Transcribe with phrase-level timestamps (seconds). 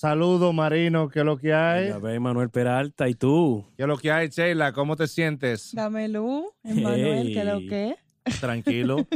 [0.00, 1.88] Saludo, Marino, ¿qué es lo que hay?
[1.88, 3.66] Ya ve, Manuel Peralta, ¿y tú?
[3.76, 4.72] ¿Qué es lo que hay, Sheila?
[4.72, 5.74] ¿Cómo te sientes?
[5.74, 7.96] Dame luz, Emanuel, ¿qué es lo que?
[8.40, 9.06] Tranquilo.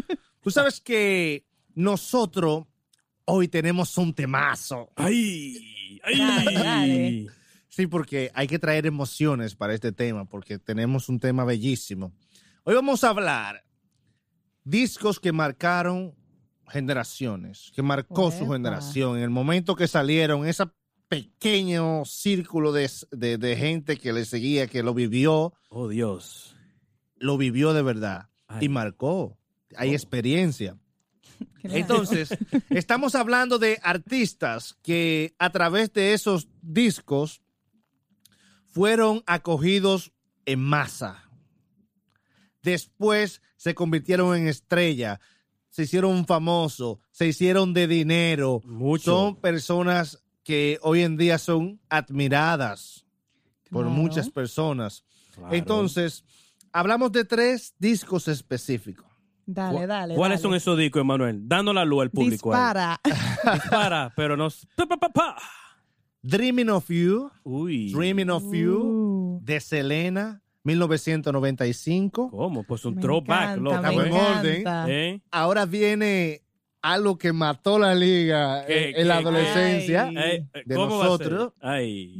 [0.42, 2.66] Tú sabes que nosotros
[3.24, 4.90] hoy tenemos un temazo.
[4.96, 5.56] ¡Ay!
[6.04, 6.18] ¡Ay!
[6.18, 7.26] Dale, dale.
[7.70, 12.12] Sí, porque hay que traer emociones para este tema, porque tenemos un tema bellísimo.
[12.62, 13.64] Hoy vamos a hablar
[14.64, 16.14] discos que marcaron
[16.68, 20.64] generaciones, que marcó su generación en el momento que salieron, ese
[21.08, 26.56] pequeño círculo de, de- de gente que le seguía, que lo vivió, Oh, Dios.
[27.16, 28.66] lo vivió de verdad Ay.
[28.66, 29.38] y marcó.
[29.76, 29.92] Hay Oh.
[29.92, 30.76] experiencia.
[31.62, 32.30] Entonces,
[32.70, 37.42] estamos hablando de artistas que a través de esos discos
[38.66, 40.12] fueron acogidos
[40.46, 41.28] en masa.
[42.62, 45.20] Después se convirtieron en estrella,
[45.74, 48.60] se hicieron famosos, se hicieron de dinero.
[48.64, 49.04] Mucho.
[49.10, 53.04] Son personas que hoy en día son admiradas
[53.70, 53.90] por Claro.
[53.90, 55.04] muchas personas.
[55.34, 55.52] Claro.
[55.52, 56.22] Entonces,
[56.72, 59.04] hablamos de tres discos específicos.
[59.46, 60.14] Dale, dale.
[60.14, 60.42] ¿Cuáles dale.
[60.42, 61.40] son esos discos, Emanuel?
[61.48, 62.54] Dando la luz al público.
[62.54, 62.60] ahí.
[62.60, 63.00] Dispara.
[63.54, 64.48] Dispara, pero no.
[64.76, 65.36] Pa, pa, pa, pa.
[66.22, 67.90] Dreaming of You, Uy.
[67.92, 72.30] Dreaming of You Uh, de Selena, 1995.
[72.30, 72.64] ¿Cómo?
[72.64, 73.76] Pues un me throwback, encanta, loco.
[73.76, 74.64] Estamos en orden.
[74.90, 75.20] ¿Eh?
[75.30, 76.42] Ahora viene
[76.82, 80.46] algo que mató la liga ¿Qué, en, la adolescencia Ay.
[80.66, 81.52] De ¿Cómo va a nosotros.
[81.60, 81.68] ser?
[81.70, 82.14] Ay.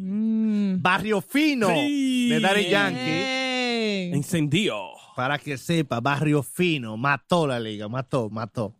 [0.78, 2.28] Barrio Fino Sí.
[2.31, 4.15] de Daddy Yankee.
[4.17, 4.77] Encendió.
[5.17, 8.75] Para que sepa, Barrio Fino mató la liga, mató, mató.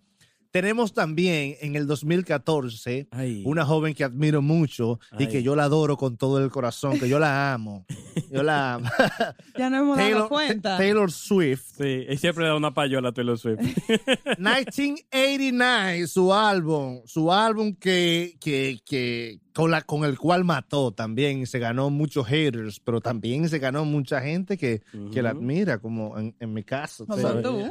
[0.55, 3.43] Tenemos también en el 2014 Ay.
[3.45, 7.09] una joven que admiro mucho y que yo la adoro con todo el corazón, que
[7.09, 7.85] yo la amo.
[8.31, 8.89] Yo la amo.
[9.59, 10.77] Ya no hemos dado cuenta.
[10.77, 11.73] Taylor Swift.
[11.77, 13.59] Sí, y siempre da una payola a Taylor Swift.
[14.39, 21.39] 1989, su álbum, su álbum que, que, que con, la, con el cual mató también,
[21.39, 25.79] y se ganó muchos haters, pero también se ganó mucha gente que, que la admira,
[25.79, 27.07] como en, en mi caso.
[27.07, 27.43] ¿sabes?
[27.43, 27.71] tú.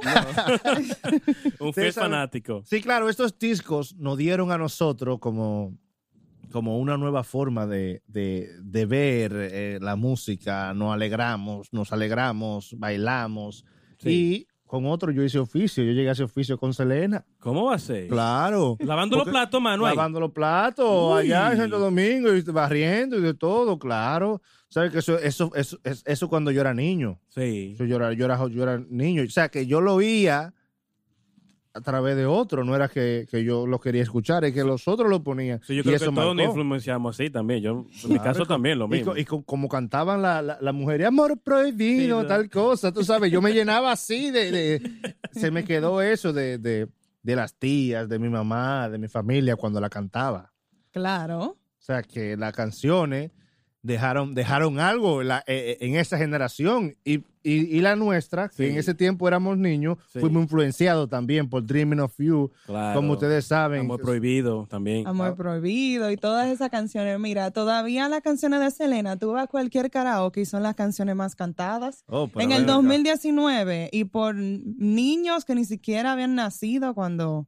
[1.59, 2.63] Un fiel fanático.
[2.65, 5.77] Sí, claro, estos discos nos dieron a nosotros como,
[6.53, 12.75] como una nueva forma de, de, de ver eh, la música, nos alegramos, nos alegramos,
[12.77, 13.65] bailamos.
[13.97, 14.47] Sí.
[14.47, 17.23] Y con otro yo hice oficio, yo llegué a ese oficio con Selena.
[17.37, 18.07] ¿Cómo va a ser?
[18.07, 18.75] Claro.
[18.79, 19.95] Lavando los platos, Manuel.
[19.95, 21.31] Lavando los platos Uy.
[21.31, 24.41] allá en Santo Domingo y barriendo y de todo, claro.
[24.69, 27.19] ¿Sabes que eso, eso, eso, eso, eso cuando yo era niño?
[27.29, 27.75] Sí.
[27.77, 29.21] Yo, era, yo, era, yo era niño.
[29.21, 30.55] O sea, que yo lo oía
[31.75, 34.87] a través de otro, no era que, que yo lo quería escuchar, es que los
[34.87, 35.59] otros lo ponían.
[35.63, 37.61] Sí, yo y creo eso que todos nos influenciamos así también.
[37.63, 39.17] Yo, en mi caso también lo mismo.
[39.17, 43.03] y co- como cantaban la, la, la mujer, y amor prohibido, Sí, tal cosa, tú
[43.03, 46.87] sabes, yo me llenaba así de, de- se me quedó eso de, de,
[47.23, 50.53] de las tías, de mi mamá, de mi familia cuando la cantaba.
[50.91, 51.41] Claro.
[51.43, 53.31] O sea, que las canciones
[53.83, 58.69] dejaron, dejaron algo la- eh, eh, en esa generación y, y, y la nuestra, que
[58.69, 60.19] en ese tiempo éramos niños, Sí.
[60.21, 62.97] fuimos influenciados también por Dreaming of You, Claro.
[62.99, 63.81] como ustedes saben.
[63.81, 65.05] Amor prohibido también.
[65.05, 67.19] Amor prohibido y todas esas canciones.
[67.19, 71.15] Mira, todavía las canciones de Selena, tú vas a cualquier karaoke y son las canciones
[71.17, 72.05] más cantadas.
[72.07, 72.71] Oh, en el acá.
[72.73, 77.47] 2019 y por niños que ni siquiera habían nacido cuando...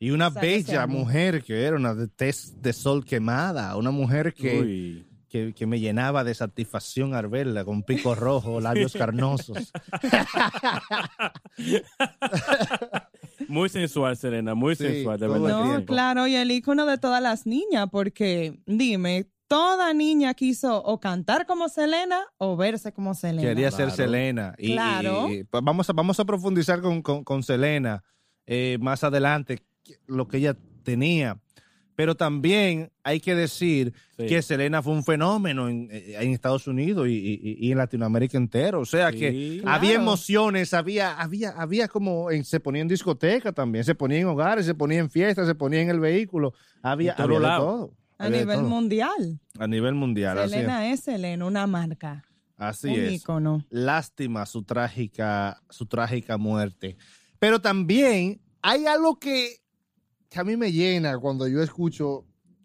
[0.00, 4.60] Y una bella mujer que era una de tez de sol quemada, una mujer que,
[4.60, 5.07] Uy.
[5.28, 9.72] Que, que me llenaba de satisfacción al verla, con pico rojo, labios carnosos.
[13.48, 14.54] Muy sensual, Serena.
[14.54, 15.78] Muy Sí, sensual, de verdad.
[15.78, 21.00] No, claro, y el icono de todas las niñas, porque dime, toda niña quiso o
[21.00, 23.48] cantar como Selena o verse como Selena.
[23.48, 23.90] Quería ser.
[23.90, 24.54] Selena.
[24.58, 25.28] Y, Claro.
[25.32, 28.02] y- pues vamos, a, vamos a profundizar con, con, con Selena
[28.46, 29.62] eh, más adelante,
[30.06, 31.38] lo que ella tenía.
[31.98, 34.26] Pero también hay que decir Sí.
[34.26, 38.38] que Selena fue un fenómeno en, eh, en Estados Unidos y, y- y en Latinoamérica
[38.38, 38.78] entero.
[38.82, 39.18] O sea Sí.
[39.18, 39.76] que Claro.
[39.76, 44.26] había emociones, había, había, había como, en- se ponía en discoteca también, se ponía en
[44.26, 46.52] hogares, se ponía en fiestas, se ponía en el vehículo.
[46.82, 47.90] Había, había de todo.
[48.16, 48.68] A había nivel todo.
[48.68, 49.40] mundial.
[49.58, 50.38] A nivel mundial.
[50.38, 50.50] así es.
[50.52, 52.24] Selena es Selena, una marca,
[52.56, 53.12] Así un es.
[53.14, 53.64] icono.
[53.70, 56.96] lástima su trágica, su trágica muerte.
[57.40, 59.56] Pero también hay algo que,
[60.28, 62.24] que a mí me llena cuando yo escucho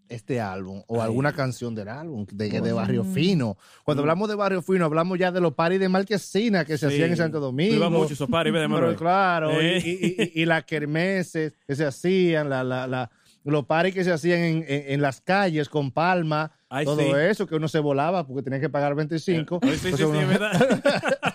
[0.09, 1.07] este álbum o Ay.
[1.07, 2.71] alguna canción del álbum de, de.
[2.73, 3.57] Barrio Fino.
[3.83, 4.05] Cuando Mm.
[4.05, 6.93] hablamos de Barrio Fino, hablamos ya de los paris de Marquesina que se Sí.
[6.95, 7.73] hacían en Santo Domingo.
[7.75, 9.81] Iba mucho esos paris, ¿verdad, Pero claro, y- Eh.
[9.83, 13.09] y, y- y las kermeses que se hacían, la, la, la-
[13.45, 17.09] los paris que se hacían en, en- en las calles con palma, Ay, todo sí.
[17.29, 19.59] eso, que uno se volaba porque tenía que pagar 25.
[19.63, 20.51] Ay, sí, sí, uno- ¿verdad?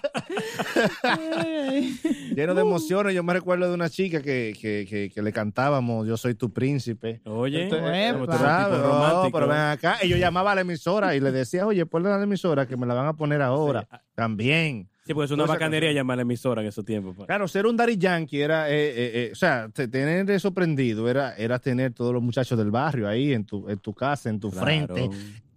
[2.35, 3.15] Lleno de emociones.
[3.15, 6.53] Yo me recuerdo de una chica que, que, que, que le cantábamos Yo soy tu
[6.53, 7.21] príncipe.
[7.25, 7.81] Oye, tipo Oh,
[8.27, 9.31] romántico.
[9.33, 9.99] pero ven acá.
[10.03, 12.77] Y yo llamaba a la emisora y le decía, oye, ponle a la emisora que
[12.77, 13.87] me la van a poner ahora.
[13.91, 13.97] Sí.
[14.15, 14.89] También.
[15.07, 17.17] Sí, porque es una bacanería llamar a la emisora en esos tiempos.
[17.17, 17.25] pa.
[17.27, 21.09] Claro, ser un Daddy Yankee era, eh, eh, eh, o sea, te- tener eso prendido
[21.09, 24.39] era, era tener todos los muchachos del barrio ahí en tu, en tu casa, en
[24.39, 24.67] tu Claro.
[24.67, 25.09] frente.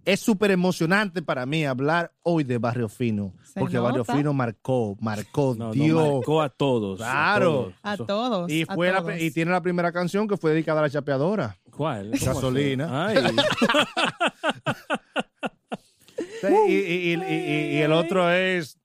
[0.04, 4.04] Es súper emocionante para mí hablar hoy de Barrio Fino, Se porque Barrio.
[4.04, 6.16] Fino marcó, marcó, No, no, dio.
[6.16, 6.98] marcó a todos.
[6.98, 7.72] Claro.
[7.82, 8.50] A todos.
[8.50, 11.56] y, a fue la, y tiene la primera canción que fue dedicada a la chapeadora.
[11.70, 12.10] ¿Cuál?
[12.18, 13.06] ¿Cómo Gasolina.
[13.06, 13.16] Ay,
[16.68, 18.76] Y, y- y- y- y el otro es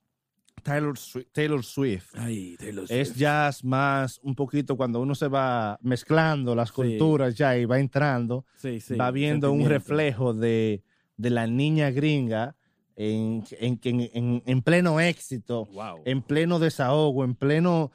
[0.61, 1.27] Taylor Swift.
[1.31, 2.13] Taylor Swift.
[2.15, 3.19] ay, Taylor Es Swift.
[3.19, 6.75] jazz más un poquito cuando uno se va mezclando las Sí.
[6.75, 10.83] culturas ya y va entrando, Sí, sí, va viendo un reflejo de,
[11.17, 12.55] de la niña gringa
[12.95, 16.01] en, en, en- en- en pleno éxito, Wow.
[16.05, 17.91] en pleno desahogo, en pleno,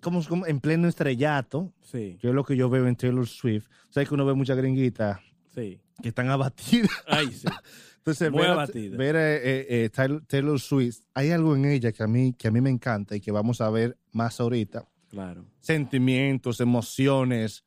[0.00, 0.46] ¿cómo, cómo?
[0.46, 3.66] en pleno estrellato, Sí, que es lo que yo veo en Taylor Swift.
[3.90, 5.18] Sabes que uno ve muchas gringuitas
[5.54, 5.80] sí.
[6.02, 6.90] que están abatidas.
[7.06, 7.46] Ay, sí.
[7.98, 8.96] Entonces, Muy ver, abatida.
[8.96, 12.48] ver eh, eh, eh, Taylor, Taylor Swift, hay algo en ella que a mí que
[12.48, 14.84] a mí me encanta y que vamos a ver más ahorita.
[15.08, 15.44] Claro.
[15.60, 17.64] Sentimientos, emociones,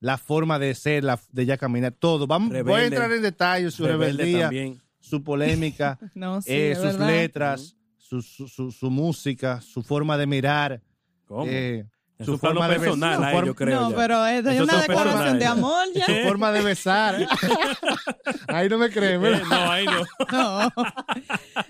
[0.00, 2.26] la forma de ser, la, de ella caminar, todo.
[2.26, 4.80] Vamos, voy a entrar en detalle, su rebeldía, también.
[5.00, 7.06] su polémica, No, sí, eh, es sus verdad.
[7.08, 10.80] letras, su, su, su- su música, su forma de mirar,
[11.26, 11.44] ¿Cómo?
[11.48, 11.86] eh,
[12.18, 13.80] es su forma de personal, su ahí, forma- yo creo.
[13.80, 13.96] no, ya.
[13.96, 16.06] pero es Eso una declaración de amor ya.
[16.06, 17.26] su forma de besar.
[18.48, 19.42] Ahí no me creen, Eh, ¿verdad?
[19.50, 20.00] no, ahí no.
[20.32, 20.72] No.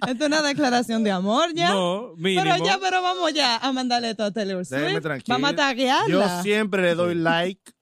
[0.07, 1.71] Esto es una declaración de amor ya.
[1.71, 2.43] No, mínimo.
[2.45, 5.03] pero ya, pero vamos ya a mandarle todo a Taylor Déjeme Swift.
[5.03, 5.35] tranquilo.
[5.35, 6.09] Vamos a taguearla.
[6.09, 7.73] Yo siempre le doy like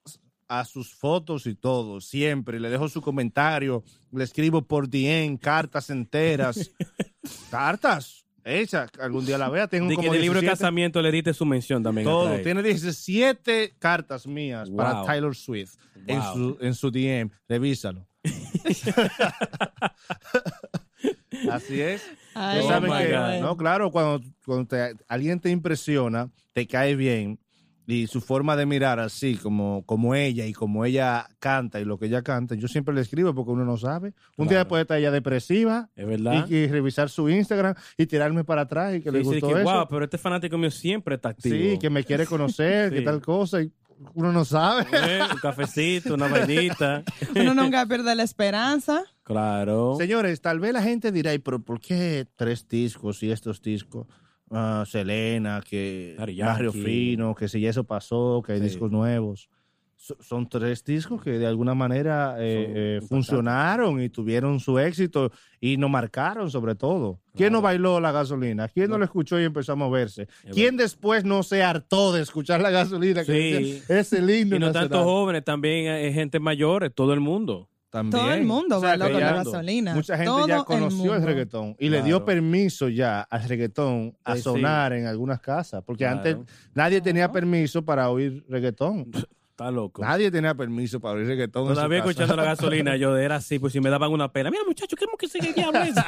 [0.48, 2.60] a sus fotos y todo, siempre.
[2.60, 3.82] Le dejo su comentario,
[4.12, 6.70] le escribo por DM, cartas enteras.
[7.50, 9.66] cartas hechas, algún día la vea.
[9.68, 12.06] Tengo De que como en el libro de 17, casamiento le diste su mención también.
[12.06, 12.38] todo.
[12.40, 15.04] Tiene 17 cartas mías para.
[15.04, 15.74] Taylor Swift
[16.06, 17.30] en, su, en su DM.
[17.48, 18.06] Revísalo.
[21.50, 22.02] Así es.
[22.34, 27.38] Ay, Oh que, no, claro, cuando, cuando te- alguien te impresiona, te cae bien
[27.86, 31.98] y su forma de mirar así como, como ella y como ella canta y lo
[31.98, 34.14] que ella canta, yo siempre le escribo porque uno no sabe.
[34.36, 34.68] Un día Claro.
[34.68, 36.46] puede estar ella depresiva Es verdad.
[36.48, 39.60] y, y revisar su Instagram y tirarme para atrás y que le Sí, gustó que,
[39.60, 39.64] eso.
[39.64, 41.54] wow, pero este fanático mío siempre está activo.
[41.56, 43.04] sí, que me quiere conocer, que Sí.
[43.04, 43.70] tal cosa y
[44.14, 44.86] uno no sabe.
[44.92, 47.04] Eh, un cafecito, una vainita.
[47.36, 49.04] Uno nunca pierde la esperanza.
[49.22, 49.94] Claro.
[49.98, 54.06] Señores, tal vez la gente dirá, "Ay, pero ¿por qué tres discos y estos discos?
[54.54, 56.72] Ah, Selena, que Barrio.
[56.72, 58.64] Fino, que si ya eso pasó, que hay Sí.
[58.64, 59.48] discos nuevos.
[59.96, 65.32] So- son tres discos que de alguna manera eh, eh, funcionaron y tuvieron su éxito
[65.60, 67.20] y nos marcaron sobre todo.
[67.34, 68.68] ¿Quién no bailó la gasolina?
[68.68, 68.98] ¿Quién no, No.
[68.98, 70.28] lo escuchó y empezó a moverse?
[70.52, 73.24] ¿Quién después no se hartó de escuchar la gasolina?
[73.24, 73.52] Que Sí.
[73.80, 74.90] decía, es el himno Y no nacional"?
[74.90, 77.68] tanto jóvenes, también hay gente mayor, todo el mundo.
[77.94, 78.22] También.
[78.24, 79.94] Todo el mundo O sea, bailó que con la gasolina.
[79.94, 81.26] Mucha gente Todo ya conoció el, mundo.
[81.26, 84.42] reggaetón y le dio permiso ya al reggaetón a sí.
[84.42, 86.16] sonar en algunas casas, porque Claro.
[86.16, 86.36] antes
[86.74, 89.12] nadie tenía permiso para oír reggaetón.
[89.50, 90.02] Está loco.
[90.02, 91.62] Nadie tenía permiso para oír reggaetón.
[91.62, 92.10] en su Todavía casa.
[92.10, 94.50] escuchando la gasolina, yo era así, pues si me daban una pena.
[94.50, 96.02] Mira, muchacho, ¿qué que sigue diablo ese?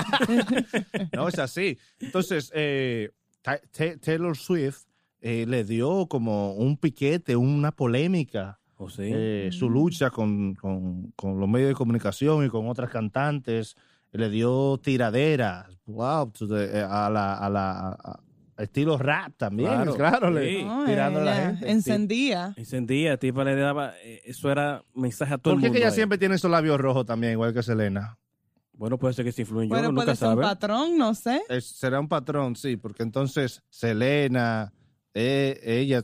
[1.12, 1.78] No, es así.
[2.00, 3.10] Entonces, eh,
[3.42, 4.80] Ta- Ta- Taylor Swift
[5.20, 8.58] eh, le dio como un piquete, una polémica,
[8.98, 13.76] Eh, su lucha con, con- con los medios de comunicación y con otras cantantes.
[14.12, 18.20] Le dio tiraderas, wow, the- eh, a la, a la a-
[18.58, 20.64] estilo rap también, Claro, claro, le-.
[20.64, 21.70] No, tirando a la gente.
[21.70, 22.54] Encendía.
[22.56, 25.74] Encendía, tipo le daba, eh, eso era mensaje a todo ¿Por el qué mundo.
[25.74, 25.94] que ella ahí.
[25.94, 28.16] siempre tiene esos labios rojos también, igual que Selena?
[28.72, 31.42] Bueno, puede ser que se influyen, Bueno, yo puede nunca ser un patrón, no sé.
[31.48, 34.72] Es- será un patrón, sí, porque entonces Selena,
[35.14, 36.02] eh, ella,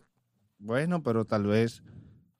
[0.58, 1.82] bueno, pero tal vez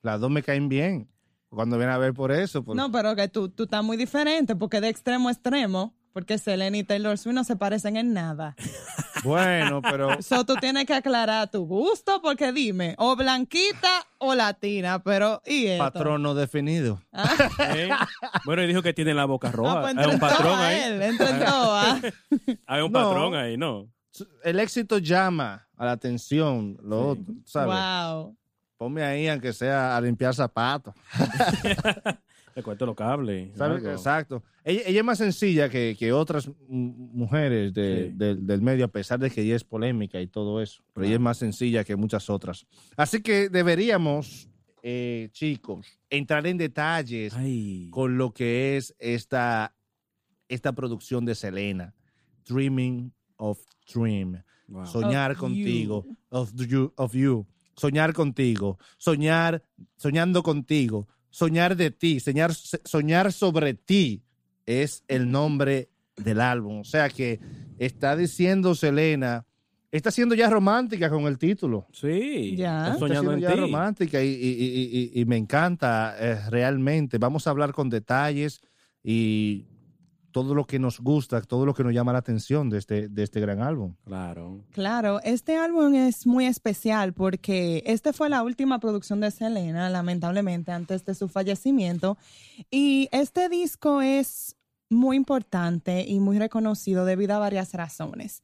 [0.03, 1.09] las dos me caen bien.
[1.51, 4.57] Cuando viene a ver por eso, por- No, pero que tú, tú estás muy diferente,
[4.57, 8.55] porque de extremo a extremo, porque Selena y Taylor Swift no se parecen en nada.
[9.25, 15.03] bueno, pero So, tú tienes que aclarar tu gusto, porque dime, o blanquita o latina,
[15.03, 15.85] pero ¿y esto?
[15.85, 17.03] patrón no definido.
[17.77, 17.91] ¿Eh?
[18.47, 19.81] Bueno, y dijo que tiene la boca Ah, roja.
[19.83, 20.81] pues Hay un patrón ahí.
[20.85, 21.03] él.
[22.67, 22.99] Hay un No.
[23.03, 23.89] patrón ahí, ¿no?
[24.45, 27.21] El éxito llama a la atención, lo Sí.
[27.21, 27.75] otro, ¿sabes?
[28.15, 28.37] Wow.
[28.83, 30.93] Ponme ahí, aunque sea a limpiar zapatos.
[32.57, 33.51] Le cuento los cables.
[33.87, 34.43] Exacto.
[34.65, 38.17] Ella, ella es más sencilla que, que otras mujeres de- Sí.
[38.17, 40.83] del- del medio, a pesar de que ella es polémica y todo eso.
[40.93, 42.67] Pero ella es más sencilla que muchas otras.
[42.97, 44.49] Así que deberíamos,
[44.83, 47.89] eh, chicos, entrar en detalles Ay.
[47.91, 49.75] con lo que es esta,
[50.49, 51.95] esta producción de Selena,
[52.49, 53.61] Dreaming of
[53.95, 54.43] Dream.
[54.67, 54.87] Wow.
[54.87, 56.05] Soñar Of contigo.
[56.05, 56.17] you.
[56.31, 56.93] Of you.
[56.97, 57.47] Of you.
[57.83, 58.79] Soñar contigo.
[58.97, 59.63] Soñar,
[59.97, 61.09] soñando contigo.
[61.31, 62.21] Soñar de ti.
[62.21, 64.23] Soñar, soñar sobre ti
[64.67, 66.79] es el nombre del álbum.
[66.81, 67.41] O sea que
[67.79, 69.45] está diciendo Selena,
[69.91, 71.89] está siendo ya romántica con el título.
[71.93, 72.55] Sí.
[72.57, 72.87] Ya.
[72.87, 73.61] Está soñando siendo en ya ti.
[73.61, 77.19] romántica y, y- y- y- y me encanta eh, realmente.
[77.19, 78.61] Vamos a hablar con detalles
[79.03, 79.67] y
[80.33, 83.23] todo lo que nos gusta, todo lo que nos llama la atención de este, de
[83.23, 83.95] este gran álbum.
[84.05, 84.65] Claro.
[84.73, 90.73] Claro, este álbum es muy especial porque esta fue la última producción de Selena, lamentablemente,
[90.73, 92.17] antes de su fallecimiento.
[92.71, 94.57] Y este disco es
[94.91, 98.43] muy importante y muy reconocido debido a varias razones.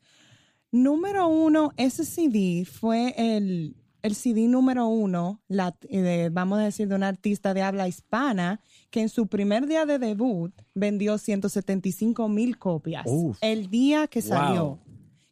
[0.71, 6.88] Número uno, ese CD fue el, el CD número uno, la- de, vamos a decir,
[6.88, 12.28] de un artista de habla hispana que en su primer día de debut vendió 175
[12.28, 13.04] mil copias.
[13.06, 13.38] Uf.
[13.40, 14.28] El día que Wow.
[14.28, 14.78] salió,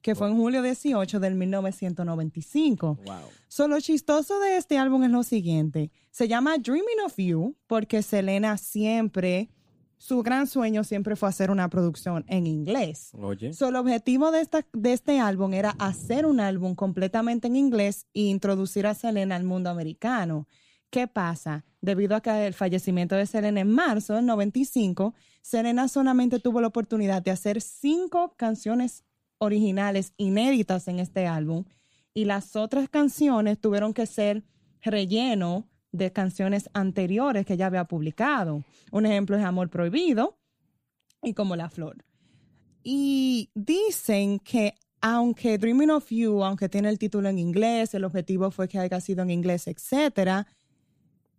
[0.03, 1.35] que fue en julio 18 del
[2.05, 2.99] 1995.
[3.05, 3.15] Wow.
[3.49, 5.91] So, lo chistoso de este álbum es lo siguiente.
[6.11, 9.51] Se llama Dreaming of You porque Selena siempre,
[9.99, 13.11] su gran sueño siempre fue hacer una producción en inglés.
[13.15, 13.53] Oye.
[13.53, 18.07] So, el objetivo de, esta, de este álbum era hacer un álbum completamente en inglés
[18.13, 20.47] e introducir a Selena al mundo americano.
[20.91, 21.65] ¿Qué pasa?
[21.81, 26.69] Debido a que el fallecimiento de Selena en marzo del 95, Selena solamente tuvo la
[26.69, 29.05] oportunidad de hacer cinco canciones
[29.39, 31.65] originales inéditas en este álbum
[32.15, 34.43] y las otras canciones tuvieron que ser
[34.81, 38.63] relleno de canciones anteriores que ella había publicado.
[38.93, 40.39] Un ejemplo es Amor Prohibido
[41.23, 42.05] y Como la Flor.
[42.83, 48.51] Y dicen que aunque Dreaming of You, aunque tiene el título en inglés, el objetivo
[48.51, 50.47] fue que haya sido en inglés, etcétera,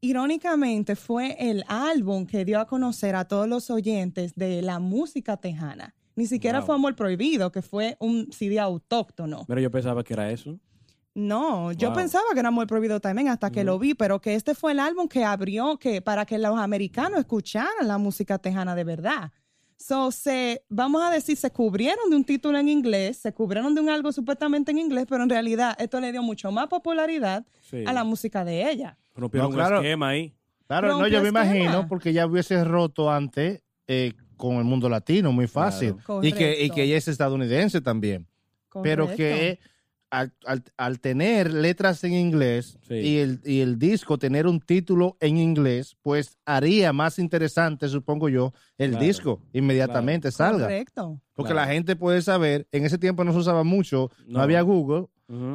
[0.01, 5.37] irónicamente fue el álbum que dio a conocer a todos los oyentes de la música
[5.37, 5.95] tejana.
[6.15, 6.65] Ni siquiera Wow.
[6.65, 9.45] fue Amor Prohibido, que fue un CD autóctono.
[9.47, 10.59] Mira, yo pensaba que era eso.
[11.19, 11.97] No, yo Wow.
[11.97, 14.79] pensaba que era Amor Prohibido también hasta que lo vi, pero que este fue el
[14.79, 19.31] álbum que abrió que para que los americanos escucharan la música tejana de verdad.
[19.77, 23.81] So, se, vamos a decir, se cubrieron de un título en inglés, se cubrieron de
[23.81, 27.83] un algo supuestamente en inglés, pero en realidad esto le dio mucho más popularidad Sí.
[27.87, 28.95] a la música de ella.
[29.15, 29.79] Rompieron No, claro.
[29.79, 30.35] un esquema ahí.
[30.67, 31.45] Claro, no, yo me esquema.
[31.45, 35.95] imagino porque ya hubiese roto antes eh, con el mundo latino, muy fácil.
[36.05, 36.23] Claro.
[36.23, 38.27] Y que, y que ella es estadounidense también.
[38.83, 39.59] Pero que
[40.09, 42.93] al, al- al tener letras en inglés Sí.
[42.95, 48.29] y, el, y el disco tener un título en inglés, pues haría más interesante, supongo
[48.29, 49.05] yo, el Claro.
[49.05, 50.65] disco inmediatamente salga.
[50.65, 51.21] Correcto.
[51.33, 51.67] Porque Claro.
[51.67, 54.41] la gente puede saber, en ese tiempo no se usaba mucho, no, No.
[54.41, 55.07] había Google,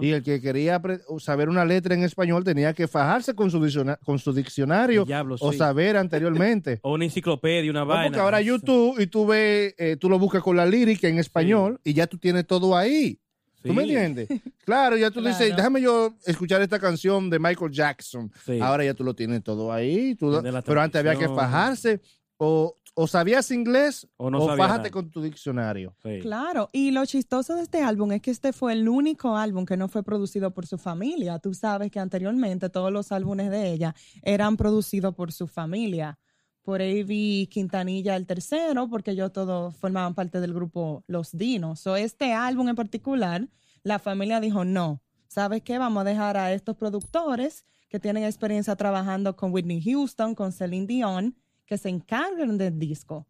[0.03, 0.83] y el que quería
[1.19, 5.37] saber una letra en español tenía que fajarse con su, dicciona- con su diccionario Diablo,
[5.41, 5.57] o sí.
[5.57, 6.79] saber anteriormente.
[6.83, 8.05] O una enciclopedia, una No, vaina.
[8.09, 11.81] porque ahora YouTube y tú ves, eh, tú lo buscas con la lírica en español
[11.85, 13.19] y ya tú tienes todo ahí.
[13.63, 14.29] ¿Tú me entiendes?
[14.65, 15.37] Claro, ya tú Claro.
[15.39, 18.31] dices, déjame yo escuchar esta canción de Michael Jackson.
[18.45, 18.59] Sí.
[18.61, 20.15] Ahora ya tú lo tienes todo ahí.
[20.15, 22.01] tú- pero antes había que fajarse.
[22.45, 24.91] O, o sabías inglés O o, no sabía fájate nada.
[24.91, 25.95] con tu diccionario.
[26.03, 26.19] Sí.
[26.23, 29.77] Claro, y lo chistoso de este álbum es que este fue el único álbum que
[29.77, 31.39] no fue producido por su familia.
[31.39, 36.19] Tú sabes que anteriormente todos los álbumes de ella eran producidos por su familia.
[36.63, 37.49] Por A.B.
[37.51, 41.81] Quintanilla el tercero, porque ellos todos formaban parte del grupo Los Dinos.
[41.81, 43.49] So, este álbum en particular,
[43.83, 45.79] la familia dijo, no, ¿sabes qué?
[45.79, 50.87] Vamos a dejar a estos productores que tienen experiencia trabajando con Whitney Houston, con Celine
[50.87, 53.27] Dion, que se encarguen del disco.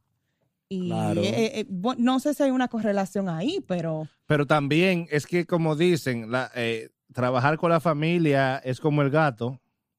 [0.68, 1.22] Y Claro.
[1.22, 1.66] eh, eh,
[1.98, 6.50] no sé si hay una correlación ahí, pero Pero también es que, como dicen, la,
[6.54, 9.58] eh, trabajar con la familia es como el gato,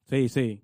[0.10, 0.62] Sí, sí.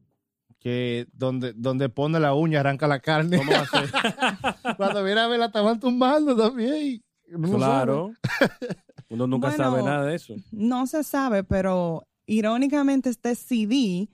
[0.60, 3.38] Que donde, donde pone la uña arranca la carne.
[3.38, 3.90] ¿Cómo va a ser?
[4.78, 7.02] Cuando viene a ver, la estaban tumbando también.
[7.30, 8.12] No claro.
[9.10, 10.36] Uno nunca Bueno, sabe nada de eso.
[10.52, 14.08] no se sabe, pero irónicamente este CD,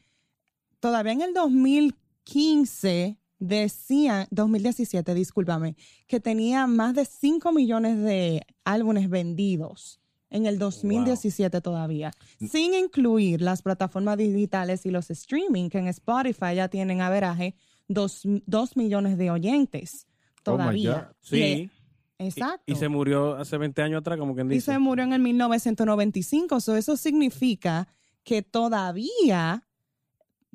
[0.80, 5.76] todavía en el 2015 decía, 2017, discúlpame,
[6.08, 10.00] que tenía más de 5 millones de álbumes vendidos
[10.36, 16.56] en el 2017 todavía, sin incluir las plataformas digitales y los streaming, que en Spotify
[16.56, 17.56] ya tienen averaje
[17.88, 18.26] 2
[18.76, 21.12] millones de oyentes Oh todavía.
[21.22, 21.38] Sí.
[21.42, 21.70] Y-
[22.20, 22.64] exacto.
[22.68, 24.74] Y, y se murió hace 20 años atrás, como quien Y dice.
[24.74, 26.60] se murió en el 1995.
[26.62, 27.88] So, eso significa
[28.24, 29.64] que todavía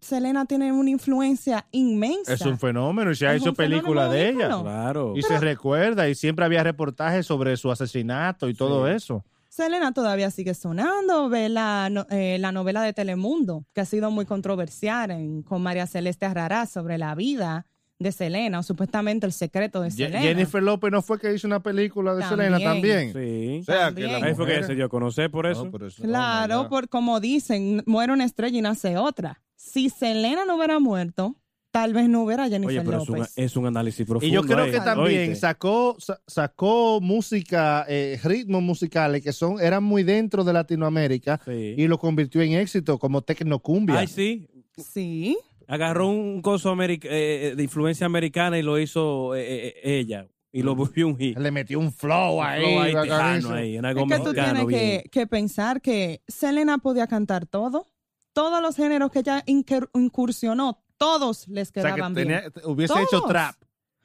[0.01, 2.33] Selena tiene una influencia inmensa.
[2.35, 4.49] Es un fenómeno y se ha Es hecho película de ella.
[4.61, 5.15] Claro.
[5.17, 9.25] Y se recuerda y siempre había reportajes sobre su asesinato y todo eso.
[9.51, 11.29] Selena todavía sigue sonando.
[11.29, 15.61] Ve la, no- eh, la novela de Telemundo, que ha sido muy controversial en- con
[15.61, 17.67] María Celeste Arrarás sobre la vida
[17.99, 20.23] de Selena, o supuestamente el secreto de Ye- Selena.
[20.23, 22.53] Jennifer López no fue que hizo una película de También.
[22.55, 23.13] Selena también.
[23.13, 23.59] Sí.
[23.61, 25.65] O sea, que la Ahí fue que mujer- se dio a conocer por eso.
[25.67, 29.43] No, pero eso- Claro, oh por como dicen, muere una estrella y nace otra.
[29.57, 31.35] Si Selena no hubiera muerto,
[31.71, 33.33] tal vez no hubiera Jennifer Oye, pero es un, López.
[33.37, 34.27] es un análisis profundo.
[34.27, 35.37] Y yo creo ahí, que también ¿oíste?
[35.37, 41.75] sacó, sa- sacó música, eh, ritmos musicales que son, eran muy dentro de Latinoamérica Sí.
[41.77, 43.99] y lo convirtió en éxito como tecnocumbia.
[44.01, 44.49] Ay, sí.
[44.77, 45.37] Sí,
[45.67, 50.27] Agarró un coso americ- eh, de influencia americana y lo hizo eh, eh, ella.
[50.53, 51.39] Y lo volvió un hit.
[51.39, 52.65] Le metió un flow ahí.
[52.65, 56.79] Flow ahí, tejano ahí, en algo es que tú tienes que, que pensar que Selena
[56.79, 57.87] podía cantar todo.
[58.33, 62.43] Todos los géneros que ella incur- incursionó, todos les O sea, que quedaban bien.
[62.65, 63.07] hubiese Todos.
[63.07, 63.55] hecho trap.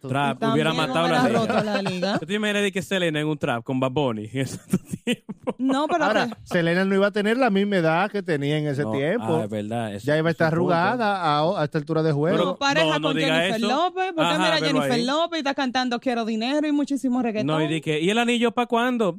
[0.02, 1.40] Trap, También hubiera matado hubiera la liga.
[1.40, 2.20] roto la liga.
[2.20, 4.60] ¿Tú te imaginas de que Selena en un trap con Bad Bunny en ese
[5.04, 5.56] tiempo?
[5.58, 8.68] No, pero Ahora, que- Selena no iba a tener la misma edad que tenía en
[8.68, 9.38] ese No, tiempo.
[9.38, 9.96] ah, es verdad.
[9.96, 10.74] eso- ya iba a es un estar punto.
[10.74, 12.36] arrugada a, a esta altura de juego.
[12.38, 13.68] Pero- como pareja no, no con diga Jennifer eso.
[13.68, 15.06] López, porque Ajá, mira, velo Jennifer ahí.
[15.06, 17.48] López está cantando Quiero dinero y muchísimo reggaetón.
[17.48, 19.16] No, y di que, ¿y el anillo para cuándo?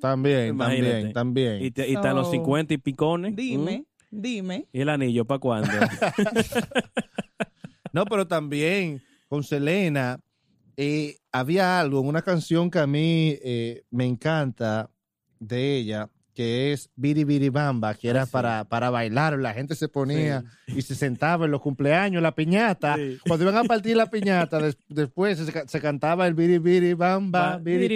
[0.00, 0.92] También, Imagínate.
[0.92, 1.62] también, también.
[1.64, 3.36] Y, te- y están los So, 50 y picones.
[3.36, 4.66] Dime, dime.
[4.72, 5.70] ¿Y el anillo para cuándo?
[7.92, 10.20] No, pero también con Selena
[10.76, 14.90] eh, había algo, una canción que a mí eh, me encanta
[15.40, 18.30] de ella, que es Biri Biri Bamba, que era Ah, sí.
[18.32, 19.38] para, para bailar.
[19.38, 22.94] La gente se ponía y se sentaba en los cumpleaños, la piñata.
[22.96, 23.18] Sí.
[23.26, 27.56] Cuando iban a partir la piñata, des- después se, se cantaba el Biri Biri Bamba.
[27.56, 27.86] Va, biri-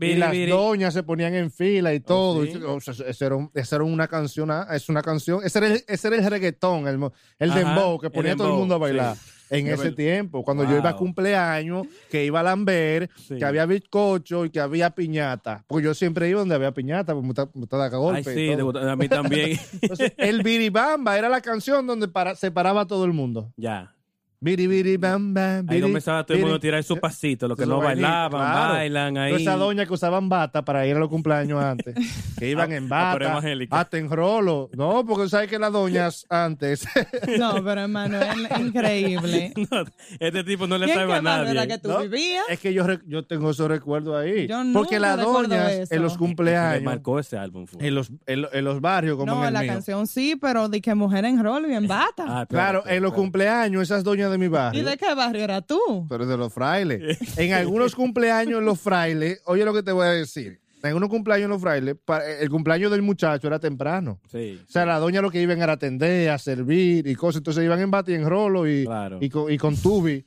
[0.00, 2.44] y las doñas se ponían en fila y todo.
[2.44, 2.52] sí?
[2.54, 5.58] Y, o sea, esa, era un- esa era una canción, ah, es una canción, ese
[5.58, 6.98] era el, ese era el reggaetón, el,
[7.38, 9.16] el Ajá, dembow que ponía a todo el mundo a bailar.
[9.50, 13.36] En ese tiempo, cuando yo iba a cumpleaños, que iba a Lambert, Sí.
[13.38, 15.64] que había bizcocho y que había piñata.
[15.66, 18.72] Porque yo siempre iba donde había piñata, porque me gusta- me Ay, sí, y todo.
[18.72, 19.58] de- a mí también.
[19.82, 23.52] Entonces, el biribamba era la canción donde para, se paraba todo el mundo.
[23.56, 23.92] ya.
[24.38, 27.64] Biri, biri, bamba, Ahí biri, comenzaba todo el mundo a tirar sus pasitos, los que
[27.66, 28.74] no bailaban, claro.
[28.74, 29.30] bailan ahí.
[29.32, 31.94] Toda esa doña que usaban bata para ir a los cumpleaños antes,
[32.38, 33.40] que iban en Ah, bata,
[33.70, 34.68] hasta en rolo.
[34.74, 36.86] No, porque sabes que las doñas antes.
[37.38, 39.52] No, pero Emanuel, increíble.
[39.70, 39.84] No,
[40.20, 41.50] este tipo no le ¿Y en sabe a nadie.
[41.50, 42.00] era que tú ¿no?
[42.00, 42.44] vivías?
[42.48, 44.46] es que yo, yo tengo esos recuerdos ahí.
[44.46, 45.94] Yo porque las doñas eso.
[45.94, 47.66] en los Me cumpleaños, marcó ese álbum.
[47.66, 47.86] fue.
[47.86, 49.72] en los, en, lo- en los barrios como No, en el la mío.
[49.72, 52.24] canción sí, pero de que mujer en rol y en bata.
[52.28, 54.84] Ah, Claro, en los cumpleaños, esas doñas de mi ¿Y barrio.
[54.84, 56.06] de qué barrio era tú?
[56.08, 57.18] Pero de los frailes.
[57.38, 60.60] en algunos cumpleaños, los frailes, oye lo que te voy a decir.
[60.82, 64.20] En algunos cumpleaños, los frailes, pa- el cumpleaños del muchacho era temprano.
[64.30, 64.60] Sí.
[64.68, 67.38] O sea, la doña lo que iban era atender, a servir y cosas.
[67.40, 69.18] Entonces iban en bati, en rolo y, Claro.
[69.20, 70.24] y, con, y con tubi.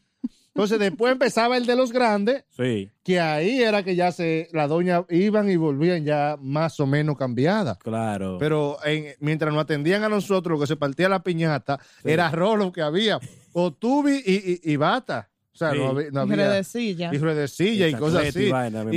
[0.50, 4.68] Entonces después empezaba el de los grandes, Sí, que ahí era que ya se, la
[4.68, 7.78] doña iban y volvían ya más o menos cambiadas.
[7.78, 8.38] claro.
[8.40, 12.74] Pero en- mientras nos atendían a nosotros, lo que se partía la piñata era rolo
[12.74, 13.20] que había,
[13.54, 15.30] o tubi y, y, y bata.
[15.54, 15.78] O sea, Sí.
[15.80, 17.14] no había, no Y había- redecilla.
[17.14, 18.44] y redecilla y, Y cosas así.
[18.46, 18.92] y vaina, me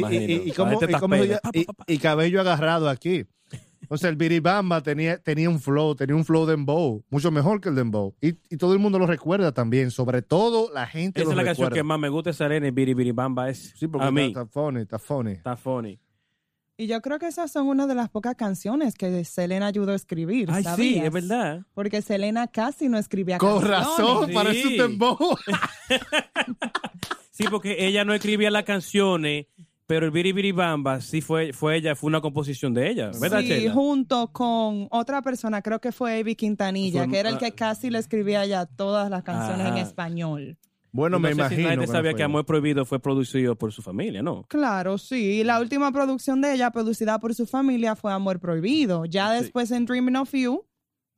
[1.99, 3.25] cabello agarrado aquí.
[3.89, 7.61] O sea, el Biribamba tenía, tenía un flow, tenía un flow de dembow, mucho mejor
[7.61, 8.15] que el dembow.
[8.23, 11.37] Y, y todo el mundo lo recuerda también, sobre todo la gente Esa lo es
[11.37, 14.07] la canción que más me gusta de Selena y Biri Biri Bamba es Sí, porque
[14.07, 14.27] a mí.
[14.29, 15.33] Está, está funny, está funny.
[15.33, 15.99] Está funny.
[16.83, 19.95] Y yo creo que esas son una de las pocas canciones que Selena ayudó a
[19.95, 20.49] escribir.
[20.51, 21.61] Ay, sí, es verdad.
[21.75, 23.87] Porque Selena casi no escribía Con canciones.
[23.87, 24.33] razón, Sí.
[24.35, 25.19] parece un dembow.
[27.31, 29.47] Sí, porque ella no escribía las canciones,
[29.87, 33.41] pero el Biri Biri Bamba sí fue, fue ella, fue una composición de ella, ¿verdad,
[33.41, 37.39] Sí, junto con otra persona, creo que fue Avi Quintanilla, Fue- que era el ah.
[37.39, 40.59] que casi le escribía ya todas las canciones en español.
[40.93, 41.69] Bueno, No me sé si imagino.
[41.71, 42.19] gente no sabía fue.
[42.19, 44.45] que Amor Prohibido fue producido por su familia, ¿no?
[44.49, 45.41] Claro, sí.
[45.41, 49.07] Y la última producción de ella, producida por su familia, fue Amor Prohibido.
[49.07, 49.43] Ya Sí.
[49.45, 50.65] después en Dreaming of You,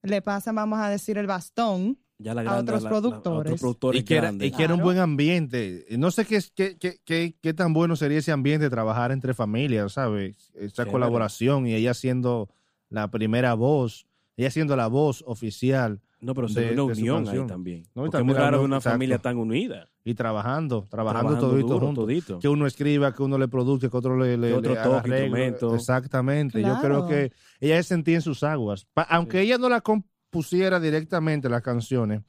[0.02, 1.98] le pasan, vamos a decir, el bastón.
[2.18, 3.40] Ya la A otros la- la- productores.
[3.40, 4.48] otros productores Y que, era, grandes.
[4.48, 5.84] y que era un buen ambiente.
[5.98, 9.10] No sé qué, es- qué, qué, qué, qué tan bueno sería ese ambiente de trabajar
[9.10, 10.52] entre familias, ¿sabes?
[10.54, 10.92] Esa Chévere.
[10.92, 12.48] colaboración y ella siendo
[12.88, 14.06] la primera voz,
[14.36, 17.82] ella siendo la voz oficial No, pero se de- ve una unión ahí también.
[17.94, 18.94] No, y Porque es muy raro una exacto.
[18.94, 19.88] familia tan unida.
[20.06, 22.38] y trabajando, trabajando, Trabajando todito duro, todito.
[22.38, 25.08] Que uno escriba, que uno le produzca, que otro le, le, Que otro le toque,
[25.08, 25.74] instrumento.
[25.74, 26.60] Exactamente.
[26.60, 28.86] Yo creo que ella se sentía en sus aguas.
[28.92, 32.20] Pa- aunque ella no la compusiera directamente las canciones,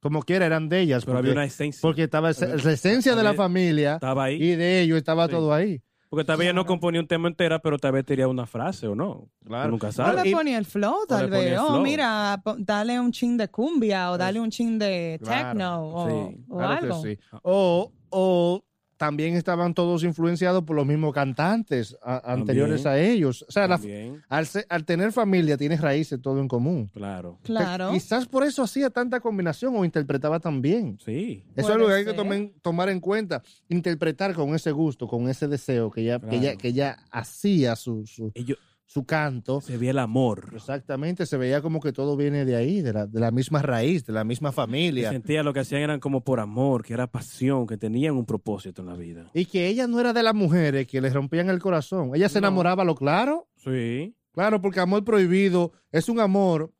[0.00, 1.04] como quiera eran de ellas.
[1.04, 1.80] Pero porque, había una esencia.
[1.82, 4.42] porque estaba la esencia de la familia Estaba ahí.
[4.42, 5.32] y de ellos estaba Sí.
[5.32, 5.82] todo ahí.
[6.10, 8.86] Porque tal vez ella no componía un tema entera, pero tal vez tenía una frase
[8.88, 9.28] o no.
[9.44, 9.70] Claro.
[9.70, 10.22] Nunca O sabes.
[10.24, 11.58] le y- ponía el flow, tal le vez.
[11.60, 15.48] Oh, mira, dale un chin de cumbia o dale un chin de Claro.
[15.50, 17.02] techno o, Sí, o Claro algo.
[17.02, 17.20] que sí.
[17.42, 18.64] O, o
[18.98, 23.06] también estaban todos influenciados por los mismos cantantes a- anteriores También.
[23.06, 23.46] a ellos.
[23.48, 23.80] O sea, la-
[24.28, 26.90] al, se- al tener familia tienes raíces todo en común.
[26.92, 27.38] claro.
[27.44, 27.92] Claro.
[27.92, 30.98] Quizás por eso hacía tanta combinación o interpretaba tan bien.
[31.02, 31.44] Sí.
[31.56, 33.42] Eso es algo que hay que tomen- tomar en cuenta.
[33.68, 36.58] Interpretar con ese gusto, con ese deseo que ella, que ella, Claro.
[36.58, 38.58] que ella hacía su, su, Ellos,
[38.90, 39.60] su canto.
[39.60, 40.50] se veía el amor.
[40.54, 44.04] Exactamente, se veía como que todo viene de ahí, de la, de la misma raíz,
[44.06, 45.10] de la misma familia.
[45.10, 48.80] sentía lo que hacían eran como por amor, que era pasión, que tenían un propósito
[48.80, 49.30] en la vida.
[49.34, 52.12] Y que ella no era de las mujeres que le rompían el corazón.
[52.14, 52.46] Ella se No.
[52.48, 53.46] enamoraba, lo claro.
[53.56, 54.16] Sí.
[54.32, 56.72] Claro, porque amor prohibido es un amor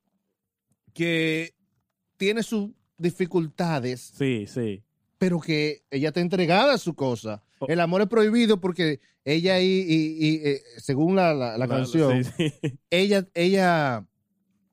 [0.95, 1.55] que
[2.17, 4.83] tiene sus dificultades, Sí, sí.
[5.19, 7.43] Pero que ella está entregada a su cosa.
[7.59, 7.67] Oh.
[7.69, 12.25] El amor es prohibido porque ella y, y- y, eh, según la, la- la canción,
[12.25, 12.79] sí, sí.
[12.91, 14.07] ella, ella,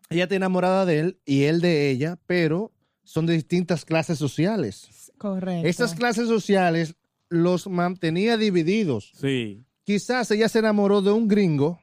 [0.09, 2.71] ella está enamorada de él y él de ella, pero
[3.03, 5.11] son de distintas clases sociales.
[5.17, 5.67] Correcto.
[5.67, 6.95] Esas clases sociales
[7.29, 9.11] los mantenía divididos.
[9.19, 9.63] Sí.
[9.83, 11.79] Quizás ella se enamoró de un gringo.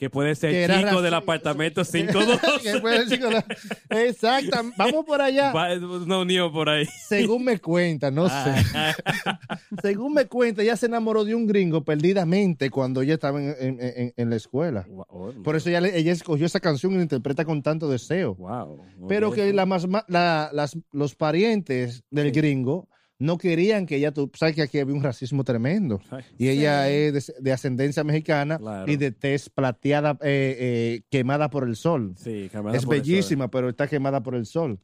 [0.00, 2.40] Que puede ser Que chico del apartamento 52.
[2.62, 3.44] que puede decir que la-
[4.06, 4.58] Exacto.
[4.78, 5.52] Vamos por allá.
[5.52, 6.86] Va- Una unión por ahí.
[7.06, 8.34] Según me cuenta, no sé.
[8.74, 8.94] Ah,
[9.82, 13.78] Según me cuenta, ella se enamoró de un gringo perdidamente cuando ella estaba en, en-
[13.80, 14.86] en- en la escuela.
[14.88, 15.34] wow.
[15.44, 18.34] Por eso ella, ella escogió esa canción y la interpreta con tanto deseo.
[18.36, 18.82] Wow.
[19.06, 22.40] Pero que la más, la- las, los parientes del Sí.
[22.40, 22.88] gringo
[23.20, 26.00] no querían que ella, tú sabes que aquí había un racismo tremendo.
[26.38, 26.92] Y ella Sí.
[26.94, 28.90] es de, de ascendencia mexicana Claro.
[28.90, 32.14] y de tez plateada, eh, eh, quemada por el sol.
[32.16, 33.06] Sí, caminando es por el sol.
[33.08, 34.80] bellísima, pero está quemada por el sol.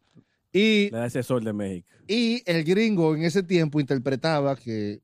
[0.52, 1.88] Y, Le da ese sol de México.
[2.06, 5.00] y el gringo en ese tiempo interpretaba que,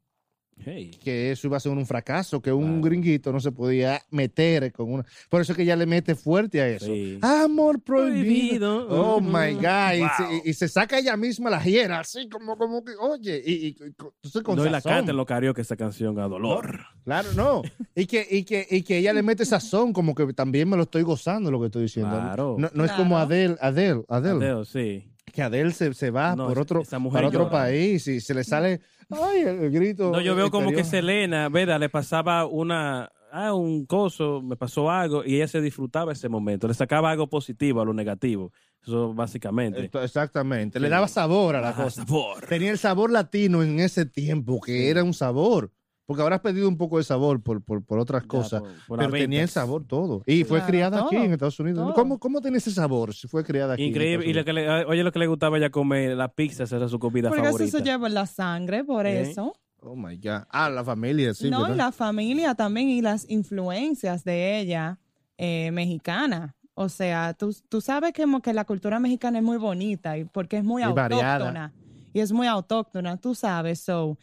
[0.64, 0.92] Hey.
[1.02, 2.80] que eso iba a ser un fracaso, que un Claro.
[2.82, 5.04] gringuito no se podía meter con una...
[5.28, 6.86] Por eso que ella le mete fuerte a eso.
[6.86, 7.18] Sí.
[7.20, 8.86] Amor prohibido.
[8.86, 9.14] Prohibido.
[9.16, 9.26] Oh Mm.
[9.26, 9.92] my God.
[9.94, 13.42] Y, se, y- y se saca ella misma la hiera, así como, como que, oye,
[13.44, 16.18] y, y- y con- entonces con No, y la canta en los karaoke esa canción
[16.20, 16.78] a dolor.
[17.04, 17.62] Claro, no.
[17.96, 20.84] Y que, y, que, y que ella le mete sazón, como que también me lo
[20.84, 22.12] estoy gozando lo que estoy diciendo.
[22.12, 22.54] Claro.
[22.58, 24.46] No, no es como Adele, Adele, Adele.
[24.46, 25.08] Adele, sí.
[25.32, 28.80] Que Adele se, se va No, por otro, para otro país y se le sale,
[29.12, 30.10] ay, el, el grito.
[30.10, 30.84] No, yo veo como que.
[30.84, 31.78] Selena, ¿verdad?
[31.80, 36.68] Le pasaba una, ah, un coso, me pasó algo y ella se disfrutaba ese momento.
[36.68, 38.52] Le sacaba algo positivo a lo negativo.
[38.82, 39.84] Eso básicamente.
[39.84, 40.80] Esto- Exactamente.
[40.80, 42.04] Le daba sabor a la Ajá, cosa.
[42.04, 42.46] sabor.
[42.46, 45.70] Tenía el sabor latino en ese tiempo, que era un sabor.
[46.06, 48.60] Porque ahora has perdido un poco de sabor por, por, por otras Ya, cosas.
[48.60, 50.22] por- por las pero tenía el sabor todo.
[50.26, 51.84] Y fue Claro, criada todo, aquí en Estados Unidos.
[51.84, 51.94] todo.
[51.94, 53.84] ¿Cómo, ¿Cómo tiene ese sabor si fue criada aquí?
[53.84, 54.26] en Increíble.
[54.28, 56.88] Y lo que le, oye, lo que le gustaba ya comer, la pizza, esa era
[56.88, 57.68] su comida Porque favorita.
[57.68, 59.20] eso se lleva la sangre, por ¿Eh?
[59.30, 59.54] eso.
[59.80, 60.42] Oh my God.
[60.50, 61.50] Ah, la familia, sí.
[61.50, 61.76] no, y ¿verdad?
[61.76, 64.98] la familia también y las influencias de ella
[65.38, 66.54] eh, mexicana.
[66.74, 70.56] O sea, tú, tú sabes que, que la cultura mexicana es muy bonita y porque
[70.58, 71.34] es muy Y variada.
[71.34, 71.72] autóctona.
[72.14, 73.80] Y es muy autóctona, tú sabes.
[73.80, 74.18] So,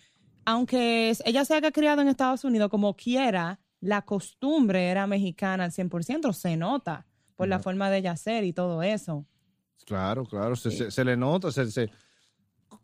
[0.51, 5.71] aunque ella se haya criado en Estados Unidos como quiera, la costumbre era mexicana al
[5.71, 9.25] 100%, se nota por la forma de ella ser y todo eso.
[9.85, 10.55] Claro, claro.
[10.55, 11.51] Se, se- se le nota.
[11.51, 11.89] se- se-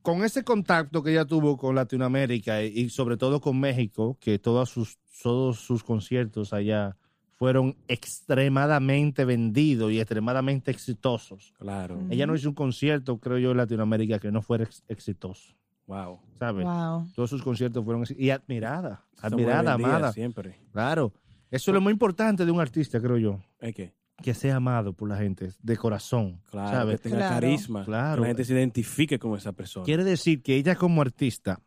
[0.01, 4.39] con ese contacto que ella tuvo con Latinoamérica y, y sobre todo con México, que
[4.39, 6.95] todos sus, todos sus conciertos allá
[7.37, 11.53] fueron extremadamente vendidos y extremadamente exitosos.
[11.57, 11.97] Claro.
[11.97, 12.11] Mm.
[12.13, 15.53] Ella no hizo un concierto, creo yo, en Latinoamérica que no fuera ex- exitoso,
[15.87, 16.19] Wow.
[16.39, 16.65] ¿sabes?
[16.65, 17.07] Wow.
[17.15, 20.11] Todos sus conciertos fueron exi- y admirada, admirada, amada.
[20.13, 20.59] Siempre.
[20.71, 21.13] Claro.
[21.51, 23.93] Eso es lo muy importante de un artista, creo yo, ¿Es que?
[24.21, 27.01] que sea amado por la gente de corazón, Claro, ¿sabes?
[27.01, 27.33] que tenga Claro.
[27.35, 27.85] carisma.
[27.85, 28.15] Claro.
[28.15, 29.85] Que la gente se identifique con esa persona.
[29.85, 31.59] Quiere decir que ella como artista,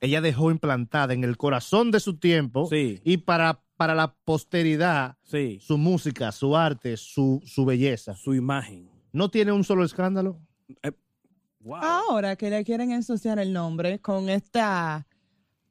[0.00, 5.16] ella dejó implantada en el corazón de su tiempo Sí, y para, para la posteridad
[5.22, 5.58] sí.
[5.60, 8.14] su música, su arte, su, su belleza.
[8.14, 8.88] Su imagen.
[9.12, 10.40] ¿No tiene un solo escándalo?
[11.60, 11.76] Wow.
[11.76, 15.06] Ahora que le quieren ensuciar el nombre con esta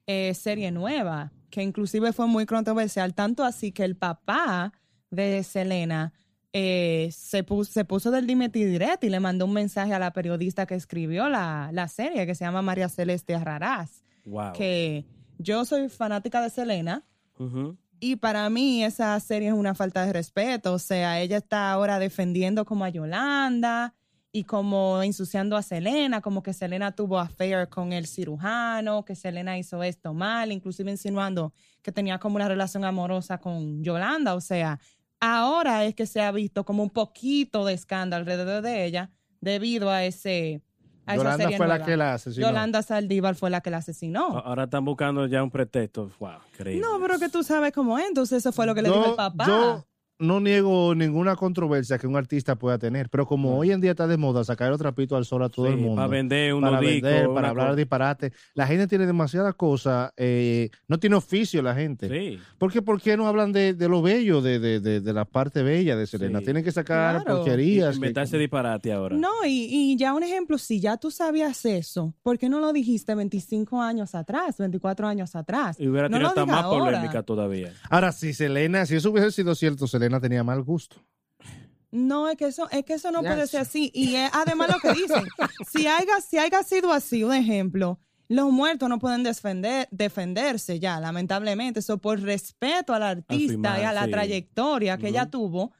[0.06, 4.72] eh, serie nueva, que inclusive fue muy controversial, tanto así que el papá
[5.10, 6.12] de Selena
[6.52, 10.12] eh, se, puso, se puso del dimeti directo y le mandó un mensaje a la
[10.12, 14.52] periodista que escribió la, la serie, que se llama María Celeste Raraz, wow.
[14.52, 15.04] que
[15.38, 17.04] yo soy fanática de Selena.
[18.00, 20.74] Y para mí esa serie es una falta de respeto.
[20.74, 23.94] O sea, ella está ahora defendiendo como a Yolanda
[24.32, 29.58] y como ensuciando a Selena, como que Selena tuvo affair con el cirujano, que Selena
[29.58, 34.34] hizo esto mal, inclusive insinuando que tenía como una relación amorosa con Yolanda.
[34.34, 34.78] O sea,
[35.18, 39.90] ahora es que se ha visto como un poquito de escándalo alrededor de ella debido
[39.90, 40.62] a ese...
[41.06, 42.46] A esa Yolanda serie fue la que la asesinó.
[42.46, 44.38] Yolanda Saldívar fue la que la asesinó.
[44.38, 46.12] Ahora están buscando ya un pretexto.
[46.20, 46.86] Wow, increíble.
[46.86, 49.16] No, pero que tú sabes cómo es, entonces eso fue lo que le dijo el
[49.16, 49.44] papá.
[49.46, 49.84] Yo,
[50.20, 54.06] no niego ninguna controversia que un artista pueda tener, pero como hoy en día está
[54.06, 55.96] de moda sacar el trapito al sol a todo Sí, el mundo.
[55.96, 58.32] Para vender unos para vender, para hablar disparate.
[58.54, 62.08] La gente tiene demasiadas cosas, eh, no tiene oficio la gente.
[62.08, 62.38] Sí.
[62.58, 65.24] ¿Por qué, por qué no hablan de, de lo bello, de, de, de, de la
[65.24, 66.38] parte bella de Selena?
[66.40, 66.44] Sí.
[66.44, 67.38] Tienen que sacar Claro.
[67.38, 67.90] porquerías.
[67.90, 69.16] que- Inventarse disparate ahora.
[69.16, 72.72] No, y, y ya un ejemplo, si ya tú sabías eso, ¿por qué no lo
[72.72, 75.78] dijiste 25 años atrás, 24 años atrás?
[75.80, 76.84] Y hubiera no tenido lo hasta más ahora.
[76.84, 77.72] polémica todavía.
[77.88, 80.96] Ahora, si Selena, si eso hubiese sido cierto, Selena tenía mal gusto.
[81.90, 83.90] No, es que eso, es que eso no puede ser así.
[83.92, 85.24] Y es además lo que dicen,
[85.70, 91.00] si haya, si haya sido así, un ejemplo, los muertos no pueden defender, defenderse ya,
[91.00, 91.80] lamentablemente.
[91.80, 94.10] Eso por respeto al artista y a la sí.
[94.12, 95.72] trayectoria que ella tuvo,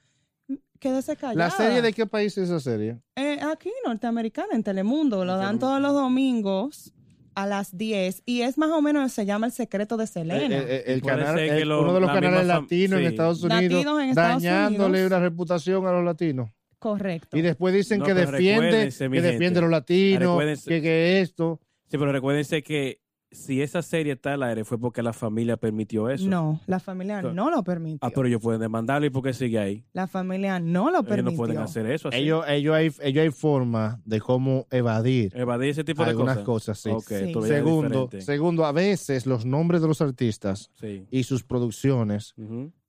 [0.79, 1.47] quédese callada.
[1.47, 2.99] ¿La serie de qué país es esa serie?
[3.15, 5.23] Eh, aquí, norteamericana, en Telemundo.
[5.23, 6.93] Lo dan todos los domingos
[7.35, 10.57] a las 10 y es más o menos, se llama El Secreto de Selena.
[10.57, 13.05] Eh, eh, el canal, ser que el- lo- uno de los la canales latinos en.
[13.05, 15.07] Estados Unidos, Latinos en Estados dañándole Unidos.
[15.11, 16.49] una reputación a los latinos.
[16.79, 17.37] Correcto.
[17.37, 21.59] Y después dicen No, que defiende, que defiende a los latinos, que, que esto.
[21.89, 22.99] Sí, pero recuérdense que
[23.31, 26.27] si esa serie está al aire fue porque la familia permitió eso.
[26.27, 27.99] No, la familia no lo permitió.
[28.05, 29.85] Ah, pero ellos pueden demandarlo y por qué sigue ahí.
[29.93, 31.31] La familia no lo Ellos permitió.
[31.31, 32.17] no pueden hacer eso así.
[32.17, 36.77] Ellos, ellos, hay, ellos hay forma de cómo evadir Evadir ese tipo de algunas cosas.
[36.77, 36.79] cosas.
[36.79, 36.89] sí.
[36.89, 37.07] Ok,
[37.43, 37.47] Sí.
[37.47, 41.05] Segundo, segundo, a veces los nombres de los artistas Sí.
[41.09, 42.35] y sus producciones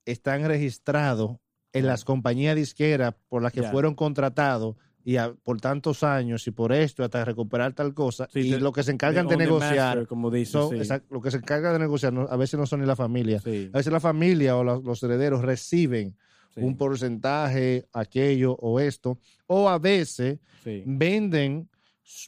[0.05, 1.37] están registrados
[1.71, 4.75] en las compañías disqueras por las que fueron contratados
[5.05, 8.59] y a- por tantos años y por esto hasta recuperar tal cosa Sí, y de-
[8.59, 10.75] lo que se encargan de, negociar master, como dice, son- sí.
[10.77, 13.39] exact- lo que se encarga de negociar no- a veces no son ni la familia.
[13.39, 16.15] Sí, a veces la familia o la- los herederos reciben
[16.55, 20.39] un porcentaje aquello o esto o a veces
[20.85, 21.67] venden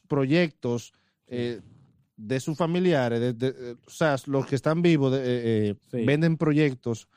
[0.07, 0.93] proyectos
[1.27, 1.59] eh,
[2.17, 7.07] de sus familiares, de- eh, o sea, los que están vivos eh, venden proyectos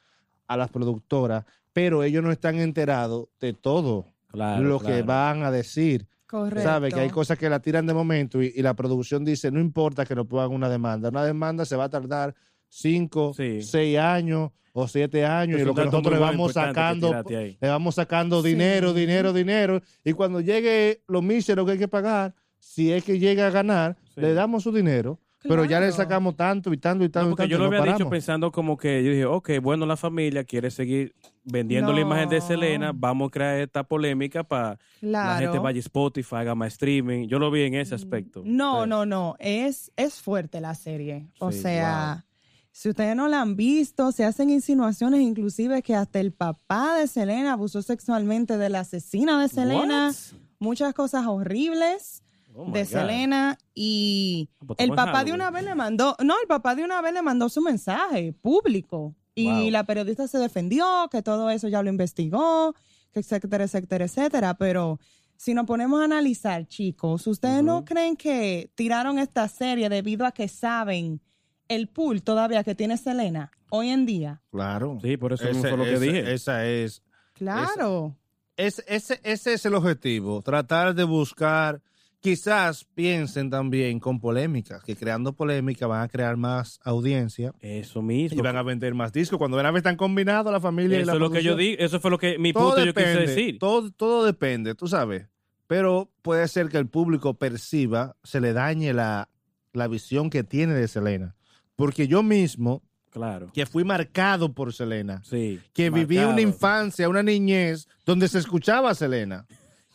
[0.46, 5.50] a las productoras, pero ellos no están enterados de todo Claro, lo que van a
[5.50, 6.06] decir.
[6.26, 6.62] Correcto.
[6.62, 9.60] Sabe que hay cosas que la tiran de momento y, y la producción dice, no
[9.60, 12.34] importa que no pongan una demanda, una demanda se va a tardar
[12.68, 13.62] cinco, Sí.
[13.62, 17.94] seis años o siete años Es y lo que nosotros le vamos sacando le vamos
[17.94, 18.50] sacando Sí.
[18.50, 19.80] dinero, dinero, dinero.
[20.04, 23.96] Y cuando llegue lo mísero que hay que pagar, si es que llega a ganar,
[24.14, 24.20] Sí.
[24.20, 25.18] le damos su dinero.
[25.42, 27.26] Pero ya le sacamos tanto y tanto y tanto.
[27.26, 29.86] No, y porque tanto, yo lo había dicho pensando como que yo dije, ok, bueno,
[29.86, 32.40] la familia quiere seguir vendiendo la imagen de.
[32.40, 35.28] Selena, vamos a crear esta polémica para Claro.
[35.34, 37.28] la gente vaya a Spotify, haga más streaming.
[37.28, 38.42] Yo lo vi en ese aspecto.
[38.44, 38.88] No, Sí.
[38.90, 39.36] no, no.
[39.38, 41.28] Es, es fuerte la serie.
[41.38, 42.24] O Sí, sea,
[42.72, 47.06] si ustedes no la han visto, se hacen insinuaciones, inclusive que hasta el papá de
[47.06, 50.08] Selena abusó sexualmente de la asesina de Selena.
[50.08, 50.38] What?
[50.60, 52.22] Muchas cosas horribles
[52.60, 52.88] Oh de God.
[52.90, 53.58] Selena.
[53.74, 57.12] Y Pues el papá de una vez le mandó, no, el papá de una vez
[57.12, 59.14] le mandó su mensaje público.
[59.34, 59.70] Y Wow.
[59.70, 62.74] la periodista se defendió, que todo eso ya lo investigó,
[63.12, 64.54] que etcétera, etcétera, etcétera.
[64.54, 64.98] Pero
[65.36, 70.32] si nos ponemos a analizar, chicos, ¿ustedes no creen que tiraron esta serie debido a
[70.32, 71.20] que saben
[71.68, 74.42] el pool todavía que tiene Selena hoy en día?
[74.50, 74.98] Claro.
[75.00, 76.34] Sí, por eso Ese- fue lo que ese- dije.
[76.34, 77.02] Esa es.
[77.34, 78.16] Claro.
[78.56, 80.42] es- ese, ese es el objetivo.
[80.42, 81.80] Tratar de buscar.
[82.20, 88.02] Quizás piensen también con polémicas, que creando polémica van a crear más audiencia Eso y
[88.02, 88.42] mismo.
[88.42, 89.38] van a vender más discos.
[89.38, 91.54] Cuando ven a ver están combinados la familia y Eso la es lo que yo
[91.54, 93.58] di, eso fue lo que mi punto yo quise decir.
[93.60, 95.26] Todo, todo depende, tú sabes.
[95.68, 99.28] Pero puede ser que el público perciba, se le dañe la,
[99.72, 101.36] la visión que tiene de Selena.
[101.76, 103.46] Porque yo mismo, Claro.
[103.54, 105.60] que fui marcado por Selena, Sí.
[105.72, 109.46] que viví una infancia, una niñez donde se escuchaba a Selena,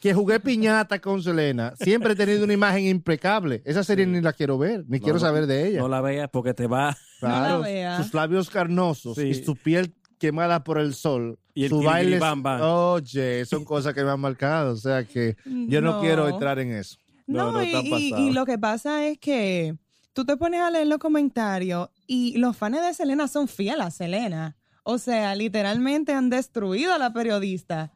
[0.04, 3.62] que jugué piñata con Selena, siempre he tenido una imagen impecable.
[3.64, 4.12] Esa serie Sí.
[4.12, 5.80] ni la quiero ver, ni No, quiero no, saber de ella.
[5.80, 6.98] No la veas porque te va.
[7.22, 8.04] Claro, la vea.
[8.04, 9.28] sus labios carnosos Sí.
[9.28, 11.40] y su piel quemada por el sol.
[11.54, 12.20] Y el su baile.
[12.62, 14.74] Oye, son cosas que me han marcado.
[14.74, 16.02] O sea que yo no, No.
[16.02, 16.98] quiero entrar en eso.
[17.26, 19.78] No, No, no, y, está y- y lo que pasa es que
[20.12, 23.90] tú te pones a leer los comentarios y los fans de Selena son fieles a
[23.92, 24.58] Selena.
[24.84, 27.94] O sea, literalmente han destruido a la periodista.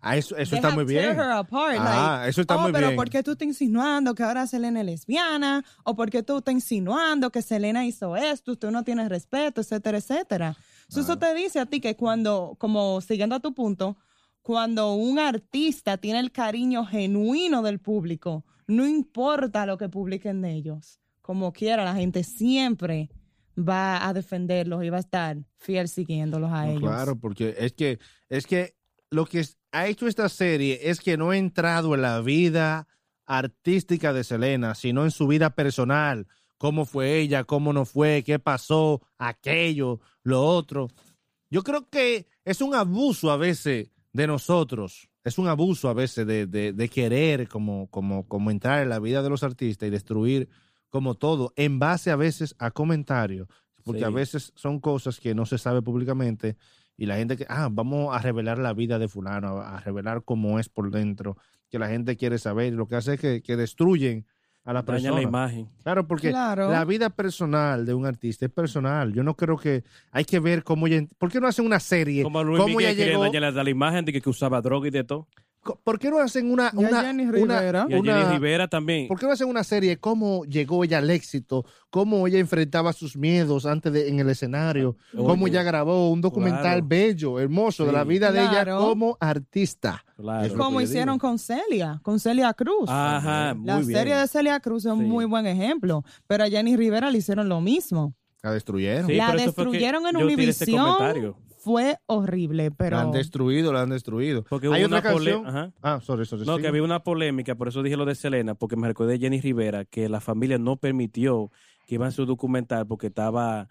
[0.00, 1.18] Ah, eso eso está muy bien.
[1.18, 2.96] apart, Ah, like, eso está oh, muy pero bien.
[2.96, 5.64] ¿por qué tú estás insinuando que ahora Selena es lesbiana?
[5.84, 8.56] ¿O por qué tú estás insinuando que Selena hizo esto?
[8.56, 10.56] Tú no tienes respeto, etcétera, etcétera.
[10.88, 13.96] So, Eso te dice a ti que cuando, como siguiendo a tu punto,
[14.42, 20.52] cuando un artista tiene el cariño genuino del público, no importa lo que publiquen de
[20.52, 23.10] ellos, como quiera, la gente siempre
[23.58, 26.82] va a defenderlos y va a estar fiel siguiéndolos a No, ellos.
[26.82, 28.77] Claro, porque es que, es que
[29.10, 32.86] lo que ha hecho esta serie es que no ha entrado en la vida
[33.26, 36.26] artística de Selena, sino en su vida personal.
[36.56, 40.88] Cómo fue ella, cómo no fue, qué pasó, aquello, lo otro.
[41.50, 45.08] Yo creo que es un abuso a veces de nosotros.
[45.24, 48.98] Es un abuso a veces de, de- de querer como, como, como entrar en la
[48.98, 50.48] vida de los artistas y destruir
[50.88, 53.46] como todo en base a veces a comentarios.
[53.84, 54.04] Porque Sí.
[54.06, 56.56] a veces son cosas que no se sabe públicamente
[56.98, 60.58] y la gente que, ah, vamos a revelar la vida de fulano, a revelar cómo
[60.58, 61.38] es por dentro,
[61.70, 62.74] que la gente quiere saber.
[62.74, 64.26] Lo que hace es que, que destruyen
[64.64, 65.22] a la Daña la persona.
[65.22, 65.68] imagen.
[65.82, 66.70] Claro, porque Claro.
[66.70, 69.14] la vida personal de un artista es personal.
[69.14, 71.06] Yo no creo que hay que ver cómo ella...
[71.16, 72.22] ¿Por qué no hacen una serie?
[72.22, 73.22] Como Luis ¿Cómo ella Miguel quería llegó?
[73.24, 75.26] dañar la, la imagen de que, que usaba droga y de todo.
[75.76, 76.70] ¿Por qué no hacen una...
[76.72, 77.86] Y a una, Jenny una- Rivera.
[77.88, 79.08] Y a una- Jenny Rivera también.
[79.08, 81.64] ¿Por qué no hacen una serie cómo llegó ella al éxito?
[81.90, 84.96] ¿Cómo ella enfrentaba sus miedos antes de en el escenario?
[85.16, 86.86] ¿Cómo Oye, ella grabó un documental claro.
[86.86, 90.04] bello, hermoso de la vida de ella como artista?
[90.16, 90.54] Claro.
[90.56, 91.28] Como hicieron digo.
[91.28, 92.88] con Celia, con Celia Cruz.
[92.88, 93.92] Ajá, muy La bien.
[93.98, 95.06] serie de Celia Cruz es un Sí.
[95.06, 98.14] muy buen ejemplo, pero a Jenny Rivera le hicieron lo mismo.
[98.42, 99.06] La destruyeron.
[99.08, 100.26] Sí, la destruyeron en yo
[101.58, 104.44] Fue horrible, pero La han destruido, la han destruido.
[104.44, 105.46] Porque Hay hubo otra una pole- canción.
[105.56, 105.72] Ajá.
[105.82, 106.46] Ah, sorry, sorry.
[106.46, 109.18] No, que había una polémica, por eso dije lo de Selena, porque me recordé de
[109.18, 111.50] Jenny Rivera que la familia no permitió
[111.86, 113.68] que iban a su documental porque estaba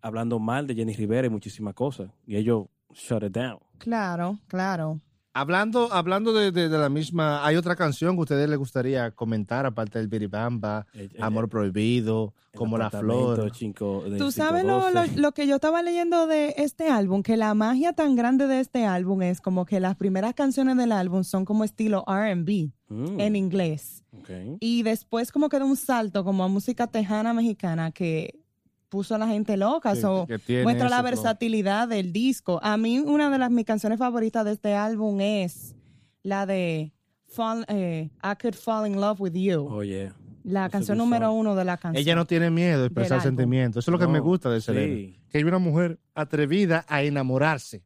[0.00, 2.10] hablando mal de Jenny Rivera y muchísimas cosas.
[2.26, 3.58] Y ellos shut it down.
[3.78, 5.00] claro, claro.
[5.34, 9.10] Hablando, hablando de, de- de la misma, hay otra canción que a ustedes les gustaría
[9.12, 13.50] comentar, aparte del Biribamba, El- el- Amor Prohibido, el Como la Flor.
[13.54, 15.16] cinco- Tú sabes lo, 512.
[15.16, 18.60] lo- lo que yo estaba leyendo de este álbum, que la magia tan grande de
[18.60, 23.18] este álbum es como que las primeras canciones del álbum son como estilo RB Mm,
[23.20, 24.04] en inglés.
[24.60, 28.38] Y después como que da un salto como a música tejana mexicana que
[28.92, 29.94] puso a la gente loca.
[29.94, 30.28] Sí, so,
[30.62, 32.60] muestra la versatilidad del disco.
[32.62, 35.74] A mí una de las mis canciones favoritas de este álbum es
[36.22, 36.92] la de
[37.26, 39.66] Fall- eh, I Could Fall in Love with You.
[39.66, 40.14] Oh, yeah.
[40.44, 41.38] la canción número song.
[41.40, 41.98] uno de la canción.
[42.00, 43.82] Ella no tiene miedo de expresar sentimientos.
[43.84, 44.94] Eso es lo que me gusta de Selena.
[44.94, 45.18] sí.
[45.30, 47.82] Que hay una mujer atrevida a enamorarse.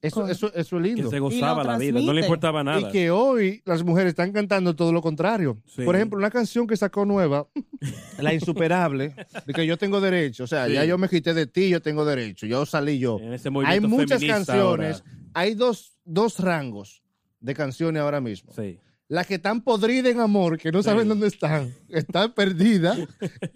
[0.00, 1.10] Eso, eso, eso es Que lindo.
[1.10, 2.88] se gozaba la vida, no le importaba nada.
[2.88, 5.58] Y que hoy las mujeres están cantando todo lo contrario.
[5.66, 5.82] Sí.
[5.82, 7.48] Por ejemplo, una canción que sacó nueva,
[8.20, 9.14] La Insuperable,
[9.46, 10.44] de que yo tengo derecho.
[10.44, 10.74] O sea, Sí.
[10.74, 12.46] ya yo me quité de ti, yo tengo derecho.
[12.46, 13.18] Yo salí yo.
[13.20, 15.20] En ese Hay muchas canciones, ahora.
[15.34, 17.02] hay dos, dos rangos
[17.40, 18.52] de canciones ahora mismo.
[18.52, 18.78] Sí.
[19.08, 20.90] Las que están podridas en amor, que no Sí.
[20.90, 22.98] saben dónde están, están perdidas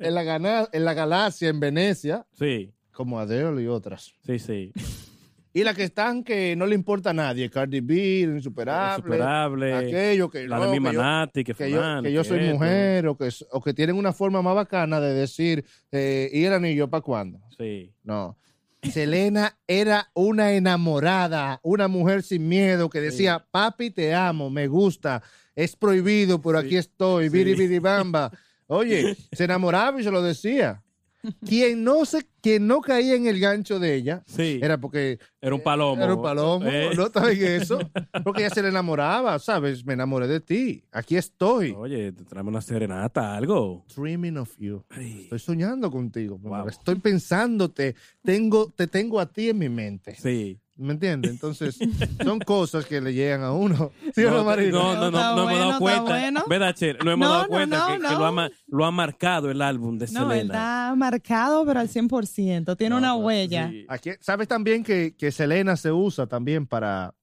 [0.01, 4.13] en la, en la galaxia, en Venecia, Sí, como Adele y otras.
[4.27, 4.73] sí, sí.
[5.55, 9.75] Y las que están que no le importa a nadie, Cardi B, Insuperable, Insuperable.
[9.75, 12.53] aquello que La no, de mi que yo- Manati, que yo, que yo soy esto.
[12.55, 16.55] mujer o que, o que tienen una forma más bacana de decir, eh, ¿y el
[16.55, 17.39] anillo para cuándo?
[17.59, 17.93] Sí.
[18.03, 18.39] No.
[18.91, 25.23] Selena era una enamorada, una mujer sin miedo que decía, papi, te amo, me gusta,
[25.55, 28.31] es prohibido, pero aquí estoy, biri biri bamba.
[28.67, 30.82] Oye, se enamoraba y se lo decía.
[31.47, 34.59] Quien no se, quien no caía en el gancho de ella, Sí.
[34.63, 36.03] era porque Era un palomo.
[36.03, 36.91] era un palomo, Eh.
[36.97, 37.79] no saben eso,
[38.25, 39.85] porque ella se le enamoraba, ¿sabes?
[39.85, 41.73] Me enamoré de ti, aquí estoy.
[41.77, 43.85] Oye, te traemos una serenata, algo.
[43.95, 44.85] Dreaming of you.
[44.91, 45.23] Ay.
[45.25, 46.39] Estoy soñando contigo.
[46.39, 46.69] Wow.
[46.69, 50.17] estoy pensándote, tengo, te tengo a ti en mi mente.
[50.17, 50.59] Sí.
[50.77, 51.31] ¿Me entiendes?
[51.33, 51.79] Entonces,
[52.25, 53.93] son cosas que le llegan a uno.
[54.15, 54.73] ¿Sí o no, Marina?
[54.73, 56.03] no, no, no, Está no hemos dado cuenta.
[56.03, 56.45] bueno.
[56.49, 56.95] ¿Verdad, Che?
[56.95, 58.19] No hemos No, dado no, cuenta no, que, que no.
[58.19, 60.41] lo, ha, lo ha marcado el álbum de No, Selena.
[60.55, 62.77] está marcado, pero al 100%.
[62.77, 63.69] Tiene No, una huella.
[63.69, 63.85] sí.
[63.89, 67.15] Aquí, ¿Sabes también que, que Selena se usa también para,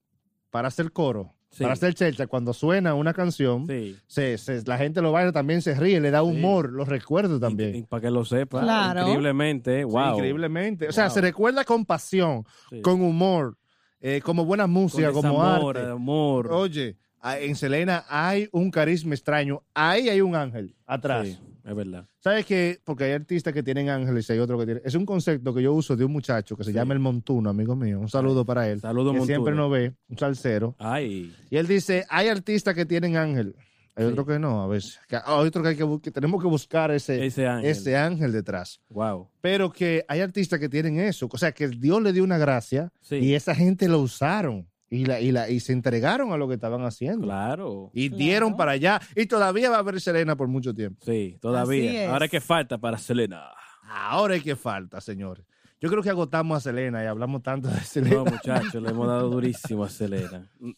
[0.51, 1.33] para hacer coro?
[1.51, 1.63] Sí.
[1.63, 2.27] Para hacer chelcha.
[2.27, 3.97] Cuando suena una canción, Sí.
[4.05, 7.75] se, se- la gente lo baila, también se ríe, le da humor, los recuerdos también.
[7.75, 8.61] Y- y para que lo sepa.
[8.61, 9.01] Claro.
[9.01, 9.79] Increíblemente.
[9.79, 10.13] Sí, Wow.
[10.15, 10.87] increíblemente.
[10.87, 11.13] O sea, Wow.
[11.15, 12.81] se recuerda con pasión, Sí.
[12.81, 13.57] con humor,
[13.99, 15.91] eh, como buena música, Con como desamor, arte.
[15.91, 16.51] amor.
[16.51, 19.63] Oye, en Selena hay un carisma extraño.
[19.73, 21.41] Ahí hay un ángel atrás.
[21.69, 22.07] Es verdad.
[22.19, 22.79] ¿Sabes qué?
[22.83, 24.83] Porque hay artistas que tienen ángeles y hay otros que tienen.
[24.85, 26.75] Es un concepto que yo uso de un muchacho que se Sí.
[26.75, 27.99] llama El Montuno, amigo mío.
[27.99, 28.79] Un saludo para él.
[28.81, 29.25] Saludo, que Montuno.
[29.25, 30.75] siempre nos ve, un salsero.
[30.79, 31.33] Ay.
[31.49, 33.55] Y él dice: hay artistas que tienen ángel.
[33.95, 34.11] Hay Sí.
[34.13, 34.99] otros que no, a veces.
[35.09, 37.69] Hay otros que, hay que, que tenemos que buscar ese, Ese ángel.
[37.69, 38.79] ese ángel detrás.
[38.89, 39.29] Wow.
[39.41, 41.27] Pero que hay artistas que tienen eso.
[41.29, 43.17] O sea, que Dios le dio una gracia Sí.
[43.17, 46.55] y esa gente lo usaron y, la, y, la, y se entregaron a lo que
[46.55, 47.25] estaban haciendo.
[47.27, 47.91] Claro.
[47.93, 48.17] Y Claro.
[48.17, 48.99] dieron para allá.
[49.15, 50.99] Y todavía va a haber Selena por mucho tiempo.
[51.05, 52.03] Sí, Así todavía.
[52.05, 52.09] es.
[52.09, 53.51] Ahora que falta para Selena.
[53.83, 55.45] Ahora es que falta, señores.
[55.81, 58.15] Yo creo que agotamos a Selena y hablamos tanto de Selena.
[58.17, 60.49] No, muchachos, le hemos dado durísimo a Selena.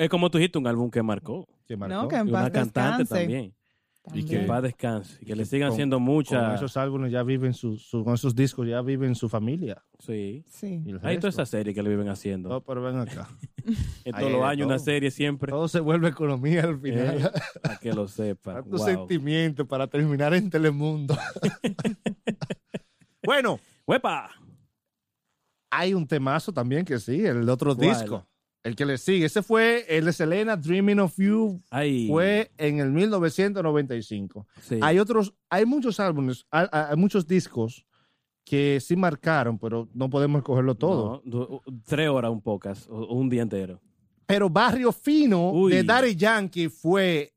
[0.00, 1.46] Es como tú dijiste, un álbum que marcó.
[1.64, 1.94] que marcó.
[1.94, 3.54] No, que en Y una cantante descanse.
[4.02, 4.26] También.
[4.26, 5.18] Y que paz descanse.
[5.20, 6.54] Y que le sigan Con- haciendo Con muchas.
[6.56, 9.82] esos álbumes ya viven su, su- con esos discos ya viven su familia.
[9.98, 10.44] Sí.
[10.48, 10.82] Sí.
[11.02, 12.48] Hay toda esa serie que le viven haciendo.
[12.48, 13.28] No, pero ven acá.
[14.04, 15.50] en todos los años, una serie siempre.
[15.50, 17.18] Todo se vuelve economía al final.
[17.20, 17.30] Eh,
[17.62, 18.54] para que lo sepa.
[18.54, 18.86] Tanto Wow.
[18.86, 21.16] sentimiento para terminar en Telemundo.
[23.22, 24.30] bueno, ¡Huepa!
[25.72, 27.88] hay un temazo también que sí, el otro ¿Cuál?
[27.90, 28.26] disco.
[28.62, 29.26] El que le sigue.
[29.26, 31.62] Ese fue el de Selena, Dreaming of You.
[31.70, 34.46] Ay, Fue en el 1995.
[34.60, 34.78] sí.
[34.82, 37.86] Hay otros, hay muchos álbumes, hay, hay muchos discos
[38.44, 41.22] que sí marcaron, pero no podemos cogerlo todo.
[41.24, 43.80] No, tres horas un pocas, o, un día entero.
[44.26, 45.72] Pero Barrio Fino Uy.
[45.72, 47.32] de Daddy Yankee fue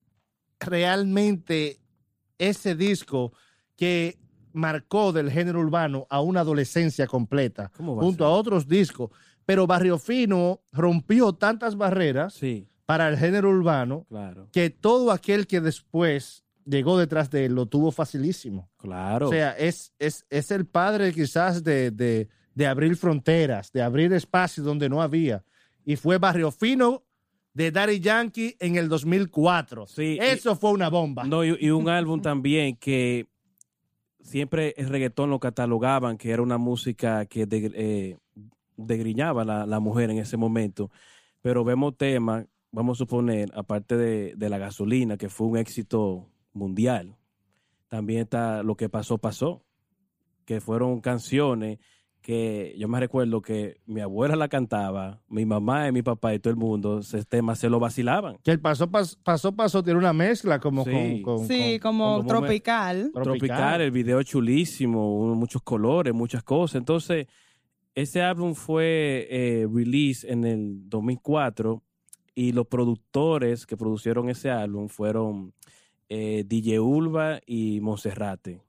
[0.60, 1.80] realmente
[2.38, 3.32] ese disco
[3.76, 4.18] que
[4.54, 9.12] marcó del género urbano a una adolescencia completa, ¿Cómo va a junto a otros discos.
[9.46, 15.48] Pero Barrio Fino rompió tantas barreras Sí, para el género urbano claro, que todo aquel
[15.48, 18.70] que después llegó detrás de él lo tuvo facilísimo.
[18.78, 19.28] claro.
[19.28, 24.14] O sea, es, es, es el padre quizás de, de, de abrir fronteras, de abrir
[24.14, 25.44] espacios donde no había.
[25.86, 27.04] Y fue Barrio Fino
[27.54, 29.88] de Daddy Yankee en el 2004.
[29.88, 31.26] Sí, Eso fue una bomba.
[31.26, 33.28] No, y, y un álbum también que
[34.22, 38.18] siempre el reggaetón lo catalogaban, que era una música que de- eh,
[38.78, 40.92] degriñaba la, la mujer en ese momento.
[41.42, 46.30] Pero vemos temas, vamos a suponer, aparte de, de la gasolina, que fue un éxito
[46.54, 47.16] mundial,
[47.90, 49.64] también está lo que pasó, pasó,
[50.46, 51.80] que fueron canciones
[52.22, 56.40] que yo me recuerdo que mi abuela la cantaba, mi mamá y mi papá y
[56.40, 58.38] todo el mundo, ese tema se lo vacilaban.
[58.44, 61.22] Que el paso, paso, paso, paso tiene una mezcla como Sí.
[61.22, 63.12] con, con- Sí, con- como, como tropical.
[63.14, 66.76] Tropical, el video chulísimo, muchos colores, muchas cosas.
[66.76, 67.28] Entonces,
[67.96, 71.82] ese álbum fue eh, release en el 2004
[72.36, 75.54] y los productores que producieron ese álbum fueron
[76.10, 78.62] eh, DJ Ulva y Monserrate,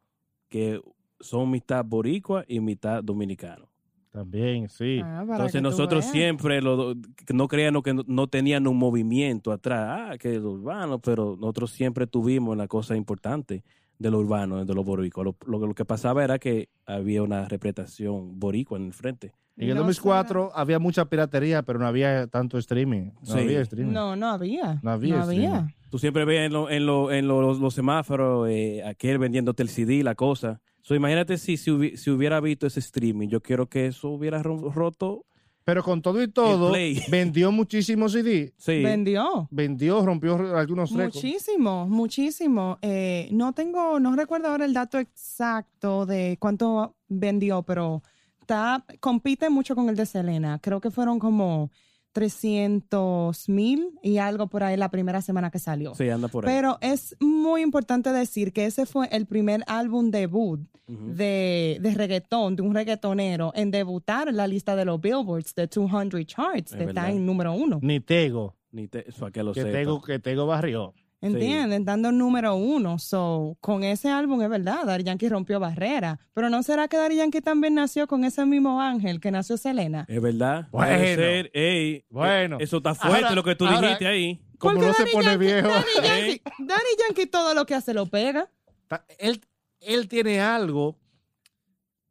[0.48, 0.80] que
[1.20, 3.68] son mitad boricua y mitad dominicano.
[4.10, 5.00] También, sí.
[5.02, 6.12] Ah, Entonces nosotros veas.
[6.12, 6.94] siempre lo-
[7.32, 11.72] no creíamos que no, no tenían un movimiento atrás, ah, que lo urbano, pero nosotros
[11.72, 13.64] siempre tuvimos la cosa importante
[13.98, 15.24] de lo urbano, de lo boricua.
[15.24, 19.32] Lo, lo- lo que pasaba era que había una representación boricua en el frente.
[19.56, 23.10] En el No 2004 había mucha piratería, pero no había tanto streaming.
[23.20, 23.38] No Sí.
[23.38, 23.92] había streaming.
[23.92, 24.80] No, no había.
[24.82, 25.68] No había streaming.
[25.90, 29.68] Tú siempre veías en, lo- en, lo- en lo- los semáforos eh, aquel vendiéndote el
[29.68, 30.60] CD, la cosa.
[30.82, 34.42] So, imagínate si, si, hubi- si hubiera visto ese streaming, yo quiero que eso hubiera
[34.42, 35.24] ro- roto.
[35.64, 36.72] Pero con todo y todo,
[37.10, 38.52] vendió muchísimos CD.
[38.58, 39.48] Sí, Vendió.
[39.50, 41.16] Vendió, rompió algunos récords.
[41.16, 42.78] Muchísimo, muchísimo.
[42.82, 48.02] Eh, no tengo, no recuerdo ahora el dato exacto de cuánto vendió, pero
[48.40, 50.58] está, compite mucho con el de Selena.
[50.60, 51.70] Creo que fueron como
[52.14, 55.94] 300 mil y algo por ahí la primera semana que salió.
[55.94, 56.54] sí, anda por ahí.
[56.54, 62.56] Pero es muy importante decir que ese fue el primer álbum debut de, de reggaetón,
[62.56, 66.76] de un reggaetonero, en debutar en la lista de los Billboards de 200 Charts, Es
[66.78, 67.10] que está verdad.
[67.10, 67.78] en número uno.
[67.82, 68.54] Ni Tego.
[68.70, 69.64] Ni te, eso que lo Que.
[69.64, 70.92] Tego, que Tego barrió.
[71.20, 71.84] ¿Entienden?
[71.86, 72.98] Dando número uno.
[72.98, 76.18] So, con ese álbum es verdad, Daddy Yankee rompió barrera.
[76.34, 80.04] Pero ¿no será que Daddy Yankee también nació con ese mismo ángel que nació Selena?
[80.08, 80.68] Es verdad.
[80.70, 80.96] Bueno.
[80.98, 81.50] Puede ser.
[81.54, 82.58] Ey, Bueno.
[82.60, 84.40] Eso está fuerte Ahora- lo que tú ahora- dijiste ahí.
[84.58, 85.68] Como no se pone Yankee- viejo.
[85.68, 88.50] Daddy Yankee, Daddy Yankee todo lo que hace lo pega.
[88.88, 89.40] Ta- Él,
[89.80, 90.98] él tiene algo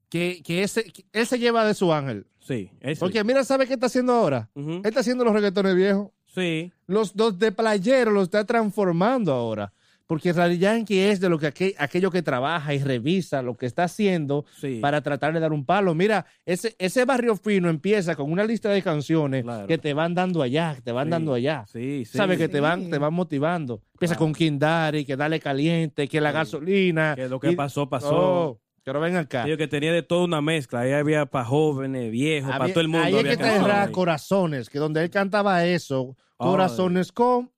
[0.10, 2.28] que, que, ese, que él se lleva de su ángel.
[2.40, 3.00] Sí, ese.
[3.00, 4.50] Porque mira, ¿sabe qué está haciendo ahora?
[4.56, 6.10] Él está haciendo los reggaetones viejos.
[6.34, 6.72] Sí.
[6.88, 9.72] Los dos de playero los está transformando ahora.
[10.06, 13.66] Porque Daddy Yankee es de lo que aquel- aquello que trabaja y revisa lo que
[13.66, 14.80] está haciendo Sí.
[14.82, 15.96] para tratar de dar un palo.
[15.96, 19.66] Mira, ese, ese barrio fino empieza con una lista de canciones Claro.
[19.66, 21.12] que te van dando allá, que te van Sí.
[21.12, 21.66] dando allá.
[21.72, 22.18] Sí, sí.
[22.18, 22.38] ¿Sabes?
[22.38, 23.82] Que te van, te van motivando.
[23.94, 24.26] Empieza Claro.
[24.26, 26.36] con Kindari, que dale caliente, que la Sí.
[26.36, 27.14] gasolina.
[27.16, 28.12] Que lo que Y- pasó, pasó.
[28.50, 29.46] Oh, pero ven acá.
[29.46, 30.82] Digo que tenía de toda una mezcla.
[30.82, 33.06] Ahí había para jóvenes, viejos, para todo el mundo.
[33.08, 33.92] Ahí hay había que canciones traer ahí.
[33.94, 36.48] corazones, que donde él cantaba eso, Ay.
[36.50, 37.52] corazones con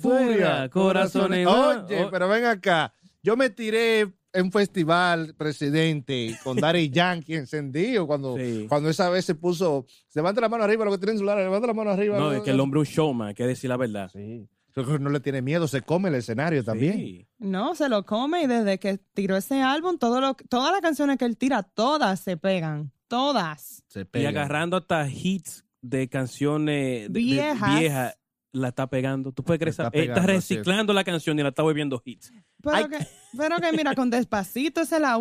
[0.00, 1.46] furia, corazones.
[1.46, 2.10] Oye, Oh.
[2.10, 2.92] pero ven acá.
[3.22, 4.00] Yo me tiré
[4.32, 8.66] en un festival, presidente, con Daddy Yankee encendido, cuando, Sí.
[8.68, 11.72] cuando esa vez se puso, levanta la mano arriba, lo que tienen celular, levanta la
[11.74, 12.18] mano arriba.
[12.18, 14.10] No, es que el hombre es un showman, hay que decir la verdad.
[14.12, 14.46] Sí.
[14.84, 16.94] No le tiene miedo, se come el escenario también.
[16.96, 17.26] Sí.
[17.38, 21.18] No, se lo come y desde que tiró ese álbum, todo lo, todas las canciones
[21.18, 22.92] que él tira, todas se pegan.
[23.08, 23.82] Todas.
[23.88, 24.28] Se Y pega.
[24.28, 28.16] agarrando hasta hits de canciones de- de- Viejas.
[28.52, 29.32] la está pegando.
[29.32, 30.26] Tú puedes creer, está es.
[30.26, 32.32] reciclando la canción y la está volviendo hits.
[32.62, 32.98] Pero, que,
[33.36, 35.18] pero que mira, con Despacito, esa es la...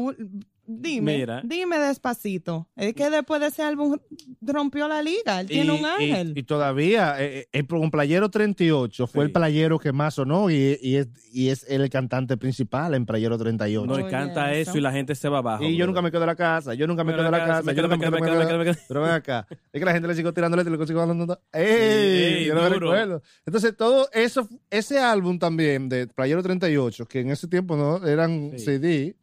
[0.70, 1.42] Dime, Mira.
[1.46, 2.68] dime Despacito.
[2.76, 3.98] Es que después de ese álbum
[4.42, 5.40] rompió la liga.
[5.40, 6.34] Él tiene un ángel.
[6.36, 9.28] Y, y todavía, eh, eh, el, Playero 38 fue Sí.
[9.28, 13.38] el playero que más sonó y, y es, y es el cantante principal en Playero
[13.38, 13.86] 38.
[13.86, 14.72] No, y Oye, canta eso.
[14.72, 15.64] eso y la gente se va abajo.
[15.64, 17.72] y yo nunca me quedo de la casa, yo nunca me quedo de la casa,
[17.72, 18.20] yo nunca me
[18.66, 18.76] quedo.
[18.88, 20.42] Pero ven acá, es que la gente le sigo y
[20.78, 21.40] le sigo hablando.
[21.54, 22.46] ¡Ey!
[22.46, 23.22] yo no me recuerdo.
[23.46, 28.52] Entonces, todo eso, ese álbum también de Playero 38, que en ese tiempo no eran
[28.58, 28.66] Sí.
[28.66, 29.16] CD,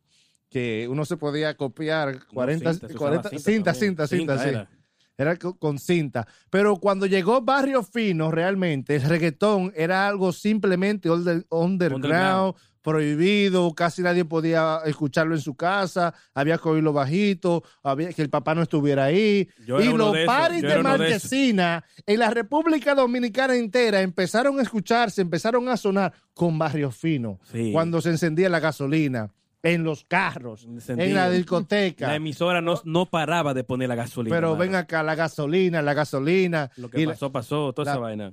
[0.55, 3.89] que uno se podía copiar 40, cinta, se usaba 40 cinta cinta, también.
[3.91, 4.49] cinta, cinta, Cinta sí.
[4.51, 4.71] era.
[5.19, 6.29] Era co- con cinta.
[6.49, 12.55] Pero cuando llegó Barrio Fino, realmente, el reggaetón era algo simplemente under- underground, Underground.
[12.83, 18.31] prohibido, casi nadie podía escucharlo en su casa, había que oírlo bajito, había que el
[18.31, 19.49] papá no estuviera ahí.
[19.67, 20.83] Yo era y los de paris de era.
[20.83, 27.41] Marquesina en la República Dominicana entera empezaron a escucharse, empezaron a sonar con Barrio Fino,
[27.51, 27.71] Sí.
[27.73, 29.33] cuando se encendía la gasolina,
[29.65, 32.07] en los carros, en la discoteca.
[32.09, 34.37] La emisora no, no paraba de poner la gasolina.
[34.37, 36.71] Pero ven acá, la gasolina, la gasolina.
[36.77, 38.33] Lo que Y la, pasó, pasó, toda la- esa vaina.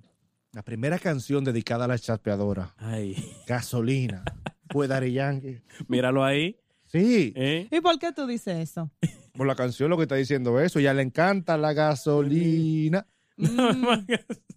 [0.51, 3.15] la primera canción dedicada a la chapeadora, Ay,
[3.47, 4.23] Gasolina,
[4.69, 5.61] fue Daddy Yankee.
[5.87, 6.57] míralo ahí.
[6.85, 7.67] Sí, ¿eh?
[7.71, 8.91] ¿Y por qué tú dices eso?
[9.33, 10.81] por la canción lo que está diciendo eso.
[10.81, 13.07] Ya le encanta la gasolina.
[13.41, 13.85] Mm,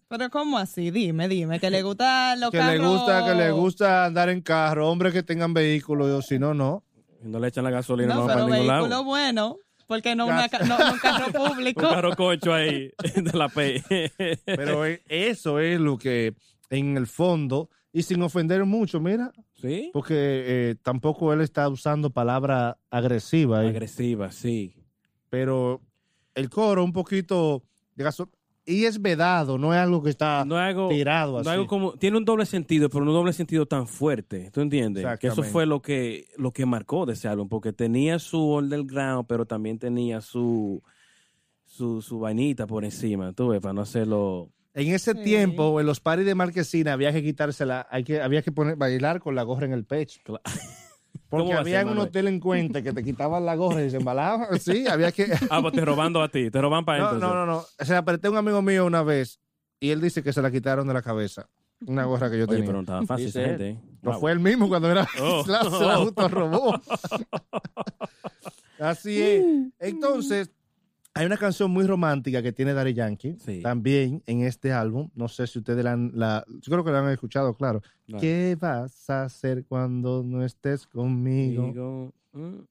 [0.09, 0.91] pero ¿cómo así?
[0.91, 2.81] Dime, dime, que le gusta los Que carros.
[2.81, 6.55] le gusta, que le gusta andar en carro, hombres que tengan vehículos, o si no,
[6.55, 6.85] no.
[7.23, 9.05] No le echan la gasolina No, no, pero para ningún vehículo lado.
[9.05, 9.57] bueno,
[9.87, 11.81] porque no, una, no, no un carro Un público.
[11.81, 13.83] carro concho ahí de la P.
[14.45, 16.35] Pero e- eso es lo que
[16.71, 19.91] en el fondo, y sin ofender mucho, mira, ¿Sí?
[19.95, 23.61] porque eh, tampoco él está usando palabra agresiva.
[23.61, 23.69] ahí.
[23.69, 24.75] Agresiva, sí.
[25.31, 25.81] pero
[26.35, 27.63] el coro un poquito
[27.95, 28.31] de gaso-
[28.67, 31.49] y es vedado, no es algo que está No algo, tirado no así.
[31.49, 34.51] es algo como, tiene un doble sentido, pero no un doble sentido tan fuerte.
[34.53, 35.07] ¿Tú entiendes?
[35.19, 39.27] Que eso fue lo que, lo que marcó de ese álbum, porque tenía su underground,
[39.29, 40.83] pero también tenía su,
[41.65, 44.51] su, su vainita por encima, tú ves, para no hacerlo.
[44.77, 45.23] En ese Sí.
[45.23, 49.21] tiempo, en los paris de Marquesina, había que quitársela, hay que, había que poner, bailar
[49.21, 50.21] con la gorra en el pecho.
[50.25, 50.41] Cla-
[51.29, 53.97] Porque ¿Cómo va a había ser, unos delincuentes que te quitaban la gorra y se
[53.97, 54.47] embalaban.
[54.61, 55.33] Sí, había que.
[55.51, 57.29] Ah, pues te robando a ti, te roban para No, entonces.
[57.29, 57.65] no, no, no.
[57.85, 59.41] Se la apreté a un amigo mío una vez
[59.81, 61.49] y él dice que se la quitaron de la cabeza.
[61.87, 62.67] Una gorra que yo Oye, tenía.
[62.67, 63.69] pero no estaba fácil esa gente.
[63.71, 63.79] ¿eh?
[64.01, 64.21] No Wow.
[64.21, 65.45] fue el mismo cuando era Oh.
[65.45, 66.81] se la, se la autorrobó.
[68.79, 69.45] Así es.
[69.79, 70.51] Entonces,
[71.15, 73.61] hay una canción muy romántica que tiene Daddy Yankee Sí.
[73.63, 75.11] también en este álbum.
[75.15, 77.83] No sé si ustedes la han, la, yo creo que la han escuchado, claro.
[78.21, 82.13] ¿Qué vas a hacer cuando no estés conmigo?
[82.33, 82.67] Mm, mm.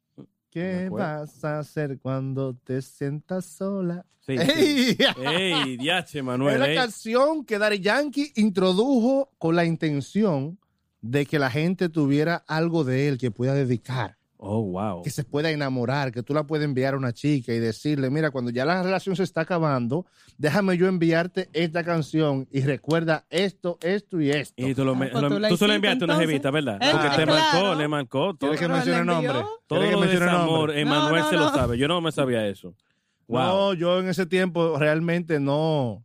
[0.49, 4.05] ¿Qué vas a hacer cuando te sientas sola?
[4.19, 4.43] Sí, sí.
[4.55, 4.97] ¡Ey!
[5.25, 6.59] Ey, diache, Es Manuel.
[6.59, 6.75] la ey.
[6.75, 10.59] canción que Daddy Yankee introdujo con la intención
[11.01, 15.01] de que la gente tuviera algo de él que pueda dedicar, Oh, wow.
[15.03, 18.29] que se pueda enamorar, que tú la puedas enviar a una chica y decirle, mira,
[18.29, 20.05] cuando ya la relación se está acabando,
[20.37, 24.53] déjame yo enviarte esta canción y recuerda esto, esto y esto.
[24.57, 26.77] Y tú, lo, Ah, pues lo- tú tú enviaste una jevita, ¿verdad?
[26.81, 27.31] Eh, Porque te claro.
[27.33, 28.19] marcó, le marcó.
[28.35, 28.67] Todo, ¿Quieres que
[29.03, 29.13] envió.
[29.13, 29.45] nombre?
[29.65, 30.81] todo ¿Quieres que mencione nombre?
[30.81, 31.49] Emanuel No, no, se lo no.
[31.55, 31.77] sabe.
[31.77, 32.75] Yo no me sabía eso.
[33.27, 33.39] Wow.
[33.41, 36.03] No, yo en ese tiempo realmente no,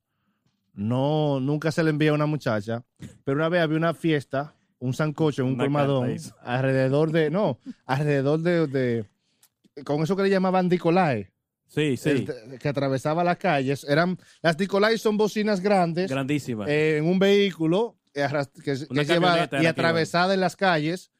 [0.74, 2.84] no, nunca se le envía a una muchacha,
[3.24, 8.40] pero una vez había una fiesta, un sancocho, un Una colmadón, alrededor de, no, alrededor
[8.40, 9.04] de, de-
[9.84, 11.28] con eso que le llamaban Nicolai,
[11.66, 12.10] sí, sí.
[12.10, 16.66] el- que atravesaba las calles, eran, las Nicolai son bocinas grandes, Grandísima.
[16.68, 18.26] eh, en un vehículo eh,
[18.64, 21.10] que, que y atravesada en las calles,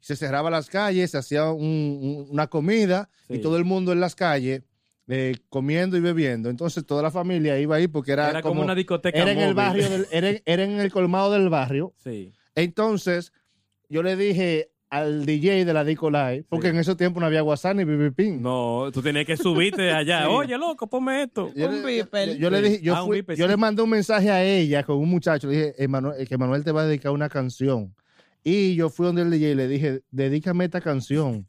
[0.00, 4.00] se cerraba las calles, se hacía un- un- una comida y todo el mundo en
[4.00, 4.62] las calles
[5.10, 6.50] eh, comiendo y bebiendo.
[6.50, 9.54] Entonces toda la familia iba ahí porque era, Era como una discoteca era en el
[9.54, 11.94] barrio, del- era, era en el colmado del barrio.
[11.96, 12.32] Sí.
[12.62, 13.32] Entonces
[13.88, 16.74] yo le dije al DJ de la Disco Live, porque Sí.
[16.74, 18.40] en ese tiempo no había WhatsApp ni BB Ping.
[18.40, 20.22] No, tú tenías que subirte allá.
[20.26, 20.28] Sí.
[20.30, 21.52] Oye, loco, ponme esto.
[21.54, 22.68] Yo, Un le- yo- yo le Sí.
[22.70, 23.50] dije, yo, Ah, un fui- beeper, yo sí.
[23.50, 26.72] le mandé un mensaje a ella con un muchacho, le dije "Emanuel- que Manuel te
[26.72, 27.94] va a dedicar una canción.
[28.42, 31.46] Y yo fui donde el DJ y le dije, dedícame esta canción.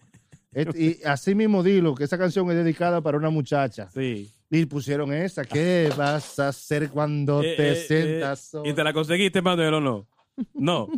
[0.54, 3.90] Et- y así mismo dilo, que esa canción es dedicada para una muchacha.
[3.94, 4.30] Sí.
[4.52, 8.58] Y pusieron esa, ¿qué vas a hacer cuando Eh, te eh, sientas eh?
[8.66, 10.08] ¿Y te la conseguiste, Manuel, o no?
[10.54, 10.90] No.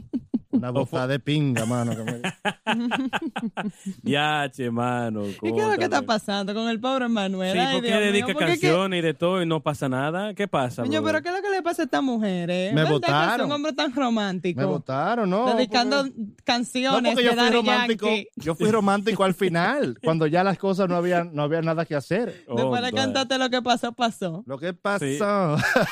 [0.52, 1.92] Una botada de pinga, mano.
[1.96, 2.22] que me-
[4.04, 5.26] Diache, mano.
[5.28, 7.54] ¿Y qué es lo que está pasando con el pobre Manuel?
[7.54, 9.46] Sí, Ay, ¿por qué Dios mío, dedica ¿por qué que- canciones y de todo y
[9.46, 10.34] no pasa nada?
[10.34, 10.84] ¿Qué pasa?
[10.84, 11.02] Brother?
[11.04, 12.50] pero ¿qué es lo que le pasa a esta mujer?
[12.50, 12.70] Eh?
[12.74, 13.40] Me ¿Verdad que votaron.
[13.42, 14.60] Es un hombre tan romántico.
[14.60, 15.54] Me votaron, ¿no?
[15.56, 18.06] dedicando porque- No, canciones porque yo fui romántico.
[18.08, 18.28] Yankee.
[18.36, 21.96] Yo fui romántico al final, cuando ya las cosas no había, no había nada que
[21.96, 22.44] hacer.
[22.48, 24.44] Oh, Después de cantarte lo que pasó, pasó.
[24.46, 25.06] Lo que pasó.
[25.06, 25.18] Sí.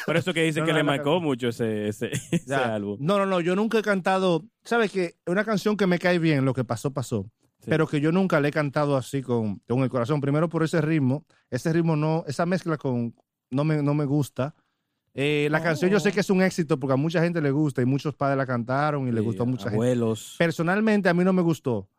[0.05, 2.73] Por eso que dice No, que no, le marcó mucho ese, ese, ese Ya.
[2.75, 2.97] álbum.
[2.99, 5.15] No, no, no, yo nunca he cantado, ¿sabes qué?
[5.25, 7.29] Una canción que me cae bien, lo que pasó, pasó.
[7.59, 7.65] Sí.
[7.69, 10.21] Pero que yo nunca le he cantado así con, con el corazón.
[10.21, 13.13] Primero por ese ritmo, ese ritmo no, esa mezcla con,
[13.49, 14.55] no me, no me gusta.
[15.13, 15.63] Eh, la Oh.
[15.63, 18.15] canción yo sé que es un éxito porque a mucha gente le gusta y muchos
[18.15, 19.75] padres la cantaron y le gustó a mucha gente.
[19.75, 20.35] abuelos.
[20.37, 21.89] Personalmente a mí no me gustó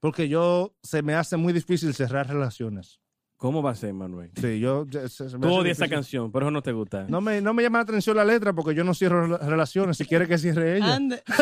[0.00, 3.00] porque yo, se me hace muy difícil cerrar relaciones.
[3.40, 4.30] ¿Cómo va a ser, Manuel?
[4.38, 4.84] Sí, yo...
[4.92, 7.06] se- se me Tú odias esa canción, por eso no te gusta.
[7.08, 9.96] No me, no me llama la atención la letra porque yo no cierro rela- relaciones.
[9.96, 10.94] Si quiere que cierre ella.
[10.94, 11.22] Ande.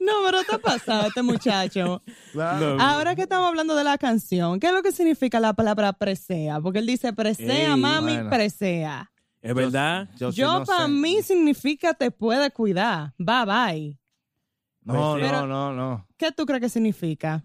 [0.00, 2.02] No, pero está pasado este muchacho.
[2.32, 2.76] Claro.
[2.76, 2.82] No.
[2.82, 6.60] Ahora que estamos hablando de la canción, ¿qué es lo que significa la palabra presea?
[6.60, 8.30] Porque él dice presea, Ey, mami, bueno.
[8.30, 9.10] presea.
[9.40, 10.08] Es verdad.
[10.34, 10.88] Yo, no para sé.
[10.92, 13.14] mí, significa te puede cuidar.
[13.18, 13.98] Bye bye.
[14.82, 16.06] No, Pero- no, no, no.
[16.16, 17.42] ¿Qué tú crees que significa?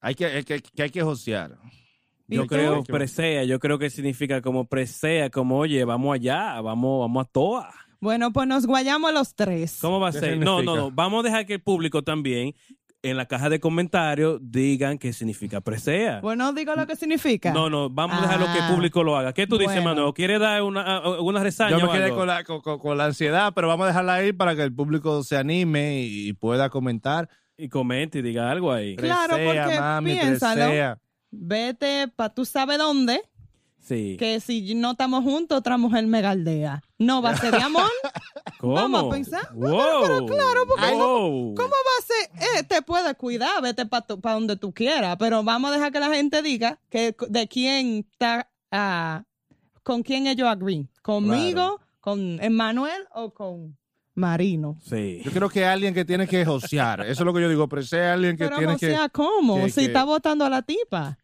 [0.00, 1.56] Hay que, hay que, que hay que josear.
[2.28, 7.26] Yo creo presea, yo creo que significa como presea, como oye, vamos allá, vamos, vamos
[7.26, 7.74] a toa.
[8.00, 9.78] Bueno, pues nos guayamos los tres.
[9.80, 10.38] ¿Cómo va a ¿Qué ser?
[10.38, 10.90] No, no, no.
[10.90, 12.54] Vamos a dejar que el público también
[13.02, 16.20] en la caja de comentarios digan qué significa presea.
[16.20, 17.52] Bueno, digo lo que significa.
[17.52, 18.70] No, no, vamos a dejar lo que el Ah.
[18.74, 19.32] público lo haga.
[19.32, 19.90] ¿Qué tú dices, Bueno.
[19.94, 20.14] Manuel?
[20.14, 21.70] ¿Quieres dar una, una reseña?
[21.70, 24.62] Yo me quedé con la, con la ansiedad, pero vamos a dejarla ahí para que
[24.62, 27.28] el público se anime y, pueda comentar.
[27.56, 28.94] Y comente y diga algo ahí.
[28.94, 30.54] Claro, Presea, porque mami, piénsalo.
[30.66, 30.98] presea.
[31.30, 33.22] Vete pa' tú sabes dónde,
[33.80, 34.16] Sí.
[34.18, 36.82] que si no estamos juntos, otra mujer me galdea.
[36.98, 37.84] No va a ser de amor.
[38.58, 38.74] ¿Cómo?
[38.74, 39.54] Vamos a pensar.
[39.54, 40.02] Wow.
[40.02, 41.54] Pero claro, porque Wow.
[41.54, 42.58] ¿Cómo va a ser?
[42.58, 46.12] Eh, te puedes cuidar, vete para donde tú quieras, pero vamos a dejar que la
[46.12, 49.22] gente diga que de quién está, ah,
[49.82, 50.88] con quién ellos agree.
[51.02, 53.76] ¿Conmigo, con Emmanuel o con
[54.14, 54.76] Marino?
[54.84, 55.20] Sí.
[55.24, 57.00] Yo creo que alguien que tiene que josear.
[57.02, 59.10] Eso es lo que yo digo, presea alguien que Pero tiene o sea, que...
[59.12, 59.56] ¿cómo?
[59.64, 61.17] que- si que- está votando a la tipa.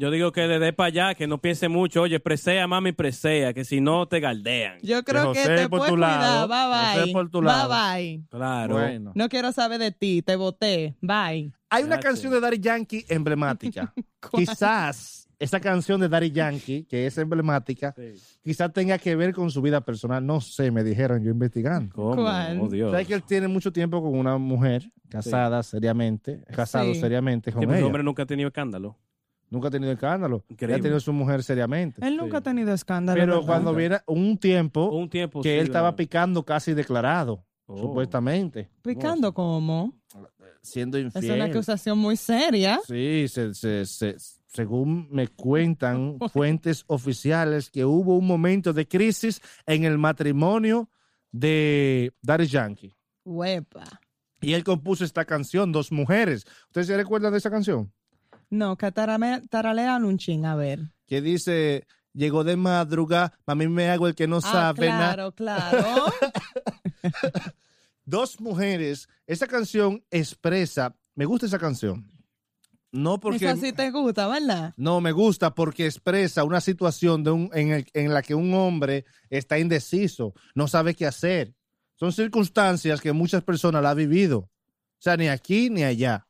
[0.00, 2.02] Yo digo que le dé para allá, que no piense mucho.
[2.02, 4.78] Oye, presea, mami, presea, que si no te galdean.
[4.80, 6.20] Yo creo que, José te por puedes tu cuidar.
[6.20, 7.12] lado, Bye José bye.
[7.12, 7.68] por tu bye lado.
[7.96, 8.22] bye.
[8.30, 8.74] Claro.
[8.74, 9.12] Bueno.
[9.16, 10.94] No quiero saber de ti, te voté.
[11.00, 11.52] Bye.
[11.68, 12.04] Hay una Gracias.
[12.04, 13.92] canción de Daddy Yankee emblemática.
[14.32, 18.14] Quizás esa canción de Daddy Yankee, que es emblemática, Sí.
[18.42, 20.24] quizás tenga que ver con su vida personal.
[20.24, 21.94] No sé, me dijeron yo investigando.
[21.94, 22.22] ¿Cómo?
[22.22, 22.60] ¿Cuál?
[22.60, 22.90] Oh, Dios.
[22.90, 27.00] Sabes que él tiene mucho tiempo con una mujer casada seriamente, casado Sí.
[27.00, 27.84] seriamente con Que ella.
[27.86, 28.96] hombre nunca ha tenido escándalo.
[29.50, 30.44] Nunca ha tenido escándalo.
[30.48, 30.74] Increíble.
[30.74, 32.06] Él ha tenido su mujer seriamente.
[32.06, 32.36] Él nunca Sí.
[32.38, 33.18] ha tenido escándalo.
[33.20, 37.76] Pero cuando viene un tiempo Un tiempo que sí, él estaba picando casi declarado, Oh.
[37.78, 39.94] supuestamente, Picando como.
[40.62, 41.32] siendo Es infiel.
[41.36, 42.80] una acusación muy seria.
[42.86, 49.40] Sí, se- se- se- según me cuentan fuentes oficiales, que hubo un momento de crisis
[49.66, 50.90] en el matrimonio
[51.32, 52.94] de Daddy Yankee.
[53.24, 53.84] Huepa.
[54.40, 56.44] Y él compuso esta canción, Dos Mujeres.
[56.66, 57.92] ¿Ustedes se recuerdan de esa canción?
[58.50, 60.80] No, que tarame- taralean un ching, a ver.
[61.06, 65.14] Que dice, llegó de madrugada, a mí me hago el que no Ah, sabe nada.
[65.14, 66.12] claro, claro.
[68.04, 69.08] Dos Mujeres.
[69.26, 72.08] Esa canción expresa, me gusta esa canción.
[72.90, 73.44] No porque...
[73.44, 74.72] Eso sí te gusta, ¿verdad?
[74.78, 78.54] No, me gusta porque expresa una situación de un, en, el- en la que un
[78.54, 81.54] hombre está indeciso, no sabe qué hacer.
[81.96, 84.38] Son circunstancias que muchas personas la han vivido.
[84.38, 86.26] O sea, ni aquí ni allá.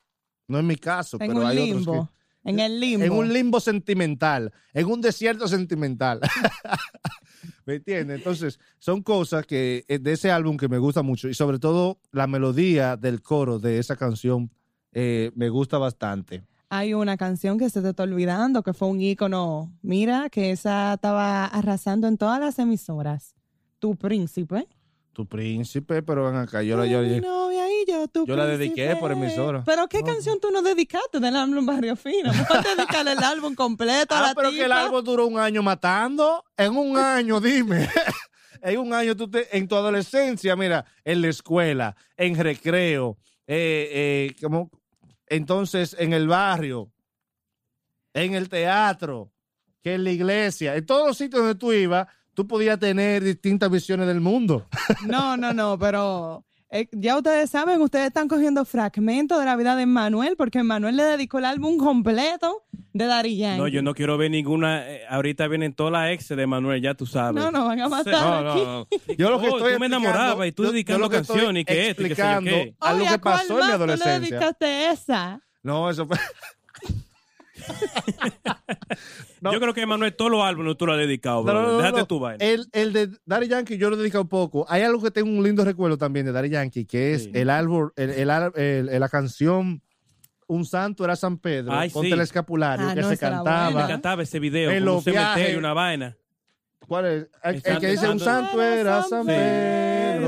[0.49, 1.92] No es mi caso, En pero un hay limbo.
[1.92, 2.09] otros
[2.44, 2.78] En el que...
[2.78, 3.05] limbo.
[3.05, 6.20] En un limbo sentimental, en un desierto sentimental.
[7.66, 8.18] ¿Me entiendes?
[8.18, 12.01] Entonces, son cosas que eh, de ese álbum que me gusta mucho y sobre todo
[12.12, 14.51] la melodía del coro de esa canción
[14.92, 16.42] eh, me gusta bastante.
[16.70, 19.72] Hay una canción que se te está olvidando, que fue un ícono.
[19.82, 23.34] Mira, que esa estaba arrasando en todas las emisoras.
[23.78, 24.66] Tu príncipe.
[25.18, 29.64] Tu príncipe, pero ven acá, yo la, yo, yo, la dediqué por emisora.
[29.66, 32.32] Pero ¿qué canción tú no dedicaste del álbum Barrio Fino?
[32.32, 35.60] Mejor dedicarle el álbum completo a Ah, la pero que el árbol duró un año
[35.60, 36.44] matando.
[36.56, 37.88] En un año, dime.
[38.62, 43.88] en un año, tú te- en tu adolescencia, mira, en la escuela, en recreo, eh,
[44.30, 44.70] eh, como,
[45.26, 46.92] entonces en el barrio,
[48.14, 49.32] en el teatro,
[49.82, 52.06] que en la iglesia, en todos los sitios donde tú ibas,
[52.39, 54.64] tú podías tener distintas visiones del mundo.
[55.09, 59.74] No, no, no, pero eh, ya ustedes saben, ustedes están cogiendo fragmentos de la vida
[59.74, 62.62] de Manuel, porque Manuel le dedicó el álbum completo
[62.93, 63.59] de Daddy Yankee.
[63.61, 64.89] No, yo no quiero ver ninguna.
[64.89, 67.43] eh, ahorita vienen todas las ex de Manuel, ya tú sabes.
[67.43, 68.61] No, no, van a matar No, aquí.
[68.61, 69.14] no, no.
[69.16, 71.11] Yo lo que Oh, estoy tú me explicando- enamoraba y tú yo- yo dedicando lo
[71.11, 72.74] que estoy canciones y que esto y que sé yo explicando qué.
[72.80, 74.20] algo Oye, que ¿a cuál pasó en mi más tú le adolescencia.
[74.39, 75.41] dedicaste esa?
[75.64, 76.16] No, eso fue.
[79.40, 79.52] No.
[79.52, 81.98] Yo creo que Manuel todos los álbumes tú lo has dedicado, No, no, no, Déjate
[82.00, 82.06] no.
[82.06, 82.44] tu vaina.
[82.44, 84.66] El, el de Daddy Yankee yo lo he dedicado un poco.
[84.68, 87.30] Hay algo que tengo un lindo recuerdo también de Daddy Yankee, que es Sí.
[87.34, 89.80] el árbol, el, el ar- el- el- la canción
[90.48, 92.14] Un santo era San Pedro, Ay, ponte sí.
[92.14, 93.66] el escapulario, Ah, que no, se cantaba.
[93.66, 93.86] Me buena.
[93.88, 96.16] encantaba ese video, En con un cementerio una vaina.
[96.86, 97.26] ¿Cuál es?
[97.44, 99.36] El, que dice un santo- era San San Pedro,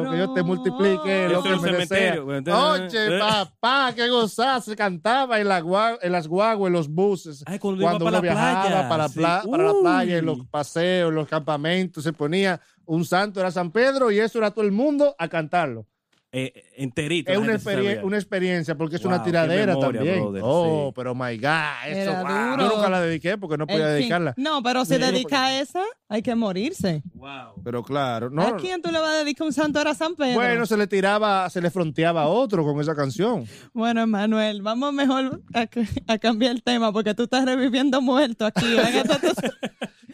[0.09, 1.87] que yo te multiplique lo que en un me desea.
[1.87, 2.37] cementerio.
[2.37, 3.19] Entonces, Oye, eh.
[3.19, 5.59] papá, qué gozada, se cantaba en, la
[6.03, 7.43] en las guaguas, en los buses.
[7.47, 8.89] Ay, cuando cuando para uno la viajaba playa.
[8.89, 9.19] para, Sí.
[9.19, 13.51] pla- para la playa, en los paseos, en los campamentos, se ponía un santo era
[13.51, 15.87] San Pedro y eso era todo el mundo a cantarlo.
[16.33, 17.33] Eh, enterito.
[17.33, 20.21] Es una, experien- una experiencia porque es Wow, una tiradera memoria, también.
[20.23, 20.93] brother, oh, sí.
[20.95, 22.59] pero my God, eso, wow.
[22.59, 24.35] Yo nunca la dediqué porque no podía dedicarla.
[24.37, 27.03] No, pero si dedica a esa, hay que morirse.
[27.15, 27.61] Wow.
[27.65, 28.43] Pero claro, no.
[28.43, 30.35] ¿A quién tú le vas a dedicar un santo a San Pedro?
[30.35, 33.45] Bueno, se le tiraba, se le fronteaba a otro con esa canción.
[33.73, 35.67] Bueno, Emanuel, vamos mejor a,
[36.13, 38.77] a cambiar el tema porque tú estás reviviendo muerto aquí.
[38.95, 39.21] esta-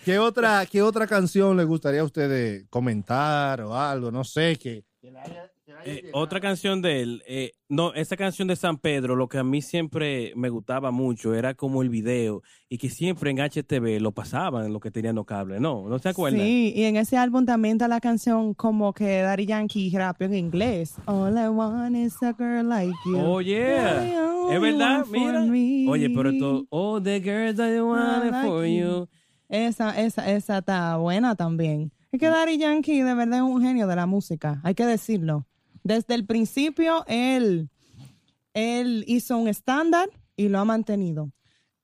[0.05, 4.11] ¿Qué otra, ¿Qué otra canción le gustaría a ustedes comentar o algo?
[4.11, 4.85] No sé, que...
[5.87, 9.45] Eh, otra canción de él, eh, no, esa canción de San Pedro, lo que a
[9.45, 14.13] mí siempre me gustaba mucho era como el video y que siempre en HTV lo
[14.13, 15.89] pasaban, lo que tenían los cables, ¿no?
[15.89, 16.41] ¿No se acuerdan?
[16.41, 20.35] Sí, y en ese álbum también está la canción como que Daddy Yankee rapeó en
[20.35, 20.95] inglés.
[21.07, 23.19] All I want is a girl like you.
[23.19, 24.03] Oh, yeah.
[24.53, 25.41] Es verdad, mira.
[25.43, 25.87] me.
[25.89, 28.79] Oye, pero esto, all the girls that I wanted like for you.
[28.79, 29.09] you.
[29.49, 31.93] Esa, esa, esa está buena también.
[32.13, 35.47] Es que Daddy Yankee de verdad es un genio de la música, hay que decirlo.
[35.87, 37.69] Desde el principio él,
[38.55, 41.31] él hizo un estándar y lo ha mantenido.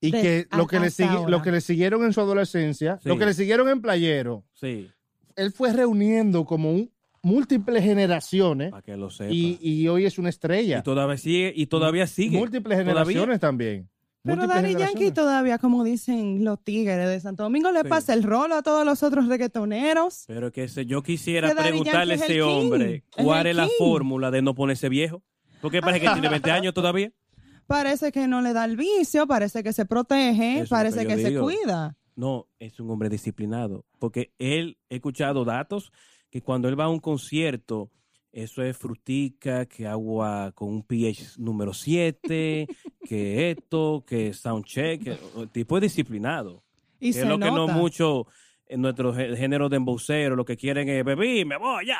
[0.00, 3.08] Y De- que lo que, le sigui- lo que le siguieron en su adolescencia, Sí.
[3.08, 4.88] lo que le siguieron en Playero, Sí,
[5.36, 6.90] él fue reuniendo como un-
[7.22, 9.30] múltiples generaciones para que lo sepa.
[9.32, 10.78] y, y hoy es una estrella.
[10.80, 12.36] Y todavía sigue, y todavía sigue.
[12.36, 12.92] múltiples Todavía.
[13.04, 13.88] generaciones también.
[14.24, 17.88] Pero Daddy Yankee todavía, como dicen los tigres de Santo Domingo, le Sí.
[17.88, 20.24] pasa el rolo a todos los otros reggaetoneros.
[20.28, 22.40] Pero que se- yo quisiera Que preguntarle a es ese king.
[22.42, 23.72] hombre Es cuál es la king.
[23.78, 25.22] fórmula de no ponerse viejo.
[25.60, 27.12] Porque parece que tiene 20 años todavía.
[27.66, 31.38] Parece que no le da el vicio, parece que se protege, Eso parece que se
[31.38, 31.96] cuida.
[32.16, 33.86] No, es un hombre disciplinado.
[33.98, 35.90] Porque él, he escuchado datos
[36.30, 37.90] que cuando él va a un concierto,
[38.32, 42.66] eso es frutica, que agua con un pH número 7,
[43.08, 45.02] que esto, que soundcheck.
[45.02, 46.62] que- El tipo es disciplinado.
[46.98, 48.26] Y que se es lo que no mucho
[48.68, 51.98] en nuestro gé- género de embocero, lo que quieren es bebí, me voy, ya,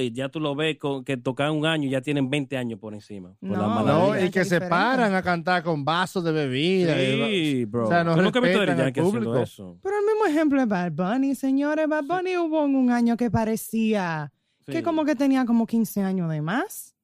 [0.00, 2.80] y ya tú lo ves con, que tocan un año y ya tienen 20 años
[2.80, 3.36] por encima.
[3.38, 4.68] Por No, No, y que se diferente.
[4.68, 6.96] paran a cantar con vasos de bebida.
[6.98, 7.84] Sí, bro.
[7.84, 8.92] O sea, no visto al
[9.28, 9.38] público.
[9.38, 9.78] eso.
[9.80, 11.86] Pero el mismo ejemplo es Bad Bunny, señores.
[11.86, 14.32] Bad Bunny hubo en un año que parecía
[14.68, 14.72] Sí.
[14.72, 16.94] que como que tenía como 15 años de más.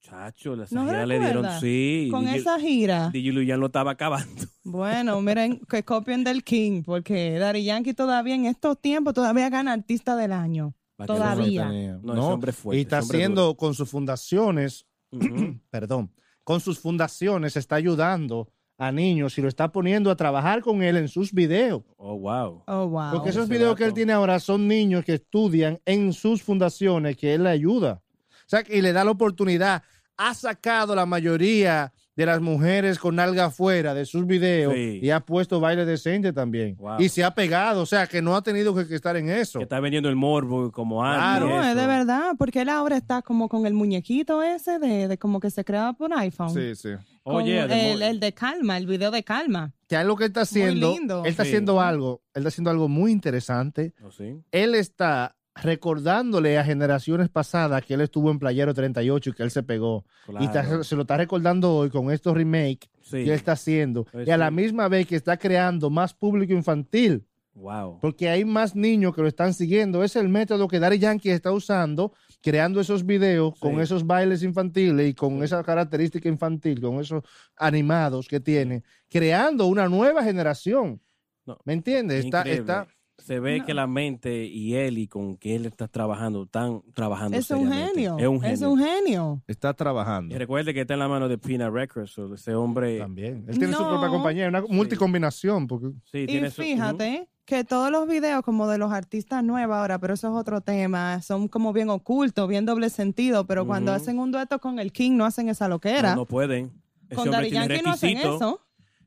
[0.00, 2.08] Chacho, la ¿No gira le dieron, sí.
[2.10, 3.10] Con DJ esa gira.
[3.10, 4.42] DJ Luyan lo estaba acabando.
[4.64, 9.72] Bueno, miren, que copien del King, porque Daddy Yankee todavía en estos tiempos todavía gana
[9.72, 10.74] artista del año.
[11.04, 11.98] Todavía.
[12.00, 14.86] No, hombre fuerte, y está haciendo con sus fundaciones,
[15.70, 16.12] perdón,
[16.44, 18.48] con sus fundaciones está ayudando
[18.82, 21.82] a niños y lo está poniendo a trabajar con él en sus videos.
[21.98, 22.64] Oh, wow.
[22.66, 23.12] Oh, wow.
[23.12, 27.32] Porque esos videos que él tiene ahora son niños que estudian en sus fundaciones que
[27.34, 28.02] él le ayuda.
[28.02, 29.84] O sea, y le da la oportunidad.
[30.16, 35.00] Ha sacado la mayoría de las mujeres con alga afuera de sus videos Sí.
[35.02, 36.76] y ha puesto baile decente también.
[36.76, 37.00] Wow.
[37.00, 39.58] Y se ha pegado, o sea, que no ha tenido que, estar en eso.
[39.58, 41.20] Que está vendiendo el morbo como antes.
[41.22, 41.48] Claro.
[41.48, 45.16] No, es de verdad, porque él ahora está como con el muñequito ese de, de
[45.18, 46.50] como que se creaba por iPhone.
[46.50, 46.90] Sí, sí.
[47.24, 49.72] Oh, yeah, the el, el de calma, el video de calma.
[49.88, 51.22] Que algo que él está haciendo, lindo.
[51.24, 51.50] él está Sí.
[51.50, 53.94] haciendo algo, él está haciendo algo muy interesante.
[54.04, 54.42] Oh, sí.
[54.50, 59.50] Él está recordándole a generaciones pasadas que él estuvo en Playero 38 y que él
[59.50, 60.04] se pegó.
[60.40, 63.18] Y está- se lo está recordando hoy con estos remakes Sí.
[63.18, 64.04] que él está haciendo.
[64.04, 64.38] Pues y a sí.
[64.40, 67.24] la misma vez que está creando más público infantil,
[67.54, 67.98] Wow.
[68.00, 70.02] porque hay más niños que lo están siguiendo.
[70.02, 75.10] Es el método que Daddy Yankee está usando, creando esos videos con esos bailes infantiles
[75.10, 77.22] y con esa característica infantil, con esos
[77.56, 81.00] animados que tiene, creando una nueva generación.
[81.44, 81.58] No.
[81.64, 82.24] ¿Me entiendes?
[82.24, 82.86] Está, está,
[83.18, 83.66] Se ve No.
[83.66, 87.70] que la mente y él y con que él está trabajando, están trabajando Es un
[87.70, 88.16] genio.
[88.18, 88.54] Es un genio.
[88.54, 89.42] Es un genio.
[89.46, 90.34] está trabajando.
[90.34, 92.98] Y recuerde que está en la mano de Pina Records, o ese hombre.
[92.98, 93.44] También.
[93.48, 95.66] Él tiene su propia compañía, una multicombinación.
[95.66, 99.76] Porque, Sí, Y tiene su- fíjate que todos los videos como de los artistas nuevos
[99.76, 103.92] ahora, pero eso es otro tema, son como bien ocultos, bien doble sentido, pero cuando
[103.92, 106.10] hacen un dueto con el King no hacen esa loquera.
[106.10, 106.72] No, no pueden.
[107.08, 108.60] Ese con Daddy Yankee no hacen eso.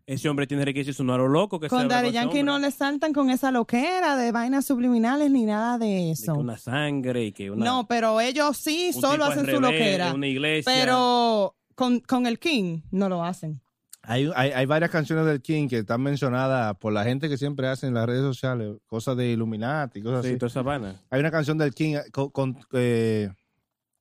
[0.08, 3.12] Ese hombre tiene requisitos, no a lo loco que Con Daddy Yankee no le saltan
[3.12, 6.36] con esa loquera de vainas subliminales ni nada de De que eso.
[6.36, 7.66] una sangre y que una.
[7.66, 10.14] No, pero ellos sí un solo hacen su loquera.
[10.14, 10.72] Una iglesia.
[10.72, 13.62] Pero con, con el King no lo hacen.
[14.03, 17.68] Hay, hay, hay varias canciones del King que están mencionadas por la gente que siempre
[17.68, 20.38] hace en las redes sociales, cosas de Illuminati, cosas Sí, así.
[20.38, 21.01] toda esa.
[21.10, 23.32] Hay una canción del King eh, con, con- eh,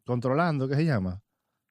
[0.05, 1.22] controlando, ¿qué se llama?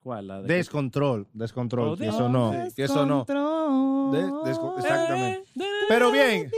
[0.04, 0.28] ¿Cuál?
[0.28, 3.20] La de Descontrol, descontrol, Oh, que eso no, que eso no.
[3.26, 4.12] Descontrol.
[4.12, 5.50] De- desco- exactamente.
[5.60, 6.52] Eh, Pero bien,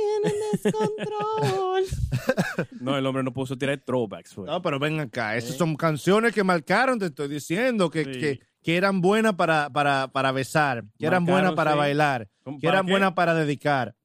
[0.63, 1.83] descontrol.
[2.79, 4.33] No, el hombre no puso tirar throwbacks.
[4.33, 4.45] fue.
[4.45, 5.57] no, pero ven acá, esas Eh.
[5.57, 8.19] son canciones que marcaron, te estoy diciendo, que, Sí.
[8.19, 11.77] que, que eran buenas para, para, para besar, que eran buenas para sí.
[11.77, 13.95] bailar, ¿Cómo- que para eran buenas para dedicar,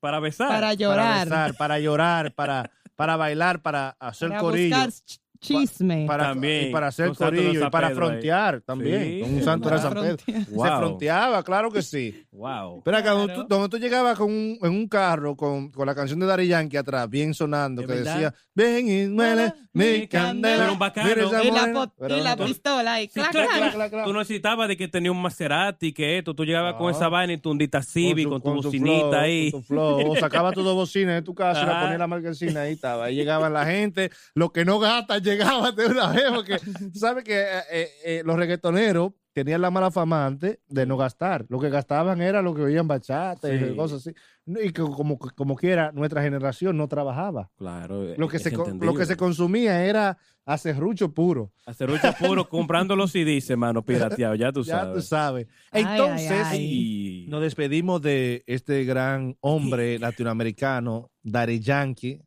[0.00, 0.48] Para besar.
[0.48, 1.24] Para para llorar.
[1.26, 4.76] besar, para llorar, para, para bailar, para hacer para corillo.
[4.76, 6.04] buscar chisme.
[6.06, 7.94] Para, También, y para hacer con corillo y para ahí.
[7.94, 9.02] frontear también.
[9.02, 9.20] Sí.
[9.22, 10.16] Con un santo de San Pedro.
[10.26, 12.26] Se fronteaba, claro que sí.
[12.32, 12.82] Wow.
[12.84, 13.42] Pero acá, donde, Claro.
[13.48, 16.48] tú, donde tú llegabas con un, en un carro con, con la canción de Daddy
[16.48, 18.12] Yankee atrás, bien sonando, ¿Es que verdad?
[18.14, 20.72] decía, ven y muele mi candela.
[20.72, 21.72] un esa y la, morena".
[21.86, 23.06] po- Pero y la pistola ahí.
[23.06, 23.74] Sí, clac, claro, clac.
[23.74, 24.04] clac, clac.
[24.04, 26.34] Tú no necesitabas de que tenía un Maserati, que esto.
[26.34, 26.90] Tú llegabas con No.
[26.90, 29.50] esa vaina y tu Honda Civic, con tu, bocinita flow, ahí.
[29.52, 30.10] Con tu flow.
[30.12, 31.80] O sacaba tus dos bocinas de tu casa y la Ajá.
[31.82, 33.04] ponía en la marquesina, ahí estaba.
[33.06, 36.58] Ahí llegaban la gente, los que no gastan llegaban de una vez, porque
[36.94, 41.46] sabes que eh, eh, eh, los reggaetoneros tenían la mala fama antes de no gastar.
[41.48, 43.64] Lo que gastaban era lo que oían bachata Sí.
[43.72, 44.14] y cosas así.
[44.46, 47.50] Y que como, como quiera, nuestra generación no trabajaba.
[47.56, 48.02] Claro.
[48.16, 51.52] Lo que, es se, lo que se consumía era acerrucho puro.
[51.64, 55.06] Hacerucho puro comprando los CDs, hermano, pirateado, ya tú Ya tú sabes.
[55.06, 55.46] sabes.
[55.70, 56.64] Ay, Entonces, ay, ay.
[56.64, 62.20] Y- Nos despedimos de este gran hombre latinoamericano, Daddy Yankee,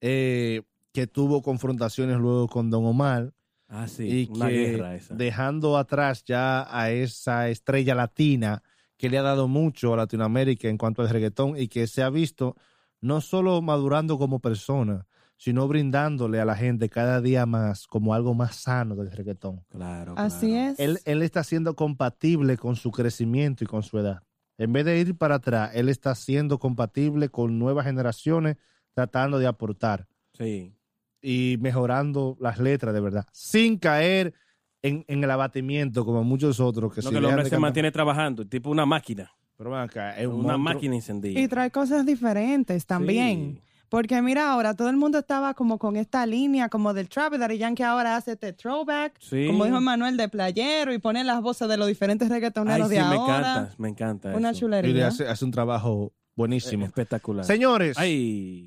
[0.00, 0.62] eh,
[0.92, 3.32] que tuvo confrontaciones luego con Don Omar
[3.68, 5.14] Ah, sí, y una que guerra esa.
[5.14, 8.62] dejando atrás ya a esa estrella latina
[8.98, 12.10] que le ha dado mucho a Latinoamérica en cuanto al reggaetón y que se ha
[12.10, 12.54] visto
[13.00, 15.06] no solo madurando como persona,
[15.38, 19.64] sino brindándole a la gente cada día más como algo más sano del reggaetón.
[19.70, 20.72] Claro, Así claro.
[20.72, 20.78] es.
[20.78, 24.22] Él, él está siendo compatible con su crecimiento y con su edad.
[24.58, 28.56] En vez de ir para atrás, él está siendo compatible con nuevas generaciones,
[28.94, 30.74] tratando de aportar Sí.
[31.22, 34.34] Y mejorando las letras de verdad, sin caer
[34.82, 37.60] en, en el abatimiento como muchos otros que No, se que el hombre se cantar.
[37.60, 39.30] mantiene trabajando, tipo una máquina.
[39.56, 40.74] Pero acá, es un Una monstruo.
[40.74, 41.38] máquina encendida.
[41.38, 43.54] Y trae cosas diferentes también.
[43.62, 43.68] Sí.
[43.88, 47.38] Porque mira, ahora todo el mundo estaba como con esta línea como del trap, y
[47.38, 49.46] Daddy Yankee ahora hace este throwback, Sí.
[49.46, 52.94] como dijo Manuel, de playero y pone las voces de los diferentes Ay, reggaetoneros sí,
[52.94, 53.38] de me ahora.
[53.38, 54.28] encanta, me encanta.
[54.34, 54.56] Una eso.
[54.56, 54.94] Y chulería.
[54.94, 56.86] le hace, hace un trabajo Eh, buenísimo.
[56.86, 57.44] Espectacular.
[57.44, 58.66] Señores, Ay,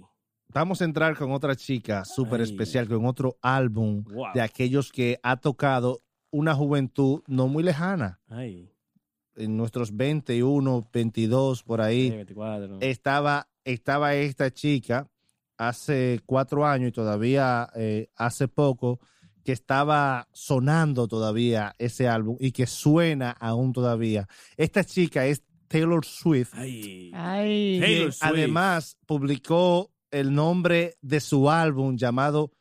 [0.55, 4.27] vamos a entrar con otra chica súper especial, con otro álbum Wow.
[4.33, 6.01] de aquellos que ha tocado
[6.31, 8.19] una juventud no muy lejana.
[8.29, 8.71] ay.
[9.37, 12.77] En nuestros 21, 22, por ahí, Sí, 24.
[12.79, 15.09] estaba, estaba esta chica
[15.57, 19.01] hace cuatro años y todavía eh, hace poco
[19.43, 24.25] que estaba sonando todavía ese álbum y que suena aún todavía.
[24.55, 26.53] Esta chica es Taylor Swift.
[26.53, 27.11] Ay.
[27.13, 27.79] Ay.
[27.81, 28.23] Taylor que Swift.
[28.31, 32.51] además publicó el nombre de su álbum llamado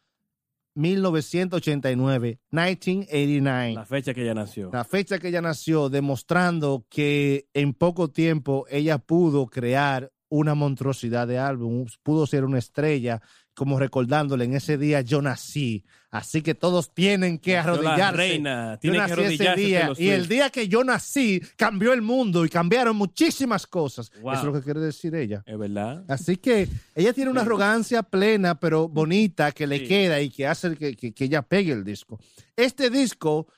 [0.74, 4.70] 1989, 1989 La fecha que ella nació.
[4.72, 11.28] la fecha que ella nació, demostrando que en poco tiempo ella pudo crear una monstruosidad
[11.28, 13.22] de álbum, pudo ser una estrella,
[13.54, 15.84] como recordándole en ese día yo nací.
[16.10, 18.16] Así que todos tienen que Nació la arrodillarse.
[18.16, 21.40] reina, Yo tiene que nací ese arrodillarse día, Taylor y el día que yo nací
[21.56, 24.10] cambió el mundo y cambiaron muchísimas cosas.
[24.20, 24.32] Wow.
[24.32, 25.42] Eso es lo que quiere decir ella.
[25.46, 26.04] Es verdad.
[26.08, 29.88] Así que ella tiene una arrogancia plena, pero bonita, que le Sí.
[29.88, 32.18] queda y que hace que, que- que ella pegue el disco.
[32.56, 33.48] Este disco,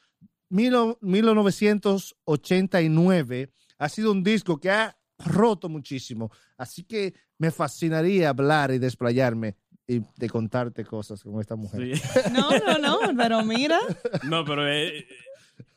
[0.49, 6.30] mil- 1989, ha sido un disco que ha roto muchísimo.
[6.57, 9.57] Así que me fascinaría hablar y desplayarme
[9.89, 11.97] y de contarte cosas con esta mujer.
[11.97, 12.03] Sí.
[12.32, 13.78] No, no, no, pero mira.
[14.24, 15.07] No, pero eh,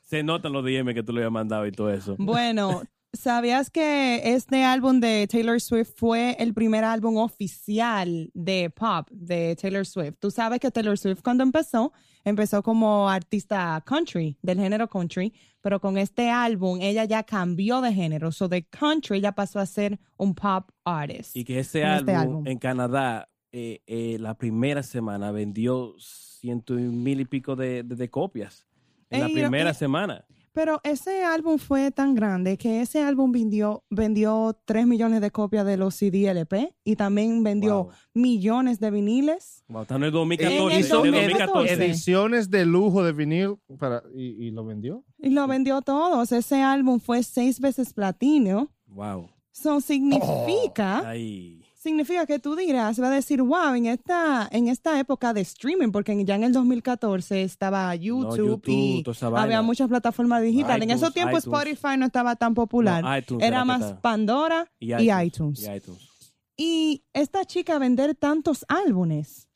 [0.01, 2.15] se notan los DM que tú le habías mandado y todo eso.
[2.17, 2.81] Bueno,
[3.13, 9.55] ¿sabías que este álbum de Taylor Swift fue el primer álbum oficial de pop de
[9.55, 10.15] Taylor Swift?
[10.19, 11.93] Tú sabes que Taylor Swift cuando empezó,
[12.23, 17.93] empezó como artista country, del género country, pero con este álbum ella ya cambió de
[17.93, 18.31] género.
[18.31, 21.35] So de country ya pasó a ser un pop artist.
[21.35, 22.47] Y que ese Con álbum, este álbum.
[22.47, 27.95] en Canadá, eh, eh, la primera semana vendió ciento y mil y pico de, de-
[27.95, 28.65] de copias.
[29.09, 30.25] En la Ey, primera y- semana.
[30.51, 35.63] Pero ese álbum fue tan grande que ese álbum vendió, vendió 3 millones de copias
[35.65, 37.91] de los CD LP y también vendió Wow.
[38.15, 39.63] millones de viniles.
[39.69, 40.75] Wow, está en el Eh, 2014.
[40.75, 41.73] el hizo de ed- 2014.
[41.75, 45.03] ediciones de lujo de vinil para, y, y lo vendió.
[45.19, 46.31] Y lo vendió todos.
[46.31, 48.69] Ese álbum fue seis veces platino.
[48.87, 49.29] Wow.
[49.53, 51.63] Eso significa, Ay.
[51.79, 55.91] Significa que tú dirás, va a decir, wow, en esta, en esta época de streaming,
[55.91, 59.03] porque ya en el 2014 estaba YouTube, YouTube, y
[59.35, 60.83] había muchas plataformas digitales.
[60.83, 61.61] en esos tiempos iTunes.
[61.61, 63.01] Spotify no estaba tan popular.
[63.01, 63.93] No, iTunes Era más.
[64.01, 65.63] Pandora Y iTunes.
[65.63, 66.09] Y iTunes.
[66.57, 69.47] Y esta chica vender tantos álbumes.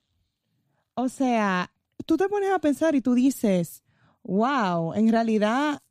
[0.96, 1.72] O sea,
[2.06, 3.84] tú te pones a pensar y tú dices,
[4.24, 5.82] wow, en realidad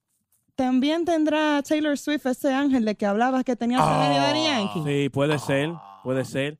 [0.54, 4.82] también tendrá Taylor Swift ese ángel de que hablabas que tenía Selena y Daddy Yankee.
[4.86, 5.70] Sí, puede ser,
[6.03, 6.59] puede ser.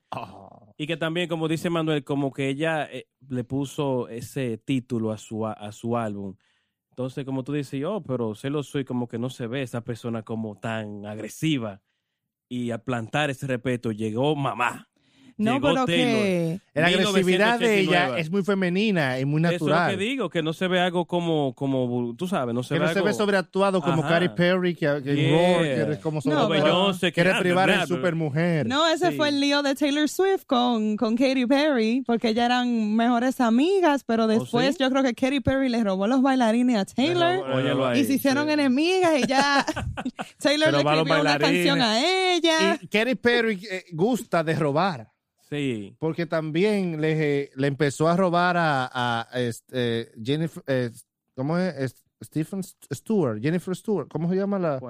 [0.77, 5.19] Y que también, como dice Manuel, como que ella eh, le puso ese título a
[5.19, 6.37] su, a, a su álbum.
[6.91, 10.23] Entonces, como tú dices, yo, pero lo soy como que no se ve esa persona
[10.23, 11.81] como tan agresiva.
[12.49, 14.92] Y al plantar ese respeto llegó mamá.
[15.37, 16.23] No, Llegó pero Taylor.
[16.23, 16.61] que...
[16.75, 18.21] La agresividad de ella 1989.
[18.21, 19.91] es muy femenina y muy Eso es lo natural.
[19.91, 22.87] que digo, que no se ve algo como, como tú sabes, no se que ve
[22.87, 23.07] no se algo...
[23.07, 24.21] ve sobreactuado como Ajá.
[24.21, 25.31] Katy Perry, que, que Yeah.
[25.39, 26.93] Roar, que es como No, sobreactuado.
[27.13, 28.67] Quiere privar bla, supermujer.
[28.67, 29.17] No, ese Sí.
[29.17, 34.05] fue el lío de Taylor Swift con, con Katy Perry, porque ellas eran mejores amigas,
[34.05, 34.79] pero después ¿Oh, sí?
[34.81, 37.37] yo creo que Katy Perry le robó los bailarines a Taylor.
[37.41, 38.53] robó- Óyelo ahí, y se hicieron sí.
[38.53, 39.65] enemigas y ya
[40.39, 41.51] Taylor le escribió una bailarines.
[41.67, 42.01] canción a
[42.35, 42.79] ella.
[42.81, 45.09] Y Katy Perry eh, gusta de robar.
[45.53, 45.95] Sí.
[45.99, 50.91] Porque también le, le empezó a robar a, a, este, Jennifer, eh,
[51.37, 51.95] ¿cómo es?
[52.25, 54.81] Stephen Stewart, Jennifer Stewart, ¿cómo se llama la,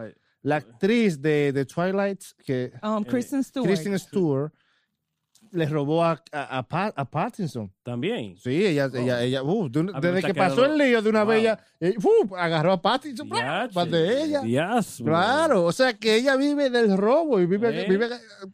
[0.43, 2.23] la actriz de, de Twilight?
[2.45, 3.67] Que Um, Kristen Stewart.
[3.67, 4.53] Kristen Stewart
[5.53, 7.71] le robó a, a, a Pat- a Pattinson.
[7.83, 8.37] También.
[8.39, 8.97] Sí, ella, Oh.
[8.97, 11.31] ella, ella, uh, de desde que pasó el lío de una Wow.
[11.33, 14.41] vez, ella, eh, uh, agarró a Pattinson para de ella.
[14.41, 17.87] dias, Claro, o sea que ella vive del robo y vive, ¿Eh?
[17.89, 18.09] vive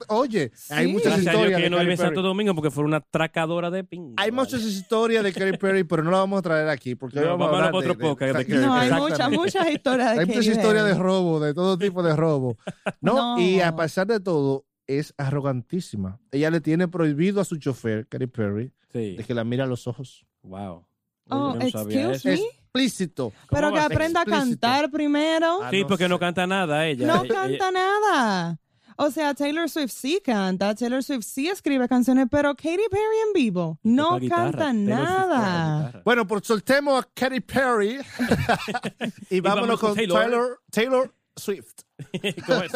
[0.08, 0.92] oye, hay Sí.
[0.92, 2.26] muchas Gracias historias que de no vive en Santo Perry.
[2.26, 4.14] Domingo porque fue una atracadora de ping.
[4.16, 7.24] Hay muchas historias de Katy Perry, pero no la vamos a traer aquí porque hoy
[7.26, 9.30] No, vamos a vamos a hablar otro de, de- podcast de de- No, hay muchas,
[9.30, 12.56] muchas historias de hay muchas historias de robo, de todo tipo de robo.
[13.00, 13.38] No, No.
[13.40, 16.18] y a pesar de todo es arrogantísima.
[16.32, 19.14] Ella le tiene prohibido a su chofer, Katy Perry, Sí.
[19.16, 20.26] de que la mire a los ojos.
[20.42, 20.84] Wow.
[21.30, 22.34] Oh, no excuse me.
[22.34, 23.32] Explícito.
[23.50, 25.62] Pero que aprenda a cantar primero.
[25.62, 27.06] Ah, Sí, no porque no canta nada ella.
[27.06, 28.58] No Ella- canta nada.
[29.00, 33.32] O sea, Taylor Swift sí canta, Taylor Swift sí escribe canciones, pero Katy Perry en
[33.32, 36.02] vivo no guitarra, canta nada.
[36.04, 37.98] Bueno, pues soltemos a Katy Perry
[39.30, 40.20] y vámonos vámonos con con Taylor.
[40.20, 41.82] Taylor, Taylor Swift.
[42.46, 42.72] ¿Cómo es?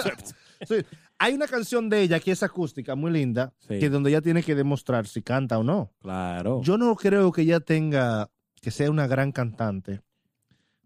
[0.69, 0.87] Swift.
[1.23, 3.79] Hay una canción de ella que es acústica, muy linda, Sí.
[3.79, 5.93] que donde ella tiene que demostrar si canta o no.
[6.01, 6.61] Claro.
[6.63, 8.29] Yo no creo que ella tenga,
[8.61, 10.01] que sea una gran cantante,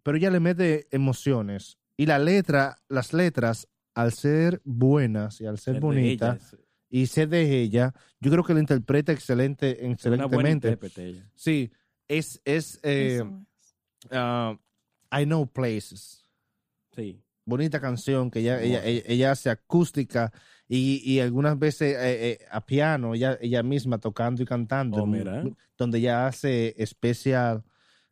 [0.03, 1.79] pero ella le mete emociones.
[1.97, 6.55] Y la letra, las letras, al ser buenas y al ser bonitas
[6.91, 11.07] y ser de ella, yo creo que la interpreta excelente, Una buena excelentemente.
[11.07, 11.31] ella.
[11.35, 11.73] Sí,
[12.09, 14.11] es, es eh, es.
[14.11, 14.55] ah,
[15.19, 16.25] I Know Places.
[16.95, 17.23] Sí.
[17.47, 20.33] Bonita canción que ella, ella, ella, ella hace acústica
[20.69, 25.07] y, y algunas veces eh, eh, a piano, ella, ella misma tocando y cantando, Oh,
[25.07, 25.45] mira.
[25.79, 27.63] donde ella hace especial,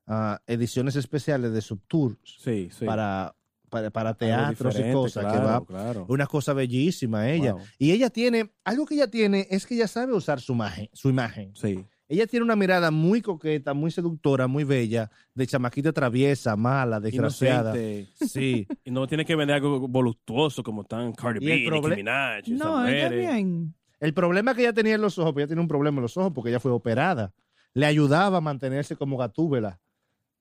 [0.07, 2.85] ah, ediciones especiales de subtours Sí, sí.
[2.85, 3.35] para,
[3.71, 6.07] para, para teatros y cosas, que va Claro.
[6.09, 7.55] una cosa bellísima ella.
[7.55, 7.63] Wow.
[7.79, 11.09] Y ella tiene, algo que ella tiene es que ella sabe usar su imagen, su
[11.11, 11.53] imagen.
[11.57, 11.85] Sí.
[12.09, 17.71] Ella tiene una mirada muy coqueta, muy seductora, muy bella, de chamaquita traviesa, mala, desgraciada.
[17.75, 18.09] Inocente.
[18.29, 18.67] Sí.
[18.85, 22.49] Y no tiene que vender algo voluptuoso como tan Cardi B, Nicki Minaj.
[22.49, 23.75] No, ella bien.
[24.01, 26.17] El problema que ella tenía en los ojos, pues ella tiene un problema en los
[26.19, 27.33] ojos porque ella fue operada.
[27.73, 29.81] Le ayudaba a mantenerse como gatúbela,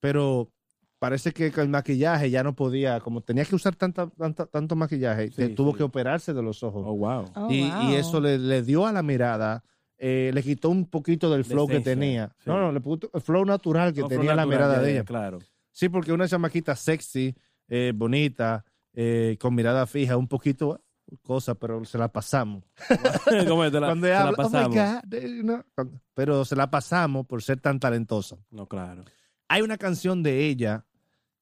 [0.01, 0.51] pero
[0.99, 4.76] parece que con el maquillaje ya no podía, como tenía que usar tanta, tanta- tanto
[4.76, 5.78] maquillaje, Sí, que tuvo sí.
[5.78, 6.84] que operarse de los ojos.
[6.86, 7.26] Oh, wow.
[7.36, 7.89] Oh, y, wow.
[7.91, 9.64] y eso le, le dio a la mirada,
[10.06, 12.28] eh, le quitó un poquito del De flow que tenía.
[12.39, 12.49] sí.
[12.49, 15.06] No, no, le puso el flow natural que No, tenía la mirada de ella.
[15.06, 15.39] Claro.
[15.72, 17.34] Sí, porque una chamaquita sexy,
[17.70, 20.84] eh, bonita, eh, con mirada fija, un poquito
[21.22, 22.64] cosa, pero se la pasamos.
[23.47, 23.72] ¿Cómo es?
[23.72, 24.76] Te la- Cuando te ella la habla, oh my pasamos.
[24.76, 25.66] God, no,
[26.14, 28.38] pero se la pasamos por ser tan talentosa.
[28.51, 29.06] No, claro.
[29.47, 30.86] Hay una canción de ella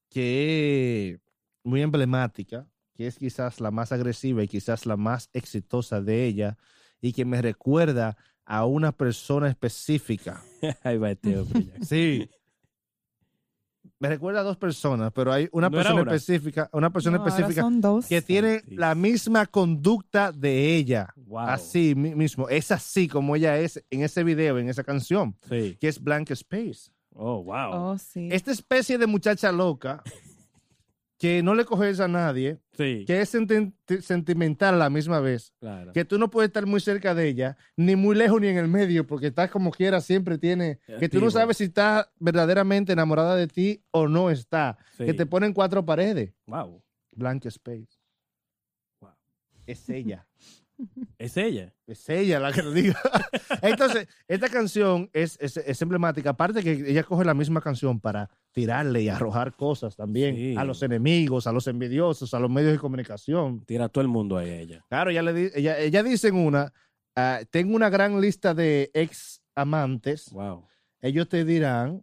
[0.10, 1.20] que es
[1.64, 6.58] muy emblemática, que es quizás la más agresiva y quizás la más exitosa de ella,
[7.02, 10.42] y que me recuerda a una persona específica.
[10.84, 11.44] Ahí va este.
[11.84, 12.30] Sí.
[14.00, 16.16] Me recuerda a dos personas, pero hay una ¿No era persona una?
[16.16, 18.08] específica, una persona No, específica son dos.
[18.08, 21.14] que tiene la misma conducta de ella.
[21.16, 21.40] Wow.
[21.42, 22.50] Así mi- mismo.
[22.50, 25.78] Es así como ella es en ese video, en esa canción, Sí.
[25.80, 26.92] que es Blank Space.
[27.14, 27.72] Oh, wow.
[27.74, 28.30] Oh, sí.
[28.32, 30.02] Esta especie de muchacha loca
[31.22, 33.04] que no le coges a nadie, Sí.
[33.06, 35.94] que es senti- sentimental a la misma vez, Claro.
[35.94, 38.68] que tú no puedes estar muy cerca de ella, ni muy lejos ni en el
[38.68, 43.36] medio, porque estás como quiera, siempre tiene, que tú no sabes si está verdaderamente enamorada
[43.36, 45.06] de ti o no está, Sí.
[45.06, 46.34] que te ponen cuatro paredes.
[46.48, 46.82] Wow.
[47.12, 48.00] Blank Space.
[49.00, 49.12] Wow.
[49.68, 50.28] Es ella.
[51.18, 51.74] Es ella.
[51.86, 53.00] Es ella la que lo diga.
[53.62, 56.32] Entonces, esta canción es, es, es emblemática.
[56.32, 60.56] Aparte que ella coge la misma canción para tirarle y arrojar cosas también Sí.
[60.58, 63.64] a los enemigos, a los envidiosos, a los medios de comunicación.
[63.66, 64.86] Tira a todo el mundo ahí a ella.
[64.90, 66.74] Claro, ella, le di- ella, ella dice en una,
[67.16, 70.32] ah, tengo una gran lista de ex amantes.
[70.32, 70.66] Wow.
[71.02, 72.02] Ellos te dirán,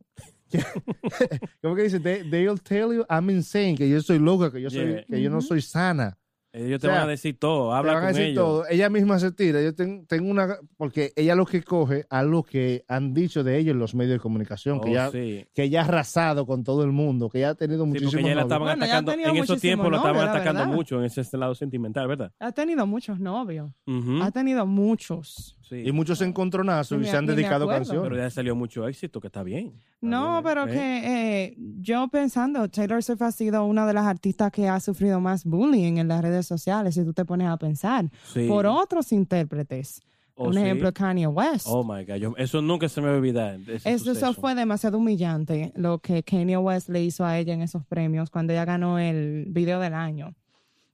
[1.63, 2.01] ¿cómo que dice?
[2.01, 5.05] They, they'll tell you I'm insane, que yo soy loca, que yo, soy, Yeah.
[5.05, 6.17] que yo no soy sana.
[6.59, 7.71] Ellos te O sea, van a decir todo.
[7.71, 8.45] Te Habla van a decir ellos.
[8.45, 8.65] todo.
[8.69, 9.63] Ella misma se tira.
[9.63, 10.57] Yo ten- tengo una.
[10.77, 14.15] Porque ella lo que coge a lo que han dicho de ella en los medios
[14.15, 15.47] de comunicación, que, Oh, ella, sí.
[15.55, 18.13] que ella ha arrasado con todo el mundo, que ella ha tenido Sí, muchísimos.
[18.15, 18.45] porque ya la novios.
[18.47, 19.29] estaban Bueno, ya atacando.
[19.31, 20.75] En esos tiempos lo estaban novios, la atacando verdad.
[20.75, 22.33] mucho en ese lado sentimental, ¿verdad?
[22.39, 23.71] Ha tenido muchos novios.
[23.87, 24.23] Ujú.
[24.23, 25.58] Ha tenido muchos.
[25.69, 25.83] Sí.
[25.85, 27.81] Y muchos encontronazos y se han me- ni me dedicado acuerdo.
[27.81, 28.03] canciones.
[28.11, 29.75] Pero ya salió mucho éxito, que está bien.
[30.01, 30.71] No, bien, pero ¿eh?
[30.73, 35.21] que eh, yo pensando, Taylor Swift ha sido una de las artistas que ha sufrido
[35.21, 38.47] más bullying en las redes sociales, si tú te pones a pensar, Sí.
[38.49, 40.01] por otros intérpretes.
[40.41, 40.61] Oh, Un sí.
[40.61, 41.67] ejemplo, Kanye West.
[41.69, 43.59] Oh my God, yo- eso nunca se me va a olvidar.
[43.67, 47.61] ese Eso, eso fue demasiado humillante lo que Kanye West le hizo a ella en
[47.63, 50.35] esos premios cuando ella ganó el video del año.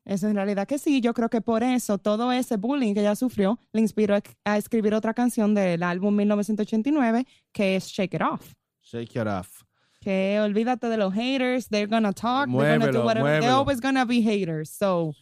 [0.04, 3.16] Eso en realidad que sí, yo creo que por eso todo ese bullying que ella
[3.16, 8.52] sufrió le inspiró a- escribir otra canción del álbum 1989 que es Shake It Off.
[8.82, 9.62] Shake it off.
[10.00, 13.58] Que olvídate de los haters, they're gonna talk, they're gonna Muévelo, do whatever, they're muévelo.
[13.60, 14.68] always gonna be haters.
[14.68, 15.14] So,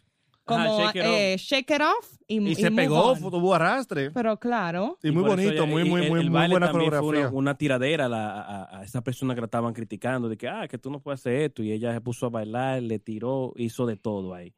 [0.44, 3.20] Ajá, como shake it eh, shake it off y, Y, y se move pegó, on.
[3.30, 4.10] tuvo arrastre.
[4.10, 6.72] Pero claro, Y muy eso bonito, ella- muy, y muy, el- muy, el muy buena
[6.72, 7.08] coreografía.
[7.28, 10.48] Una, una tiradera a, la- a, a esa persona que la estaban criticando, de que,
[10.48, 11.62] ah, que tú no puedes hacer esto.
[11.62, 14.52] Y ella se puso a bailar, le tiró, hizo de todo ahí.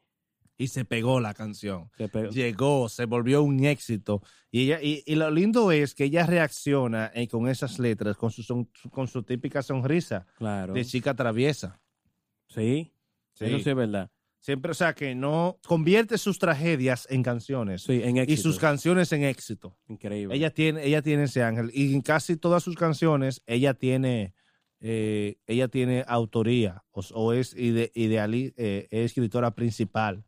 [0.57, 1.91] Y se pegó la canción.
[1.97, 2.31] Se pegó.
[2.31, 4.23] Llegó, se volvió un éxito.
[4.53, 8.31] Y, ella, y, y lo lindo es que ella reacciona eh, con esas letras, con
[8.31, 10.73] su, son- con su típica sonrisa Claro.
[10.75, 11.81] de chica traviesa.
[12.49, 12.93] Sí.
[13.33, 13.47] Sí.
[13.47, 14.11] Eso sí es verdad.
[14.39, 18.33] Siempre, o sea, que no convierte sus tragedias en canciones Sí, en éxito.
[18.33, 19.77] y sus canciones en éxito.
[19.89, 20.37] Increíble.
[20.37, 21.71] Ella tiene, ella tiene ese ángel.
[21.73, 24.35] Y en casi todas sus canciones, ella tiene,
[24.81, 30.25] eh, ella tiene autoría o, o es ide, ideali- eh, es escritora principal.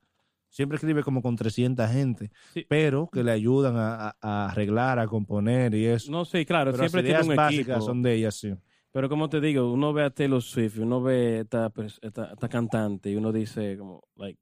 [0.56, 2.64] Siempre escribe como con 300 gente, Sí.
[2.66, 6.10] pero que le ayudan a, a- a arreglar, a componer y eso.
[6.10, 7.80] No, sí, claro, pero las siempre tiene un básicas equipo.
[7.84, 8.54] son de ella, sí.
[8.90, 12.48] Pero como te digo, uno ve a Taylor Swift, uno ve esta, pers- esta, esta
[12.48, 14.40] cantante y uno dice como, like,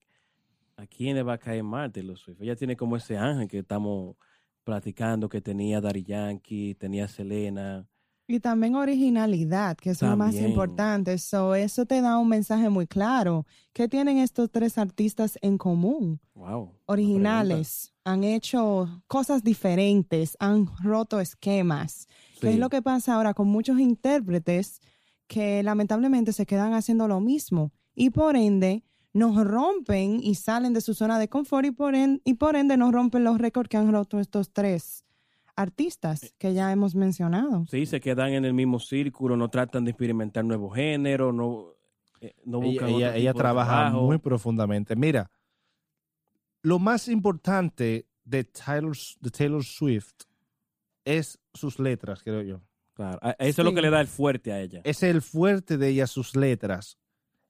[0.76, 2.40] ¿a quién le va a caer mal Taylor Swift?
[2.40, 4.14] Ella tiene como ese ángel que estamos
[4.62, 7.84] platicando que tenía Daddy Yankee, tenía Selena.
[8.26, 11.18] Y también originalidad, que es lo más importante.
[11.18, 13.46] So, eso te da un mensaje muy claro.
[13.74, 16.20] ¿Qué tienen estos tres artistas en común?
[16.34, 16.72] Wow.
[16.86, 22.06] Originales, han hecho cosas diferentes, han roto esquemas.
[22.40, 24.80] ¿Qué es lo que pasa ahora con muchos intérpretes
[25.26, 27.72] que lamentablemente se quedan haciendo lo mismo?
[27.94, 32.20] Y por ende, nos rompen y salen de su zona de confort y por, en-
[32.24, 35.03] y por ende nos rompen los récords que han roto estos tres
[35.56, 37.64] artistas que ya hemos mencionado.
[37.70, 41.66] Sí, se quedan en el mismo círculo, no tratan de experimentar nuevos géneros, no,
[42.20, 44.96] eh, no buscan ella- ella trabaja muy profundamente.
[44.96, 45.30] Mira,
[46.62, 50.14] lo más importante de Taylor, de Taylor Swift
[51.04, 52.60] es sus letras, creo yo.
[52.94, 54.80] Claro, eso es lo que le da el fuerte a ella.
[54.84, 56.96] es el fuerte de ella, sus letras.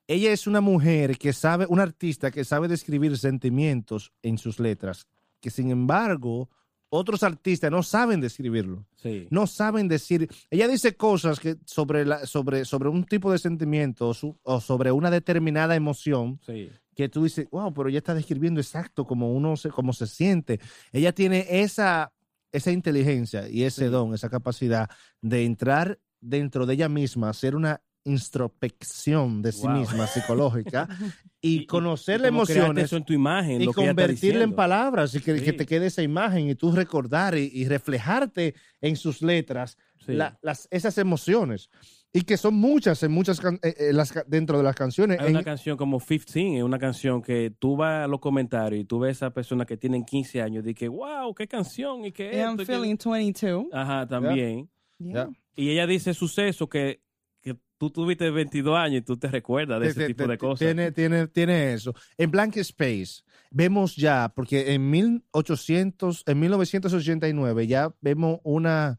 [0.07, 5.07] Ella es una mujer que sabe, una artista que sabe describir sentimientos en sus letras,
[5.40, 6.50] que sin embargo
[6.97, 9.26] otros artistas no saben describirlo, Sí.
[9.30, 10.28] no saben decir.
[10.51, 14.61] Ella dice cosas que sobre, la, sobre, sobre un tipo de sentimiento o, su- o
[14.61, 16.70] sobre una determinada emoción Sí.
[16.95, 20.61] que tú dices, wow, pero ella está describiendo exacto como uno se, como se siente.
[20.92, 22.12] Ella tiene esa,
[22.53, 23.90] esa inteligencia y ese Sí.
[23.90, 24.88] don, esa capacidad
[25.20, 29.78] de entrar dentro de ella misma, hacer una introspección de sí Wow.
[29.78, 30.88] misma psicológica
[31.40, 35.66] y, conocer las emociones eso en tu imagen, y convertirla en palabras y que, te
[35.66, 39.76] quede esa imagen y tú recordar y, y reflejarte en sus letras
[40.07, 40.12] Sí.
[40.12, 41.70] la- las, esas emociones
[42.12, 45.18] y que son muchas en muchas can- eh, eh, las, dentro de las canciones.
[45.18, 48.82] Hay En- una canción como 15, es una canción que tú vas a los comentarios
[48.82, 52.12] y tú ves a personas que tienen 15 años y que, wow, qué canción y
[52.12, 52.62] que I'm esto.
[52.62, 52.72] y que-".
[52.74, 53.64] feeling 22.
[53.72, 54.68] Ajá, también.
[54.98, 55.30] Yeah.
[55.57, 57.00] Y ella dice suceso que,
[57.45, 60.61] que tú tuviste 22 años y tú te recuerdas de ese tipo de cosas.
[60.61, 61.95] Tiene, tiene, tiene eso.
[62.16, 68.99] En Blank Space vemos ya, porque en 1800, en 1989 ya vemos una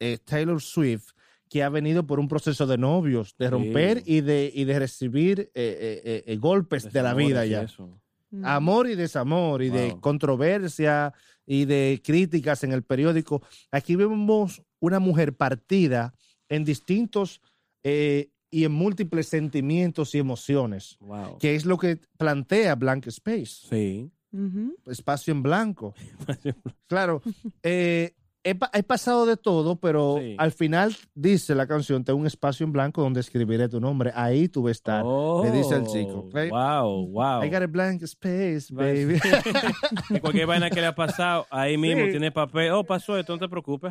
[0.00, 1.10] eh, Taylor Swift
[1.48, 3.50] que ha venido por un proceso de novios, de Sí.
[3.50, 7.62] romper y de, y de recibir eh, eh, golpes de la vida ya.
[7.62, 7.98] eso.
[8.42, 11.14] Amor y desamor y de controversia
[11.46, 13.40] y de críticas en el periódico.
[13.70, 16.12] Aquí vemos una mujer partida
[16.50, 17.40] en distintos
[17.84, 21.38] eh, y en múltiples sentimientos y emociones, Wow.
[21.38, 24.10] que es lo que plantea Blank Space, Sí.
[24.32, 24.74] Ujú.
[24.86, 25.94] espacio en blanco.
[26.86, 27.20] Claro,
[27.62, 28.14] eh,
[28.44, 30.34] he, he pasado de todo, pero Sí.
[30.38, 34.10] al final dice la canción, tengo un espacio en blanco donde escribiré tu nombre.
[34.14, 35.04] Ahí tú vas a estar.
[35.04, 36.28] le dice el chico.
[36.32, 37.42] Oh, Wow, wow.
[37.44, 39.18] I got a blank space, baby.
[40.10, 42.10] Y cualquier vaina que le ha pasado, ahí mismo Sí.
[42.12, 42.70] tiene papel.
[42.72, 43.90] Oh, pasó esto, no te preocupes.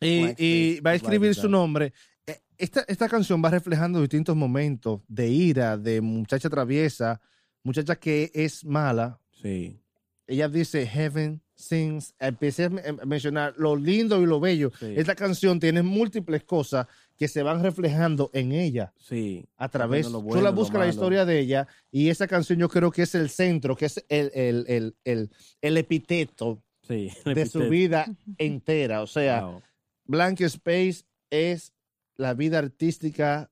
[0.00, 1.92] y, y va a write escribir su nombre.
[2.28, 7.20] Eh, Esta, esta canción va reflejando distintos momentos de ira, de muchacha traviesa,
[7.62, 9.18] muchacha que es mala.
[9.42, 9.80] Sí,
[10.26, 12.14] Ella dice Heaven Sings.
[12.18, 14.70] Empecé a men- a mencionar lo lindo y lo bello.
[14.78, 14.92] Sí.
[14.96, 16.86] Esta canción tiene múltiples cosas
[17.16, 19.44] que se van reflejando en ella sí.
[19.56, 20.06] a través.
[20.10, 22.90] Lo Tú bueno, la lo buscas la historia de ella y esa canción yo creo
[22.92, 25.30] que es el centro, que es el, el, el, el,
[25.62, 27.10] el epíteto Sí.
[27.24, 28.06] de su vida
[28.38, 29.02] entera.
[29.02, 29.62] O sea, Wow.
[30.06, 31.72] Blank Space es
[32.18, 33.50] la vida artística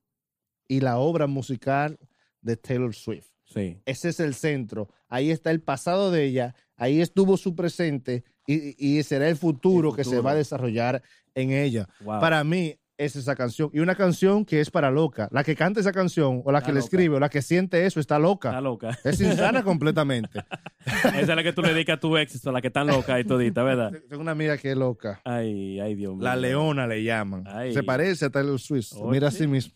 [0.67, 1.97] y la obra musical
[2.41, 3.29] de Taylor Swift.
[3.45, 3.81] Sí.
[3.85, 4.89] Ese es el centro.
[5.07, 9.91] Ahí está el pasado de ella, ahí estuvo su presente y, y será el futuro,
[9.91, 11.01] El que se va a desarrollar
[11.33, 11.87] en ella.
[12.01, 12.19] Wow.
[12.19, 13.69] Para mí es esa canción.
[13.73, 15.29] Y una canción que es para loca.
[15.31, 17.85] La que canta esa canción, o la Está que le escribe, o la que siente
[17.85, 18.49] eso, está loca.
[18.49, 18.97] Está loca.
[19.03, 20.43] Es insana completamente.
[20.85, 23.19] Esa es la que tú le dedicas a tu ex, a la que están loca
[23.19, 23.91] y todita, ¿verdad?
[24.09, 25.21] Tengo una amiga que es loca.
[25.23, 26.23] Ay, ay, Dios mío.
[26.23, 27.43] La leona le llaman.
[27.45, 27.73] Ay.
[27.73, 28.93] Se parece a Taylor Swift.
[28.93, 29.11] Oye.
[29.11, 29.73] Mira a sí mismo.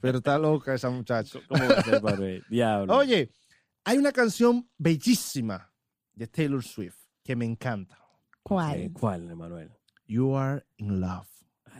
[0.00, 1.38] Pero está loca esa muchacha.
[1.48, 2.42] ¿Cómo va a ser, padre?
[2.48, 2.96] Diablo.
[2.96, 3.30] Oye,
[3.84, 5.72] hay una canción bellísima
[6.14, 7.98] de Taylor Swift que me encanta.
[8.42, 8.80] ¿Cuál?
[8.80, 9.70] Eh, ¿Cuál, Emanuel?
[10.06, 11.28] You Are in Love.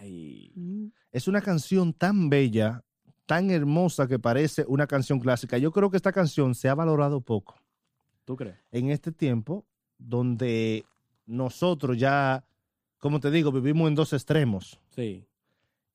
[0.01, 0.53] Ay.
[0.55, 0.87] Mm.
[1.13, 2.83] Es una canción tan bella,
[3.27, 5.59] tan hermosa que parece una canción clásica.
[5.59, 7.57] Yo creo que esta canción se ha valorado poco
[8.25, 8.57] ¿Tú crees?
[8.73, 9.65] en este tiempo
[9.99, 10.85] donde
[11.27, 12.45] nosotros ya,
[12.99, 14.81] como te digo, vivimos en dos extremos.
[14.91, 15.25] Sí.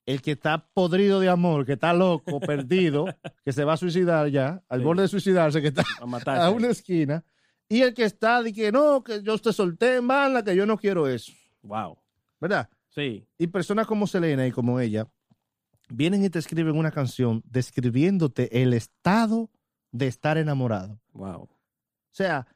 [0.05, 3.05] El que está podrido de amor, que está loco, perdido,
[3.43, 4.85] que se va a suicidar ya, al Sí.
[4.85, 6.39] borde de suicidarse, que está A matar.
[6.39, 7.23] a una esquina,
[7.67, 10.65] y el que está de que no, que yo te solté en banda, que yo
[10.67, 11.31] no quiero eso,
[11.63, 11.97] Wow.
[12.39, 12.69] ¿verdad?
[12.95, 13.27] Sí.
[13.37, 15.07] Y personas como Selena y como ella
[15.89, 19.51] vienen y te escriben una canción describiéndote el estado
[19.91, 20.99] de estar enamorado.
[21.13, 21.43] Wow.
[21.43, 21.49] O
[22.11, 22.47] sea,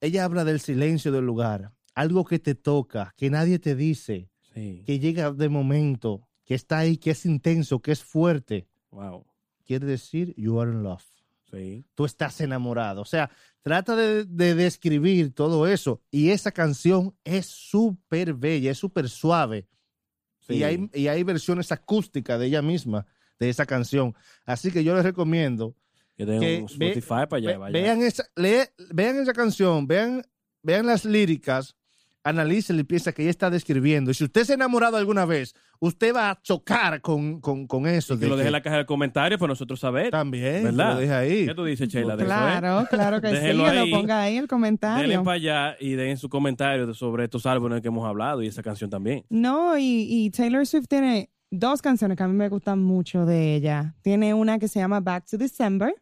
[0.00, 4.82] ella habla del silencio del lugar, algo que te toca, que nadie te dice, Sí.
[4.86, 8.66] que llega de momento, que está ahí, que es intenso, que es fuerte.
[8.90, 9.26] Wow.
[9.64, 11.04] Quiere decir, you are in love.
[11.50, 11.84] Sí.
[11.94, 13.02] Tú estás enamorado.
[13.02, 13.30] O sea,
[13.62, 16.00] trata de, de describir todo eso.
[16.10, 19.66] Y esa canción es súper bella, es súper suave.
[20.46, 20.54] Sí.
[20.56, 23.06] Y, hay, y hay versiones acústicas de ella misma,
[23.38, 24.14] de esa canción.
[24.44, 25.74] Así que yo les recomiendo
[26.16, 26.46] que den que
[26.78, 27.58] ve- Spotify para allá.
[27.58, 30.22] Ve- vean, esa, lee- vean esa canción, vean,
[30.62, 31.74] vean las líricas,
[32.28, 34.10] analícenla y piensa que ella está describiendo.
[34.10, 37.86] Y si usted se ha enamorado alguna vez, usted va a chocar con, con, con
[37.86, 38.14] eso.
[38.14, 40.10] Y que de lo deje que en la caja de comentarios para nosotros saber.
[40.10, 40.88] También, ¿Verdad?
[40.88, 41.46] que lo deje ahí.
[41.46, 42.26] ¿Qué tú dices, Sheila, eso, eh?
[42.26, 43.90] Claro, claro que sí, Déjelo ahí.
[43.90, 45.24] lo ponga ahí el Denle comentario.
[45.24, 48.90] para allá y den su comentario sobre estos álbumes que hemos hablado y esa canción
[48.90, 49.24] también.
[49.28, 53.54] No, y, y Taylor Swift tiene dos canciones que a mí me gustan mucho de
[53.54, 53.94] ella.
[54.02, 55.94] Tiene una que se llama Back to December.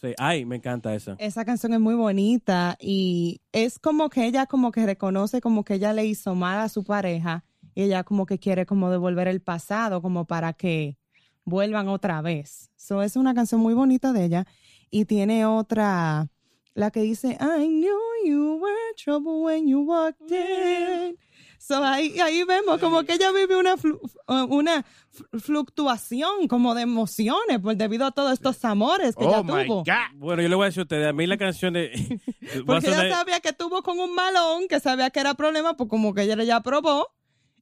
[0.00, 0.14] Sí.
[0.18, 1.16] Ay, me encanta esa.
[1.18, 5.74] Esa canción es muy bonita y es como que ella como que reconoce como que
[5.74, 7.44] ella le hizo mal a su pareja
[7.74, 10.98] y ella como que quiere como devolver el pasado como para que
[11.44, 12.70] vuelvan otra vez.
[12.76, 14.46] So es una canción muy bonita de ella
[14.90, 16.28] y tiene otra
[16.74, 21.16] la que dice I knew you were trouble when you walked in.
[21.66, 23.98] So ahí, ahí vemos como que ella vive una, flu-
[24.28, 29.28] uh, una fl- fluctuación como de emociones por debido a todos estos amores que Oh
[29.30, 29.76] ella my tuvo.
[29.78, 29.86] God.
[30.14, 31.90] Bueno, yo le voy a decir a ustedes, a mí la canción de...
[32.66, 35.88] Porque ella sonar- sabía que tuvo con un malón, que sabía que era problema, pues
[35.90, 37.08] como que ella ya probó.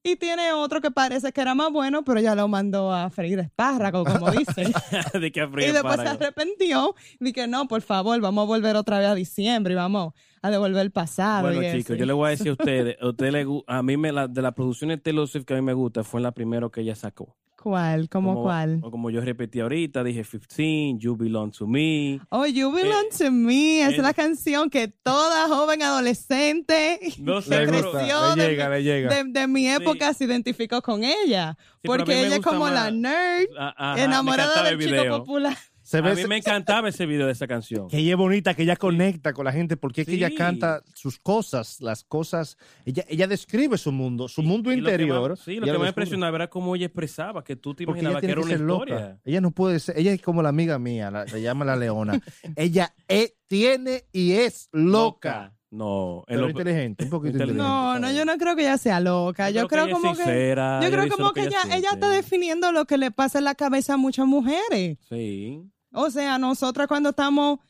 [0.06, 3.38] Y tiene otro que parece que era más bueno, pero ya lo mandó a freír
[3.38, 4.70] espárrago, como dicen.
[5.18, 6.94] de que a y después se arrepintió.
[7.20, 10.12] Dije, no, por favor, vamos a volver otra vez a diciembre y vamos
[10.46, 11.48] a devolver el pasado.
[11.50, 14.12] Bueno, chicos, yo le voy a decir a ustedes, a, usted le, a mí me
[14.12, 16.68] la, de la producción de Taylor Swift que a mí me gusta fue la primera
[16.70, 17.34] que ella sacó.
[17.62, 18.10] ¿Cuál?
[18.10, 18.78] ¿Cómo Como- cuál?
[18.82, 22.20] o Como yo repetí ahorita, dije 15, You Belong to Me.
[22.28, 23.80] Oh, You Belong to Me.
[23.86, 25.82] Es eh, la canción que toda joven
[26.28, 29.14] adolescente No que sé, Le pero- gusta, creció le de, llega, le llega.
[29.14, 31.56] de- de mi época se identificó con ella.
[31.80, 35.56] Sí, porque ella es como la nerd, ajá, enamorada del el chico popular.
[35.84, 37.88] Se A mí me encantaba ese video de esa canción.
[37.88, 40.82] que ella es bonita, que ella conecta con la gente, porque es que ella canta
[40.94, 42.56] sus cosas, las cosas,
[42.86, 45.30] ella, ella describe su mundo, su mundo Y lo que interior.
[45.30, 47.90] más- sí, lo ella que me impresionaba era cómo ella expresaba, que tú te ella
[47.92, 48.84] imaginabas que era que una ser loca.
[48.84, 49.20] historia.
[49.24, 52.14] Ella no puede ser, ella es como la amiga mía, la, se llama la leona.
[52.56, 55.54] ella es- tiene y es loca.
[55.70, 57.60] No, Pero lo- inteligente, un poquito inteligente.
[57.62, 59.50] No, no, yo no creo que ella sea loca.
[59.50, 60.22] Yo, creo, ella es como que.
[60.24, 61.88] Yo ella creo como que, ella, ella siente.
[61.94, 64.98] está definiendo lo que le pasa en la cabeza a muchas mujeres.
[65.08, 65.62] Sí.
[65.94, 67.60] O sea, nosotras cuando estamos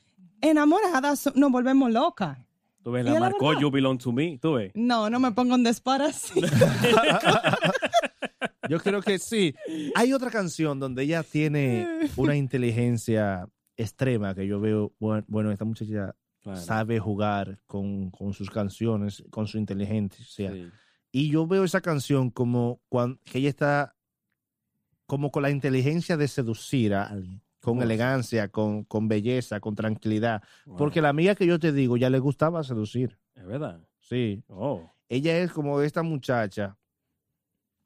[0.41, 2.39] enamoradas nos volvemos locas.
[2.83, 3.63] Tú ves, la marcó verdad.
[3.63, 4.73] You Belong to Me, tú ves.
[4.75, 6.41] No, no me pongo en disparo así.
[8.69, 9.55] Yo creo que sí.
[9.95, 15.65] Hay otra canción donde ella tiene una inteligencia extrema que yo veo, bueno, bueno, esta
[15.65, 16.61] muchacha Claro.
[16.61, 20.53] sabe jugar con, con sus canciones, con su inteligencia.
[20.53, 20.69] Sí.
[21.11, 23.97] Y yo veo esa canción como cuando, que ella está
[25.07, 27.87] como con la inteligencia de seducir a alguien, con ¿Cómo así?
[27.87, 30.43] elegancia, con, con belleza, con tranquilidad.
[30.67, 30.77] Wow.
[30.77, 33.19] Porque la amiga que yo te digo ya le gustaba seducir.
[33.35, 33.81] Es verdad.
[34.01, 34.45] Sí.
[34.49, 34.91] Oh.
[35.09, 36.77] Ella es como esta muchacha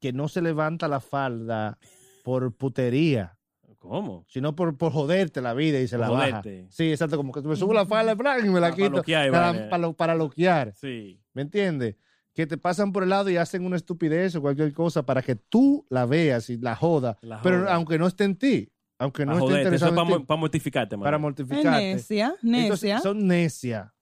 [0.00, 1.78] que no se levanta la falda
[2.24, 3.36] por putería,
[3.78, 4.24] ¿Cómo?
[4.28, 6.26] sino por, por joderte la vida y se Por la baja.
[6.42, 6.66] joderte.
[6.70, 8.12] Sí, exacto, como que me subo la falda
[8.44, 10.74] y me la quito para, para lo- para loquear.
[10.74, 11.20] Sí.
[11.32, 11.96] ¿Me entiendes?
[12.34, 15.34] Que te pasan por el lado y hacen una estupidez o cualquier cosa para que
[15.34, 17.16] tú la veas y la jodas.
[17.22, 17.74] La Pero joda.
[17.74, 18.70] aunque no esté en ti.
[18.98, 21.04] Aunque no esté joderte, eso interesado es para, para mortificarte, mano.
[21.04, 21.70] para Es mortificarte.
[21.94, 23.00] necia, Entonces, necia.
[23.00, 23.92] son necias.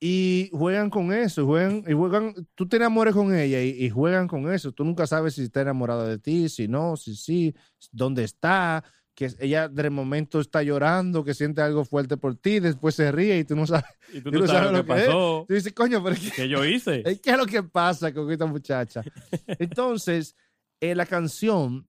[0.00, 4.28] Y juegan con eso, juegan, y juegan, tú te enamores con ella y, y juegan
[4.28, 4.70] con eso.
[4.70, 7.52] Tú nunca sabes si está enamorada de ti, si no, si sí,
[7.90, 8.84] dónde está,
[9.18, 13.38] que ella de momento está llorando, que siente algo fuerte por ti, después se ríe
[13.40, 13.86] y tú no sabes.
[14.12, 15.06] y tú tú no no sabes lo que es.
[15.06, 17.02] pasó, Tú dices, coño, pero ¿qué, que yo hice.
[17.20, 19.02] ¿qué es lo que pasa con esta muchacha?
[19.58, 20.36] Entonces,
[20.80, 21.88] eh, la canción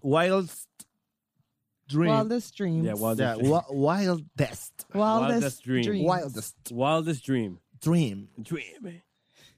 [0.00, 0.48] Wild
[1.88, 2.84] Dream, Wildest Dreams.
[2.84, 5.82] Yeah, wild- yeah, Wi- Wildest, Wildest, Wildest Dream.
[5.84, 6.04] Dreams.
[6.08, 7.60] Wildest Wildest Dream.
[7.80, 8.28] Dream.
[8.36, 9.02] Dream.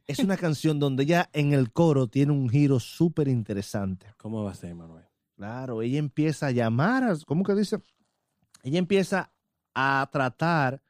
[0.06, 4.06] Es una canción donde ella en el coro tiene un giro súper interesante.
[4.16, 5.04] ¿Cómo va a ser, Manuel?
[5.36, 7.78] Claro, ella empieza a llamar, a- ¿cómo que dice?
[8.62, 9.30] Ella empieza
[9.74, 10.82] a tratar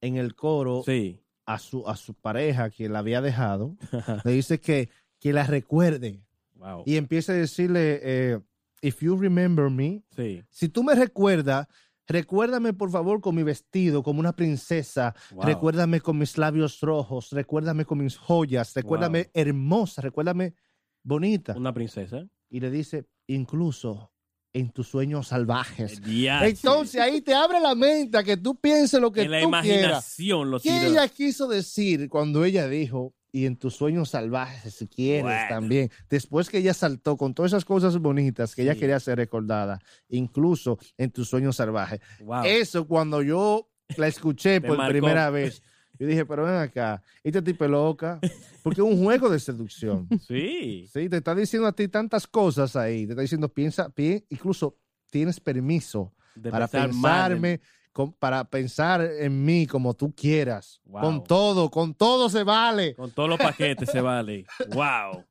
[0.00, 1.20] en el coro Sí.
[1.46, 3.76] a, su, a su pareja que la había dejado.
[4.24, 6.22] Le dice que, que la recuerde
[6.54, 6.82] wow.
[6.86, 8.40] y empieza a decirle, eh,
[8.86, 10.42] if you remember me, Sí.
[10.50, 11.66] si tú me recuerdas,
[12.06, 15.44] recuérdame por favor con mi vestido como una princesa, Wow.
[15.46, 19.30] recuérdame con mis labios rojos, recuérdame con mis joyas, recuérdame Wow.
[19.34, 20.54] hermosa, recuérdame
[21.02, 21.56] bonita.
[21.56, 22.26] Una princesa.
[22.50, 24.10] Y le dice, incluso
[24.52, 26.00] en tus sueños salvajes.
[26.02, 29.40] Ya, Entonces ahí te abre la mente a que tú pienses lo que en la
[29.40, 30.18] tú quieras.
[30.18, 34.86] imaginación lo ¿Qué ella quiso decir cuando ella dijo, y en tus sueños salvajes si
[34.86, 35.48] quieres Bueno.
[35.48, 35.90] también?
[36.08, 38.78] Después que ella saltó con todas esas cosas bonitas que ella Sí.
[38.80, 42.00] quería ser recordada, incluso en tus sueños salvajes.
[42.20, 42.44] Wow.
[42.44, 44.92] Eso cuando yo la escuché por marcó.
[44.92, 45.62] primera vez,
[45.98, 48.20] yo dije, pero ven acá, esta tipa es loca,
[48.62, 50.06] porque es un juego de seducción.
[50.28, 50.88] Sí.
[50.92, 54.78] Sí, te está diciendo a ti tantas cosas ahí, te está diciendo, piensa, pi- incluso
[55.10, 57.60] tienes permiso De para pensar pensarme,
[57.94, 60.82] con- para pensar en mí como tú quieras.
[60.84, 61.00] Wow.
[61.00, 62.94] Con todo, con todo se vale.
[62.94, 64.44] Con todos los paquetes se vale.
[64.74, 65.24] Wow.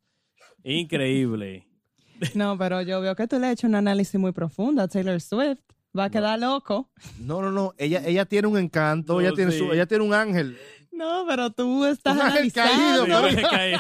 [0.63, 1.67] Increíble.
[2.35, 5.19] No, pero yo veo que tú le has hecho un análisis muy profundo a Taylor
[5.19, 5.59] Swift.
[5.97, 6.89] Va a quedar loco.
[7.19, 10.13] No, no, no, ella, ella tiene un encanto, No, ella, tiene su, ella tiene un
[10.13, 10.57] ángel.
[10.91, 13.05] No, pero tú estás Un ángel analizando.
[13.05, 13.79] caído, Sí, un ángel caído.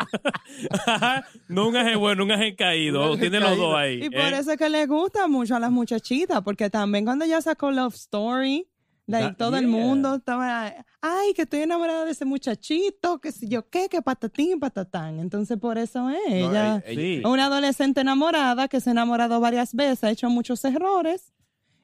[1.47, 3.01] no un ángel bueno, un ángel caído.
[3.01, 3.63] Un ángel Tiene los caído.
[3.69, 4.03] dos ahí.
[4.03, 4.37] Y por ¿eh?
[4.37, 7.95] eso es que le gusta mucho a las muchachitas, porque también cuando ella sacó Love
[7.95, 8.67] Story,
[9.07, 13.47] like, That- todo el mundo estaba, ay, que estoy enamorada de ese muchachito, que si
[13.47, 15.19] yo qué, que patatín, patatán.
[15.19, 17.21] Entonces por eso es, No, ella, Sí.
[17.25, 21.33] una adolescente enamorada que se ha enamorado varias veces, ha hecho muchos errores.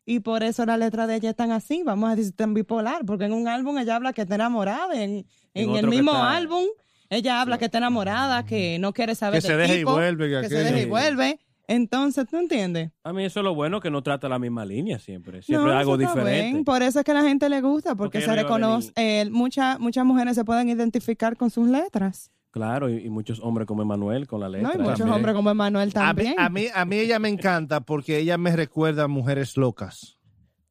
[0.05, 3.05] Y por eso la letra de ella es tan así, vamos a decir tan bipolar,
[3.05, 6.63] porque en un álbum ella habla que está enamorada, en, En el mismo está- álbum
[7.11, 10.41] ella habla que está enamorada, que no quiere saber Que se deje y vuelve, que
[10.41, 11.39] que se deje y vuelve.
[11.69, 12.91] Entonces, ¿tú entiendes?
[13.03, 15.43] A mí eso es lo bueno que no trata la misma línea siempre.
[15.43, 16.51] Siempre No, algo diferente.
[16.51, 16.63] bien.
[16.65, 19.29] Por eso es que a la gente le gusta, porque, Porque se no reconoce, eh,
[19.29, 22.31] muchas muchas mujeres se pueden identificar con sus letras.
[22.49, 24.53] Claro, y, y muchos hombres como Emanuel con la ¿no?
[24.53, 24.73] letra.
[24.73, 25.15] Y muchos También.
[25.15, 26.33] hombres como Emanuel A mí, también.
[26.39, 30.17] a, mí, a mí ella me encanta porque ella me recuerda a mujeres locas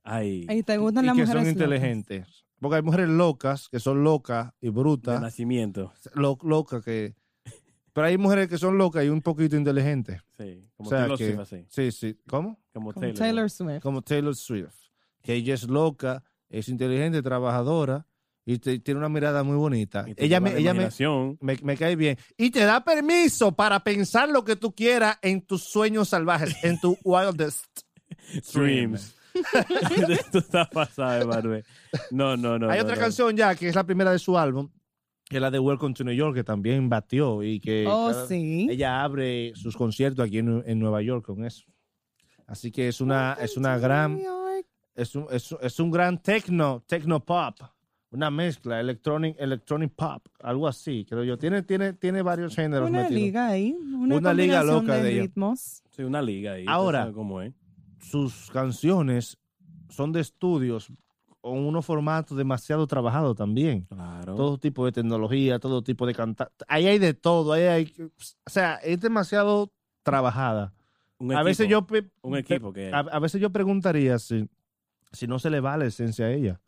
[0.03, 1.53] Ay, y te gustan y las que mujeres son locas.
[1.63, 2.45] inteligentes.
[2.61, 5.93] Porque hay mujeres locas que son locas y de brutas, nacimiento.
[6.15, 7.15] lo- locas que...
[7.99, 10.21] Pero hay mujeres que son locas y un poquito inteligentes.
[10.39, 11.65] Sí, como O sea Taylor que- Swift, así.
[11.69, 12.19] Sí, sí.
[12.29, 12.61] ¿Cómo?
[12.73, 13.19] Como Como Taylor.
[13.19, 13.83] Taylor Swift.
[13.83, 14.75] Como Taylor Swift.
[15.23, 18.07] Que ella es loca, es inteligente, trabajadora
[18.45, 20.07] y te- tiene una mirada muy bonita.
[20.17, 20.89] Ella, me, la ella me,
[21.41, 22.17] me, me cae bien.
[22.37, 26.79] Y te da permiso para pensar lo que tú quieras en tus sueños salvajes, en
[26.81, 27.67] tu wildest
[28.55, 29.15] Dreams.
[30.33, 31.65] Tú estás pasado, Emanuel.
[32.11, 32.71] No, no, no.
[32.71, 33.01] Hay no, otra no.
[33.03, 34.69] canción ya que es la primera de su álbum,
[35.29, 38.27] que es la de Welcome to New York, que también batió y que Oh, cada-
[38.27, 38.67] sí.
[38.71, 41.65] ella abre sus conciertos aquí en, en Nueva York con eso.
[42.47, 44.19] Así que es una, es una gran,
[44.95, 47.57] es un, es, es un gran techno, techno pop,
[48.11, 51.37] una mezcla, electronic, electronic pop, algo así, creo yo.
[51.37, 53.21] Tiene, tiene, tiene varios géneros Una metidos.
[53.23, 53.73] liga ahí.
[53.73, 55.23] Una, Una liga combinación loca de ella.
[55.23, 55.83] ritmos.
[55.91, 56.65] Sí, una liga ahí.
[56.67, 57.53] Ahora- sabes cómo es.
[58.01, 59.37] Sus canciones
[59.91, 60.91] son de estudios
[61.49, 63.83] con unos formatos demasiado trabajados también.
[63.83, 64.35] Claro.
[64.35, 66.51] todo tipo de tecnología, todo tipo de cantar.
[66.67, 67.95] Ahí hay de todo, ahí hay,
[68.47, 69.73] o sea, es demasiado
[70.03, 70.73] trabajada.
[71.19, 72.93] Un A veces equipo, yo pe- Un equipo que...
[72.93, 74.49] a, a veces yo preguntaría si,
[75.13, 76.61] si no se le va la esencia a ella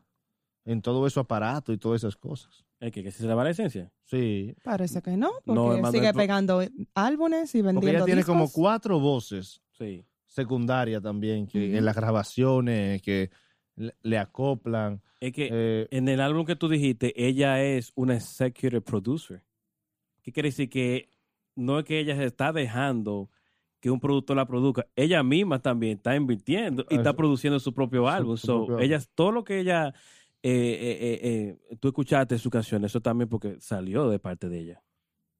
[0.65, 2.65] en todo eso aparato y todas esas cosas.
[2.81, 3.91] Es que, que si se le va la esencia.
[4.05, 6.63] Sí, Parece que no, porque No, sigue pegando
[6.95, 10.05] álbumes y vendiendo porque ella tiene como cuatro voces Sí.
[10.27, 13.31] secundarias también que en las grabaciones que
[13.81, 15.01] le, le acoplan.
[15.21, 19.43] Es que eh, en el álbum que tú dijiste, ella es una executive producer.
[20.23, 20.69] ¿Qué quiere decir?
[20.71, 21.09] Que
[21.57, 23.29] no es que ella se está dejando
[23.81, 24.87] que un productor la produzca.
[24.95, 28.37] Ella misma tambiy está invirtiendo y está produciendo su propio Su- álbum.
[28.37, 28.85] su So, propio álbum.
[28.85, 29.89] ella, todo lo que ella
[30.43, 34.59] eh, eh, eh, eh, tú escuchaste su canción, eso también porque salió de parte de
[34.61, 34.83] ella.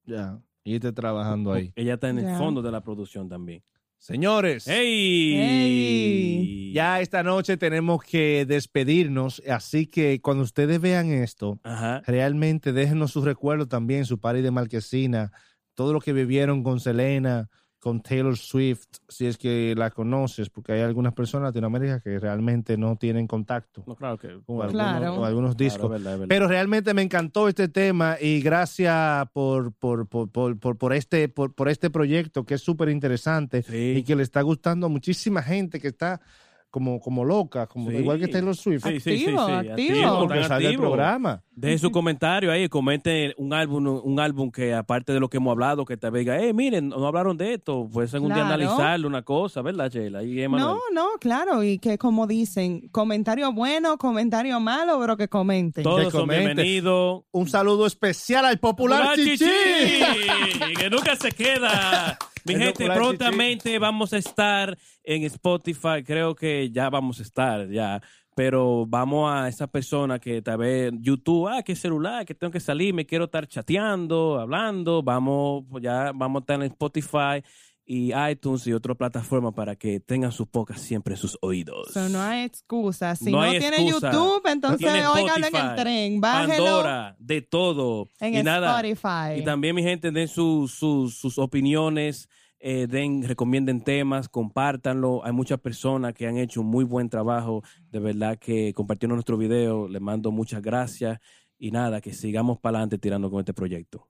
[0.05, 0.41] Ya.
[0.65, 1.73] Y esté trabajando ahí.
[1.77, 3.63] Ella está en el fondo de la producción también.
[4.01, 4.67] Señores.
[4.67, 5.37] ¡Ey!
[5.37, 6.73] Ey.
[6.73, 12.03] Ya esta noche tenemos que despedirnos, así que cuando ustedes vean esto, Ajá.
[12.07, 15.33] realmente déjenos sus recuerdos también, su party de Marquesina,
[15.75, 17.51] todo lo que vivieron con Selena,
[17.81, 22.19] con Taylor Swift, si es que la conoces, porque hay algunas personas en Latinoamérica que
[22.19, 24.29] realmente no tienen contacto No, claro que.
[24.45, 25.85] con, claro, algunos, con algunos claro, discos.
[25.85, 26.29] es verdad, es verdad.
[26.29, 31.29] Pero realmente me encantó este tema y gracias por, por, por, por, por, por este,
[31.31, 33.95] por, por este proyecto que es súper interesante Sí.
[33.97, 36.21] y que le está gustando a muchísima gente que está
[36.71, 37.97] como, como loca, como Sí.
[37.97, 38.85] igual que Taylor Swift.
[38.87, 40.19] Sí, sí, Activo, sí, activo.
[40.21, 41.43] porque sale el programa.
[41.53, 45.51] Dejen su comentario ahí, comenten un álbum, un álbum que aparte de lo que hemos
[45.53, 48.55] hablado, que te diga, eh, miren, no hablaron de esto, pues en un día Claro.
[48.55, 50.23] analizarlo, una cosa, ¿verdad, Sheila?
[50.23, 50.49] Y.
[50.49, 55.85] No, no, claro, y que como dicen, comentario bueno, comentario malo, pero que comenten.
[55.85, 56.45] Todos Que son comente.
[56.63, 57.25] bienvenidos.
[57.33, 58.71] Un saludo especial al popular
[59.03, 59.45] Popular Chichi.
[59.45, 62.17] Chichi, que nunca se queda.
[62.45, 68.01] Mi gente, prontamente vamos a estar en Spotify, creo que ya vamos a estar, ya.
[68.35, 72.61] Pero vamos a esa persona que tal vez YouTube, ah, qué celular, que tengo que
[72.61, 77.43] salir, me quiero estar chateando, hablando, vamos, ya vamos a estar en Spotify
[77.93, 81.89] y iTunes y otras plataformas para que tengan sus pocas siempre en sus oídos.
[81.93, 83.17] So, no hay excusa.
[83.17, 84.13] Si No no, tiene excusa.
[84.13, 86.21] YouTube, entonces óigalo en el tren.
[86.21, 88.09] Bájelo Pandora, de todo.
[88.21, 89.41] en y nada, Spotify.
[89.41, 92.29] Y también, mi gente, den sus, sus, sus opiniones,
[92.61, 95.25] eh, den, recomienden temas, compártanlo.
[95.25, 97.65] Hay muchas personas que han hecho un muy buen trabajo.
[97.91, 99.89] De verdad que compartieron nuestro video.
[99.89, 101.19] Les mando muchas gracias.
[101.59, 104.07] Y nada, que sigamos para adelante tirando con este proyecto.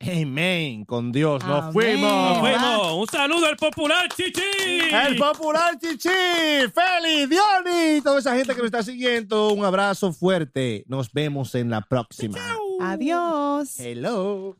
[0.00, 0.84] Amén.
[0.84, 1.44] Con Dios.
[1.44, 1.72] Nos Amén.
[1.72, 2.10] fuimos.
[2.10, 2.92] ¡Nos fuimos!
[2.94, 4.40] ¡Un saludo al popular Chichi!
[4.90, 6.08] El popular Chichi.
[6.08, 8.00] Feli, Diony.
[8.02, 9.52] Toda esa gente que nos está siguiendo.
[9.52, 10.84] Un abrazo fuerte.
[10.88, 12.38] Nos vemos en la próxima.
[12.80, 13.78] Adiós.
[13.78, 14.56] Hello.